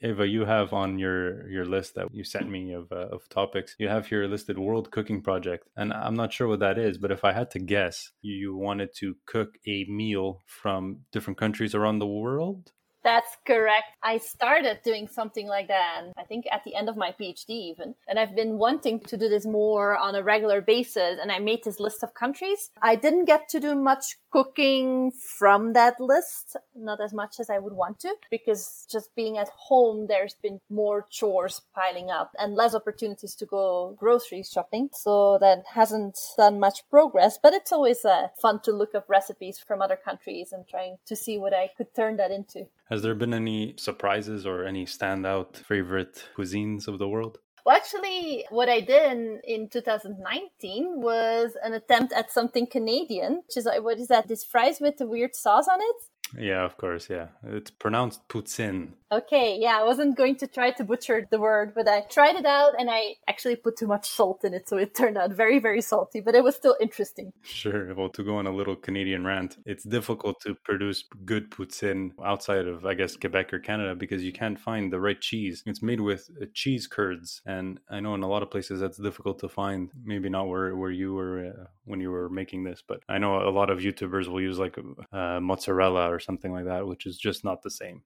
Eva, 0.00 0.26
you 0.26 0.44
have 0.44 0.72
on 0.72 0.98
your 0.98 1.48
your 1.50 1.64
list 1.64 1.96
that 1.96 2.06
you 2.12 2.22
sent 2.22 2.48
me 2.48 2.72
of 2.72 2.92
uh, 2.92 3.08
of 3.10 3.28
topics. 3.28 3.74
You 3.78 3.88
have 3.88 4.06
here 4.06 4.24
listed 4.26 4.58
World 4.58 4.90
Cooking 4.90 5.22
Project, 5.22 5.68
and 5.76 5.92
I'm 5.92 6.14
not 6.14 6.32
sure 6.32 6.46
what 6.46 6.60
that 6.60 6.78
is, 6.78 6.98
but 6.98 7.10
if 7.10 7.24
I 7.24 7.32
had 7.32 7.50
to 7.52 7.58
guess, 7.58 8.12
you 8.22 8.56
wanted 8.56 8.90
to 8.98 9.16
cook 9.26 9.58
a 9.66 9.84
meal 9.84 10.42
from 10.46 11.00
different 11.10 11.38
countries 11.38 11.74
around 11.74 11.98
the 11.98 12.06
world. 12.06 12.72
That's 13.08 13.38
correct. 13.46 13.96
I 14.02 14.18
started 14.18 14.80
doing 14.84 15.08
something 15.08 15.46
like 15.46 15.68
that, 15.68 16.12
I 16.18 16.24
think 16.24 16.44
at 16.52 16.62
the 16.64 16.74
end 16.74 16.90
of 16.90 16.96
my 16.98 17.14
PhD 17.18 17.48
even. 17.48 17.94
And 18.06 18.18
I've 18.18 18.36
been 18.36 18.58
wanting 18.58 19.00
to 19.00 19.16
do 19.16 19.30
this 19.30 19.46
more 19.46 19.96
on 19.96 20.14
a 20.14 20.22
regular 20.22 20.60
basis. 20.60 21.18
And 21.18 21.32
I 21.32 21.38
made 21.38 21.64
this 21.64 21.80
list 21.80 22.02
of 22.02 22.12
countries. 22.12 22.70
I 22.82 22.96
didn't 22.96 23.24
get 23.24 23.48
to 23.48 23.60
do 23.60 23.74
much 23.74 24.18
cooking 24.30 25.10
from 25.38 25.72
that 25.72 25.98
list, 25.98 26.58
not 26.76 27.00
as 27.00 27.14
much 27.14 27.40
as 27.40 27.48
I 27.48 27.58
would 27.58 27.72
want 27.72 27.98
to, 28.00 28.14
because 28.30 28.86
just 28.92 29.14
being 29.14 29.38
at 29.38 29.48
home, 29.56 30.06
there's 30.06 30.34
been 30.42 30.60
more 30.68 31.06
chores 31.10 31.62
piling 31.74 32.10
up 32.10 32.32
and 32.38 32.54
less 32.54 32.74
opportunities 32.74 33.34
to 33.36 33.46
go 33.46 33.96
grocery 33.98 34.42
shopping. 34.42 34.90
So 34.92 35.38
that 35.38 35.64
hasn't 35.72 36.18
done 36.36 36.60
much 36.60 36.86
progress, 36.90 37.38
but 37.42 37.54
it's 37.54 37.72
always 37.72 38.04
uh, 38.04 38.28
fun 38.42 38.60
to 38.64 38.72
look 38.72 38.94
up 38.94 39.08
recipes 39.08 39.58
from 39.58 39.80
other 39.80 39.96
countries 39.96 40.52
and 40.52 40.68
trying 40.68 40.98
to 41.06 41.16
see 41.16 41.38
what 41.38 41.54
I 41.54 41.70
could 41.74 41.94
turn 41.94 42.18
that 42.18 42.30
into. 42.30 42.66
Has 42.90 43.02
there 43.02 43.14
been 43.14 43.34
any 43.34 43.74
surprises 43.76 44.46
or 44.46 44.64
any 44.64 44.86
standout 44.86 45.56
favorite 45.56 46.24
cuisines 46.36 46.88
of 46.88 46.98
the 46.98 47.08
world? 47.08 47.38
Well, 47.66 47.76
actually, 47.76 48.46
what 48.48 48.70
I 48.70 48.80
did 48.80 49.12
in, 49.12 49.40
in 49.44 49.68
2019 49.68 51.02
was 51.02 51.54
an 51.62 51.74
attempt 51.74 52.14
at 52.14 52.32
something 52.32 52.66
Canadian, 52.66 53.42
which 53.46 53.58
is 53.58 53.68
what 53.82 53.98
is 53.98 54.08
that? 54.08 54.26
This 54.26 54.42
fries 54.42 54.80
with 54.80 54.96
the 54.96 55.06
weird 55.06 55.36
sauce 55.36 55.68
on 55.70 55.80
it. 55.82 55.96
Yeah, 56.36 56.64
of 56.64 56.76
course. 56.76 57.08
Yeah, 57.08 57.28
it's 57.42 57.70
pronounced 57.70 58.28
poutine. 58.28 58.92
Okay, 59.10 59.56
yeah, 59.58 59.78
I 59.80 59.84
wasn't 59.84 60.18
going 60.18 60.36
to 60.36 60.46
try 60.46 60.70
to 60.72 60.84
butcher 60.84 61.26
the 61.30 61.40
word, 61.40 61.72
but 61.74 61.88
I 61.88 62.02
tried 62.02 62.36
it 62.36 62.44
out 62.44 62.74
and 62.78 62.90
I 62.90 63.14
actually 63.26 63.56
put 63.56 63.78
too 63.78 63.86
much 63.86 64.06
salt 64.06 64.44
in 64.44 64.52
it, 64.52 64.68
so 64.68 64.76
it 64.76 64.94
turned 64.96 65.16
out 65.16 65.32
very, 65.32 65.58
very 65.58 65.80
salty, 65.80 66.20
but 66.20 66.34
it 66.34 66.44
was 66.44 66.56
still 66.56 66.76
interesting. 66.80 67.32
Sure. 67.42 67.94
Well, 67.94 68.10
to 68.10 68.22
go 68.22 68.36
on 68.36 68.46
a 68.46 68.54
little 68.54 68.76
Canadian 68.76 69.24
rant, 69.24 69.56
it's 69.64 69.84
difficult 69.84 70.40
to 70.42 70.54
produce 70.54 71.04
good 71.24 71.50
poutine 71.50 72.10
outside 72.22 72.66
of, 72.66 72.84
I 72.84 72.94
guess, 72.94 73.16
Quebec 73.16 73.54
or 73.54 73.60
Canada 73.60 73.94
because 73.94 74.22
you 74.22 74.32
can't 74.32 74.58
find 74.58 74.92
the 74.92 75.00
right 75.00 75.20
cheese. 75.20 75.62
It's 75.64 75.82
made 75.82 76.00
with 76.00 76.28
uh, 76.42 76.46
cheese 76.52 76.86
curds, 76.86 77.40
and 77.46 77.80
I 77.90 78.00
know 78.00 78.14
in 78.14 78.22
a 78.22 78.28
lot 78.28 78.42
of 78.42 78.50
places 78.50 78.80
that's 78.80 78.98
difficult 78.98 79.38
to 79.38 79.48
find. 79.48 79.90
Maybe 80.04 80.28
not 80.28 80.48
where, 80.48 80.76
where 80.76 80.90
you 80.90 81.14
were 81.14 81.46
uh, 81.46 81.64
when 81.84 82.00
you 82.00 82.10
were 82.10 82.28
making 82.28 82.64
this, 82.64 82.82
but 82.86 83.00
I 83.08 83.16
know 83.16 83.48
a 83.48 83.50
lot 83.50 83.70
of 83.70 83.78
YouTubers 83.78 84.28
will 84.28 84.40
use 84.40 84.58
like 84.58 84.76
uh, 85.12 85.40
mozzarella 85.40 86.12
or 86.12 86.17
something 86.18 86.52
like 86.52 86.66
that, 86.66 86.86
which 86.86 87.06
is 87.06 87.16
just 87.16 87.44
not 87.44 87.62
the 87.62 87.70
same. 87.70 88.02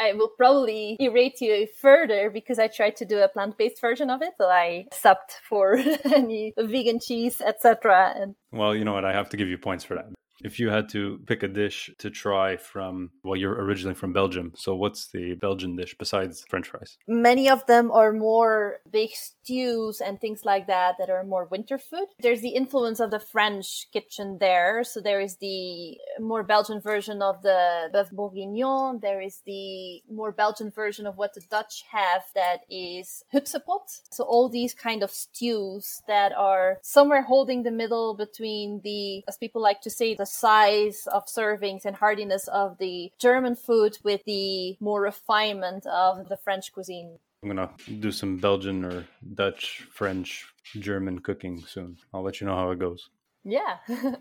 I 0.00 0.12
will 0.12 0.30
probably 0.36 0.96
irate 0.98 1.40
you 1.40 1.66
further 1.80 2.30
because 2.30 2.58
I 2.58 2.68
tried 2.68 2.96
to 2.96 3.04
do 3.04 3.18
a 3.18 3.28
plant-based 3.28 3.80
version 3.80 4.10
of 4.10 4.22
it. 4.22 4.34
So 4.38 4.46
I 4.46 4.86
subbed 4.92 5.38
for 5.48 5.76
any 6.04 6.52
vegan 6.58 6.98
cheese, 7.00 7.40
etc. 7.40 8.14
And 8.16 8.34
well, 8.52 8.74
you 8.74 8.84
know 8.84 8.92
what? 8.92 9.04
I 9.04 9.12
have 9.12 9.28
to 9.30 9.36
give 9.36 9.48
you 9.48 9.58
points 9.58 9.84
for 9.84 9.94
that. 9.94 10.06
If 10.44 10.60
you 10.60 10.68
had 10.68 10.90
to 10.90 11.18
pick 11.26 11.42
a 11.42 11.48
dish 11.48 11.90
to 11.98 12.10
try 12.10 12.58
from, 12.58 13.10
well, 13.24 13.36
you're 13.36 13.54
originally 13.54 13.94
from 13.94 14.12
Belgium. 14.12 14.52
So 14.54 14.76
what's 14.76 15.08
the 15.08 15.34
Belgian 15.34 15.76
dish 15.76 15.96
besides 15.98 16.44
French 16.50 16.68
fries? 16.68 16.98
Many 17.08 17.48
of 17.48 17.64
them 17.66 17.90
are 17.90 18.12
more 18.12 18.80
big 18.90 19.10
stews 19.46 20.00
and 20.00 20.20
things 20.20 20.44
like 20.44 20.66
that 20.66 20.96
that 20.98 21.08
are 21.08 21.22
more 21.24 21.44
winter 21.44 21.78
food. 21.78 22.06
There's 22.18 22.40
the 22.40 22.50
influence 22.50 22.98
of 23.00 23.10
the 23.10 23.20
French 23.20 23.86
kitchen 23.92 24.38
there. 24.40 24.82
So 24.82 25.00
there 25.00 25.20
is 25.20 25.36
the 25.36 25.98
more 26.20 26.42
Belgian 26.42 26.80
version 26.80 27.22
of 27.22 27.42
the 27.42 27.88
boeuf 27.94 28.10
bourguignon. 28.10 29.00
There 29.00 29.20
is 29.20 29.42
the 29.46 30.02
more 30.10 30.32
Belgian 30.32 30.70
version 30.70 31.06
of 31.06 31.16
what 31.16 31.34
the 31.34 31.42
Dutch 31.48 31.84
have 31.90 32.22
that 32.34 32.62
is 32.68 33.22
hutsepot. 33.32 33.86
So 34.10 34.24
all 34.24 34.48
these 34.48 34.74
kind 34.74 35.02
of 35.02 35.10
stews 35.10 36.02
that 36.08 36.32
are 36.36 36.78
somewhere 36.82 37.22
holding 37.22 37.62
the 37.62 37.70
middle 37.70 38.14
between 38.14 38.80
the, 38.82 39.22
as 39.28 39.36
people 39.36 39.62
like 39.62 39.80
to 39.82 39.90
say, 39.90 40.14
the 40.14 40.26
size 40.26 41.06
of 41.12 41.26
servings 41.26 41.84
and 41.84 41.96
hardiness 41.96 42.48
of 42.48 42.78
the 42.78 43.12
German 43.18 43.54
food 43.54 43.98
with 44.02 44.22
the 44.24 44.76
more 44.80 45.00
refinement 45.00 45.86
of 45.86 46.28
the 46.28 46.36
French 46.36 46.72
cuisine. 46.72 47.18
I'm 47.46 47.54
gonna 47.54 47.70
do 48.00 48.10
some 48.10 48.38
Belgian 48.38 48.84
or 48.84 49.06
Dutch, 49.34 49.86
French, 49.92 50.52
German 50.80 51.20
cooking 51.20 51.62
soon. 51.64 51.96
I'll 52.12 52.24
let 52.24 52.40
you 52.40 52.46
know 52.48 52.56
how 52.56 52.72
it 52.72 52.80
goes. 52.80 53.08
Yeah. 53.44 53.76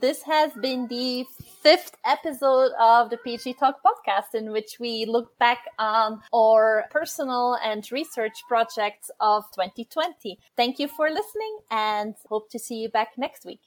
This 0.00 0.22
has 0.22 0.50
been 0.54 0.86
the 0.86 1.26
fifth 1.62 1.94
episode 2.06 2.70
of 2.80 3.10
the 3.10 3.18
PhD 3.18 3.54
Talk 3.58 3.82
podcast, 3.84 4.34
in 4.34 4.50
which 4.50 4.78
we 4.80 5.04
look 5.04 5.38
back 5.38 5.58
on 5.78 6.22
our 6.34 6.86
personal 6.90 7.58
and 7.62 7.86
research 7.92 8.42
projects 8.48 9.10
of 9.20 9.44
2020. 9.54 10.38
Thank 10.56 10.78
you 10.78 10.88
for 10.88 11.10
listening 11.10 11.58
and 11.70 12.14
hope 12.30 12.50
to 12.52 12.58
see 12.58 12.76
you 12.76 12.88
back 12.88 13.08
next 13.18 13.44
week. 13.44 13.60